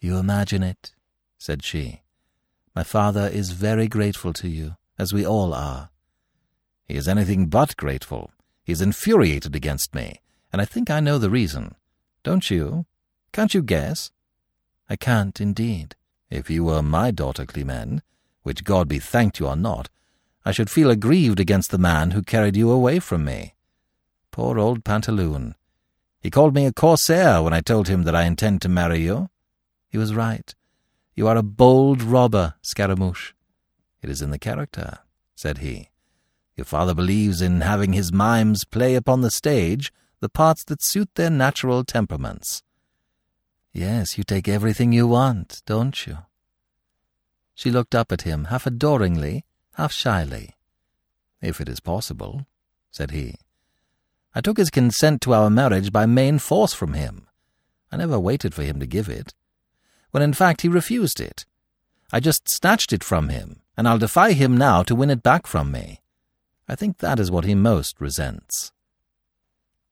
You 0.00 0.18
imagine 0.18 0.62
it, 0.62 0.92
said 1.38 1.64
she. 1.64 2.02
My 2.74 2.84
father 2.84 3.26
is 3.26 3.52
very 3.52 3.88
grateful 3.88 4.32
to 4.34 4.48
you, 4.48 4.76
as 4.98 5.12
we 5.12 5.26
all 5.26 5.54
are. 5.54 5.88
He 6.86 6.94
is 6.94 7.08
anything 7.08 7.46
but 7.46 7.76
grateful. 7.76 8.30
He 8.62 8.72
is 8.72 8.82
infuriated 8.82 9.56
against 9.56 9.94
me, 9.94 10.20
and 10.52 10.60
I 10.60 10.66
think 10.66 10.90
I 10.90 11.00
know 11.00 11.18
the 11.18 11.30
reason. 11.30 11.74
Don't 12.22 12.50
you? 12.50 12.84
Can't 13.32 13.54
you 13.54 13.62
guess? 13.62 14.10
I 14.90 14.96
can't, 14.96 15.40
indeed. 15.40 15.96
If 16.30 16.50
you 16.50 16.64
were 16.64 16.82
my 16.82 17.10
daughter, 17.10 17.46
Climene, 17.46 18.02
which 18.48 18.64
God 18.64 18.88
be 18.88 18.98
thanked 18.98 19.38
you 19.38 19.46
are 19.46 19.54
not, 19.54 19.90
I 20.42 20.52
should 20.52 20.70
feel 20.70 20.90
aggrieved 20.90 21.38
against 21.38 21.70
the 21.70 21.76
man 21.76 22.12
who 22.12 22.22
carried 22.22 22.56
you 22.56 22.70
away 22.70 22.98
from 22.98 23.22
me. 23.22 23.52
Poor 24.30 24.58
old 24.58 24.84
Pantaloon. 24.84 25.54
He 26.18 26.30
called 26.30 26.54
me 26.54 26.64
a 26.64 26.72
corsair 26.72 27.42
when 27.42 27.52
I 27.52 27.60
told 27.60 27.88
him 27.88 28.04
that 28.04 28.16
I 28.16 28.24
intend 28.24 28.62
to 28.62 28.70
marry 28.70 29.00
you. 29.00 29.28
He 29.90 29.98
was 29.98 30.14
right. 30.14 30.54
You 31.14 31.28
are 31.28 31.36
a 31.36 31.42
bold 31.42 32.00
robber, 32.00 32.54
Scaramouche. 32.62 33.34
It 34.00 34.08
is 34.08 34.22
in 34.22 34.30
the 34.30 34.38
character, 34.38 35.00
said 35.34 35.58
he. 35.58 35.90
Your 36.56 36.64
father 36.64 36.94
believes 36.94 37.42
in 37.42 37.60
having 37.60 37.92
his 37.92 38.14
mimes 38.14 38.64
play 38.64 38.94
upon 38.94 39.20
the 39.20 39.30
stage 39.30 39.92
the 40.20 40.30
parts 40.30 40.64
that 40.64 40.82
suit 40.82 41.10
their 41.16 41.28
natural 41.28 41.84
temperaments. 41.84 42.62
Yes, 43.74 44.16
you 44.16 44.24
take 44.24 44.48
everything 44.48 44.92
you 44.92 45.06
want, 45.06 45.60
don't 45.66 46.06
you? 46.06 46.16
She 47.58 47.72
looked 47.72 47.96
up 47.96 48.12
at 48.12 48.22
him, 48.22 48.44
half 48.44 48.68
adoringly, 48.68 49.44
half 49.72 49.90
shyly. 49.90 50.54
If 51.42 51.60
it 51.60 51.68
is 51.68 51.80
possible, 51.80 52.46
said 52.92 53.10
he. 53.10 53.34
I 54.32 54.40
took 54.40 54.58
his 54.58 54.70
consent 54.70 55.20
to 55.22 55.34
our 55.34 55.50
marriage 55.50 55.90
by 55.90 56.06
main 56.06 56.38
force 56.38 56.72
from 56.72 56.92
him. 56.92 57.26
I 57.90 57.96
never 57.96 58.16
waited 58.16 58.54
for 58.54 58.62
him 58.62 58.78
to 58.78 58.86
give 58.86 59.08
it, 59.08 59.34
when 60.12 60.22
in 60.22 60.34
fact 60.34 60.60
he 60.60 60.68
refused 60.68 61.18
it. 61.18 61.46
I 62.12 62.20
just 62.20 62.48
snatched 62.48 62.92
it 62.92 63.02
from 63.02 63.28
him, 63.28 63.62
and 63.76 63.88
I'll 63.88 63.98
defy 63.98 64.34
him 64.34 64.56
now 64.56 64.84
to 64.84 64.94
win 64.94 65.10
it 65.10 65.24
back 65.24 65.48
from 65.48 65.72
me. 65.72 66.00
I 66.68 66.76
think 66.76 66.98
that 66.98 67.18
is 67.18 67.28
what 67.28 67.44
he 67.44 67.56
most 67.56 68.00
resents. 68.00 68.70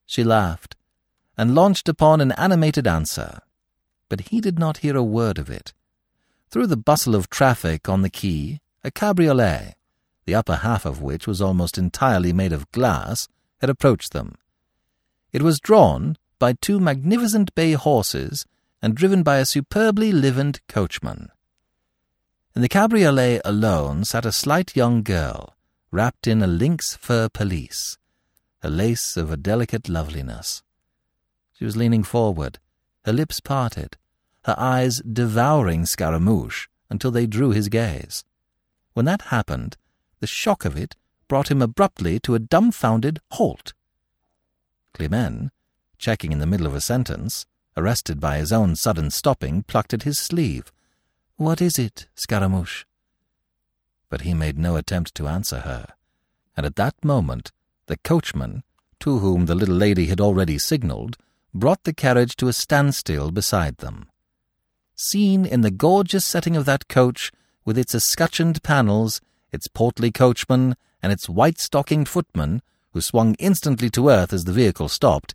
She 0.06 0.22
laughed, 0.22 0.76
and 1.36 1.56
launched 1.56 1.88
upon 1.88 2.20
an 2.20 2.30
animated 2.32 2.86
answer, 2.86 3.40
but 4.08 4.28
he 4.28 4.40
did 4.40 4.56
not 4.56 4.78
hear 4.78 4.96
a 4.96 5.02
word 5.02 5.36
of 5.36 5.50
it. 5.50 5.72
Through 6.56 6.68
the 6.68 6.78
bustle 6.78 7.14
of 7.14 7.28
traffic 7.28 7.86
on 7.86 8.00
the 8.00 8.08
quay, 8.08 8.62
a 8.82 8.90
cabriolet, 8.90 9.74
the 10.24 10.34
upper 10.34 10.56
half 10.56 10.86
of 10.86 11.02
which 11.02 11.26
was 11.26 11.42
almost 11.42 11.76
entirely 11.76 12.32
made 12.32 12.50
of 12.50 12.72
glass, 12.72 13.28
had 13.60 13.68
approached 13.68 14.14
them. 14.14 14.36
It 15.34 15.42
was 15.42 15.60
drawn 15.60 16.16
by 16.38 16.54
two 16.54 16.80
magnificent 16.80 17.54
bay 17.54 17.72
horses 17.72 18.46
and 18.80 18.94
driven 18.94 19.22
by 19.22 19.36
a 19.36 19.44
superbly 19.44 20.12
livened 20.12 20.60
coachman. 20.66 21.28
In 22.54 22.62
the 22.62 22.70
cabriolet 22.70 23.42
alone 23.44 24.06
sat 24.06 24.24
a 24.24 24.32
slight 24.32 24.74
young 24.74 25.02
girl, 25.02 25.54
wrapped 25.90 26.26
in 26.26 26.42
a 26.42 26.46
lynx 26.46 26.96
fur 26.96 27.28
pelisse, 27.28 27.98
a 28.62 28.70
lace 28.70 29.18
of 29.18 29.30
a 29.30 29.36
delicate 29.36 29.90
loveliness. 29.90 30.62
She 31.52 31.66
was 31.66 31.76
leaning 31.76 32.02
forward, 32.02 32.60
her 33.04 33.12
lips 33.12 33.40
parted, 33.40 33.98
her 34.46 34.54
eyes 34.58 35.00
devouring 35.00 35.86
Scaramouche 35.86 36.68
until 36.88 37.10
they 37.10 37.26
drew 37.26 37.50
his 37.50 37.68
gaze. 37.68 38.24
When 38.94 39.04
that 39.06 39.22
happened, 39.22 39.76
the 40.20 40.26
shock 40.26 40.64
of 40.64 40.76
it 40.76 40.96
brought 41.28 41.50
him 41.50 41.60
abruptly 41.60 42.18
to 42.20 42.34
a 42.34 42.38
dumbfounded 42.38 43.20
halt. 43.32 43.74
Climene, 44.94 45.50
checking 45.98 46.32
in 46.32 46.38
the 46.38 46.46
middle 46.46 46.66
of 46.66 46.74
a 46.74 46.80
sentence, 46.80 47.46
arrested 47.76 48.20
by 48.20 48.38
his 48.38 48.52
own 48.52 48.74
sudden 48.76 49.10
stopping, 49.10 49.62
plucked 49.64 49.92
at 49.92 50.04
his 50.04 50.18
sleeve. 50.18 50.72
What 51.36 51.60
is 51.60 51.78
it, 51.78 52.08
Scaramouche? 52.14 52.84
but 54.08 54.22
he 54.22 54.34
made 54.34 54.58
no 54.58 54.76
attempt 54.76 55.14
to 55.14 55.28
answer 55.28 55.60
her. 55.60 55.86
And 56.56 56.64
at 56.64 56.76
that 56.76 57.04
moment, 57.04 57.52
the 57.86 57.96
coachman, 57.98 58.62
to 59.00 59.18
whom 59.18 59.46
the 59.46 59.54
little 59.54 59.74
lady 59.74 60.06
had 60.06 60.20
already 60.20 60.58
signalled, 60.58 61.16
brought 61.52 61.84
the 61.84 61.92
carriage 61.92 62.36
to 62.36 62.48
a 62.48 62.52
standstill 62.52 63.30
beside 63.30 63.78
them. 63.78 64.08
Seen 64.96 65.44
in 65.44 65.60
the 65.60 65.70
gorgeous 65.70 66.24
setting 66.24 66.56
of 66.56 66.64
that 66.64 66.88
coach, 66.88 67.30
with 67.64 67.76
its 67.76 67.94
escutcheoned 67.94 68.62
panels, 68.62 69.20
its 69.52 69.68
portly 69.68 70.10
coachman, 70.10 70.74
and 71.02 71.12
its 71.12 71.28
white-stockinged 71.28 72.08
footman, 72.08 72.62
who 72.92 73.02
swung 73.02 73.34
instantly 73.34 73.90
to 73.90 74.08
earth 74.08 74.32
as 74.32 74.44
the 74.44 74.52
vehicle 74.52 74.88
stopped, 74.88 75.34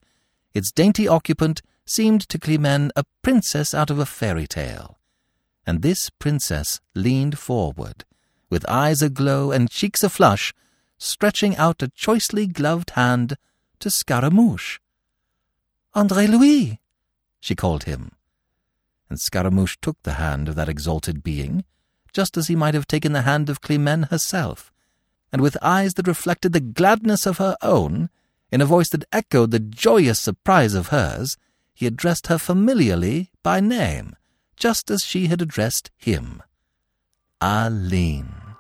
its 0.54 0.72
dainty 0.72 1.08
occupant 1.08 1.62
seemed 1.86 2.28
to 2.28 2.40
Climene 2.40 2.90
a 2.96 3.04
princess 3.22 3.74
out 3.74 3.92
of 3.92 4.00
a 4.00 4.06
fairy 4.06 4.48
tale. 4.48 4.98
And 5.66 5.82
this 5.82 6.10
princess 6.10 6.82
leaned 6.96 7.38
forward, 7.38 8.04
with 8.50 8.68
eyes 8.68 9.04
aglow 9.04 9.52
and 9.52 9.70
cheeks 9.70 10.04
aflush, 10.04 10.54
stretching 10.98 11.56
out 11.58 11.84
a 11.84 11.90
choicely 11.90 12.52
gloved 12.52 12.92
hand 12.92 13.38
to 13.80 13.92
Scaramouche. 13.92 14.80
Andre 15.94 16.26
Louis, 16.26 16.80
she 17.40 17.56
called 17.56 17.84
him. 17.84 18.12
And 19.12 19.20
Scaramouche 19.20 19.76
took 19.82 20.02
the 20.04 20.14
hand 20.14 20.48
of 20.48 20.56
that 20.56 20.70
exalted 20.70 21.22
being, 21.22 21.66
just 22.14 22.38
as 22.38 22.48
he 22.48 22.56
might 22.56 22.74
have 22.74 22.88
taken 22.88 23.12
the 23.12 23.24
hand 23.24 23.50
of 23.50 23.60
Climene 23.60 24.04
herself, 24.04 24.72
and 25.34 25.42
with 25.42 25.58
eyes 25.62 25.96
that 25.96 26.08
reflected 26.08 26.54
the 26.54 26.62
gladness 26.62 27.26
of 27.26 27.38
her 27.38 27.58
own, 27.62 28.10
in 28.54 28.62
a 28.62 28.66
voice 28.66 28.88
that 28.92 29.04
echoed 29.12 29.52
the 29.52 29.60
joyous 29.60 30.18
surprise 30.18 30.74
of 30.74 30.88
hers, 30.88 31.36
he 31.74 31.86
addressed 31.86 32.28
her 32.28 32.38
familiarly 32.38 33.32
by 33.44 33.60
name, 33.60 34.16
just 34.56 34.90
as 34.90 35.04
she 35.04 35.28
had 35.28 35.42
addressed 35.42 35.92
him. 35.98 36.42
Aline. 37.42 38.51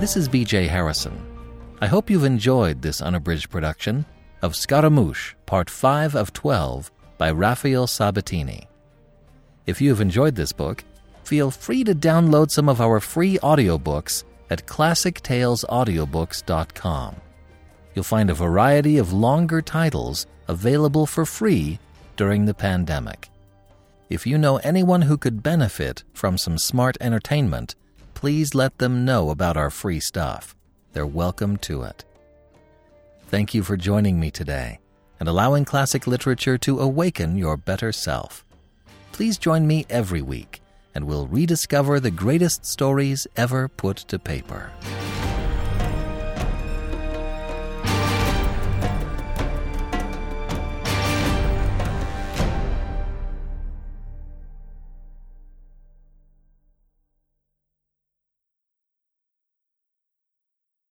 This 0.00 0.16
is 0.16 0.28
BJ 0.30 0.66
Harrison. 0.66 1.20
I 1.82 1.86
hope 1.86 2.08
you've 2.08 2.24
enjoyed 2.24 2.80
this 2.80 3.02
unabridged 3.02 3.50
production 3.50 4.06
of 4.40 4.56
Scaramouche, 4.56 5.34
Part 5.44 5.68
5 5.68 6.16
of 6.16 6.32
12 6.32 6.90
by 7.18 7.30
Raphael 7.30 7.86
Sabatini. 7.86 8.66
If 9.66 9.82
you 9.82 9.90
have 9.90 10.00
enjoyed 10.00 10.36
this 10.36 10.54
book, 10.54 10.84
feel 11.24 11.50
free 11.50 11.84
to 11.84 11.94
download 11.94 12.50
some 12.50 12.66
of 12.66 12.80
our 12.80 12.98
free 12.98 13.36
audiobooks 13.40 14.24
at 14.48 14.66
classictalesaudiobooks.com. 14.66 17.16
You'll 17.94 18.02
find 18.02 18.30
a 18.30 18.34
variety 18.34 18.96
of 18.96 19.12
longer 19.12 19.60
titles 19.60 20.26
available 20.48 21.04
for 21.04 21.26
free 21.26 21.78
during 22.16 22.46
the 22.46 22.54
pandemic. 22.54 23.28
If 24.08 24.26
you 24.26 24.38
know 24.38 24.56
anyone 24.56 25.02
who 25.02 25.18
could 25.18 25.42
benefit 25.42 26.04
from 26.14 26.38
some 26.38 26.56
smart 26.56 26.96
entertainment, 27.02 27.74
please 28.20 28.54
let 28.54 28.76
them 28.76 29.02
know 29.02 29.30
about 29.30 29.56
our 29.56 29.70
free 29.70 29.98
stuff. 29.98 30.54
They're 30.92 31.06
welcome 31.06 31.56
to 31.60 31.84
it. 31.84 32.04
Thank 33.28 33.54
you 33.54 33.62
for 33.62 33.78
joining 33.78 34.20
me 34.20 34.30
today 34.30 34.78
and 35.18 35.26
allowing 35.26 35.64
classic 35.64 36.06
literature 36.06 36.58
to 36.58 36.80
awaken 36.80 37.38
your 37.38 37.56
better 37.56 37.92
self. 37.92 38.44
Please 39.12 39.38
join 39.38 39.66
me 39.66 39.86
every 39.88 40.20
week, 40.20 40.60
and 40.94 41.06
we'll 41.06 41.28
rediscover 41.28 41.98
the 41.98 42.10
greatest 42.10 42.66
stories 42.66 43.26
ever 43.38 43.68
put 43.68 43.96
to 43.96 44.18
paper. 44.18 44.70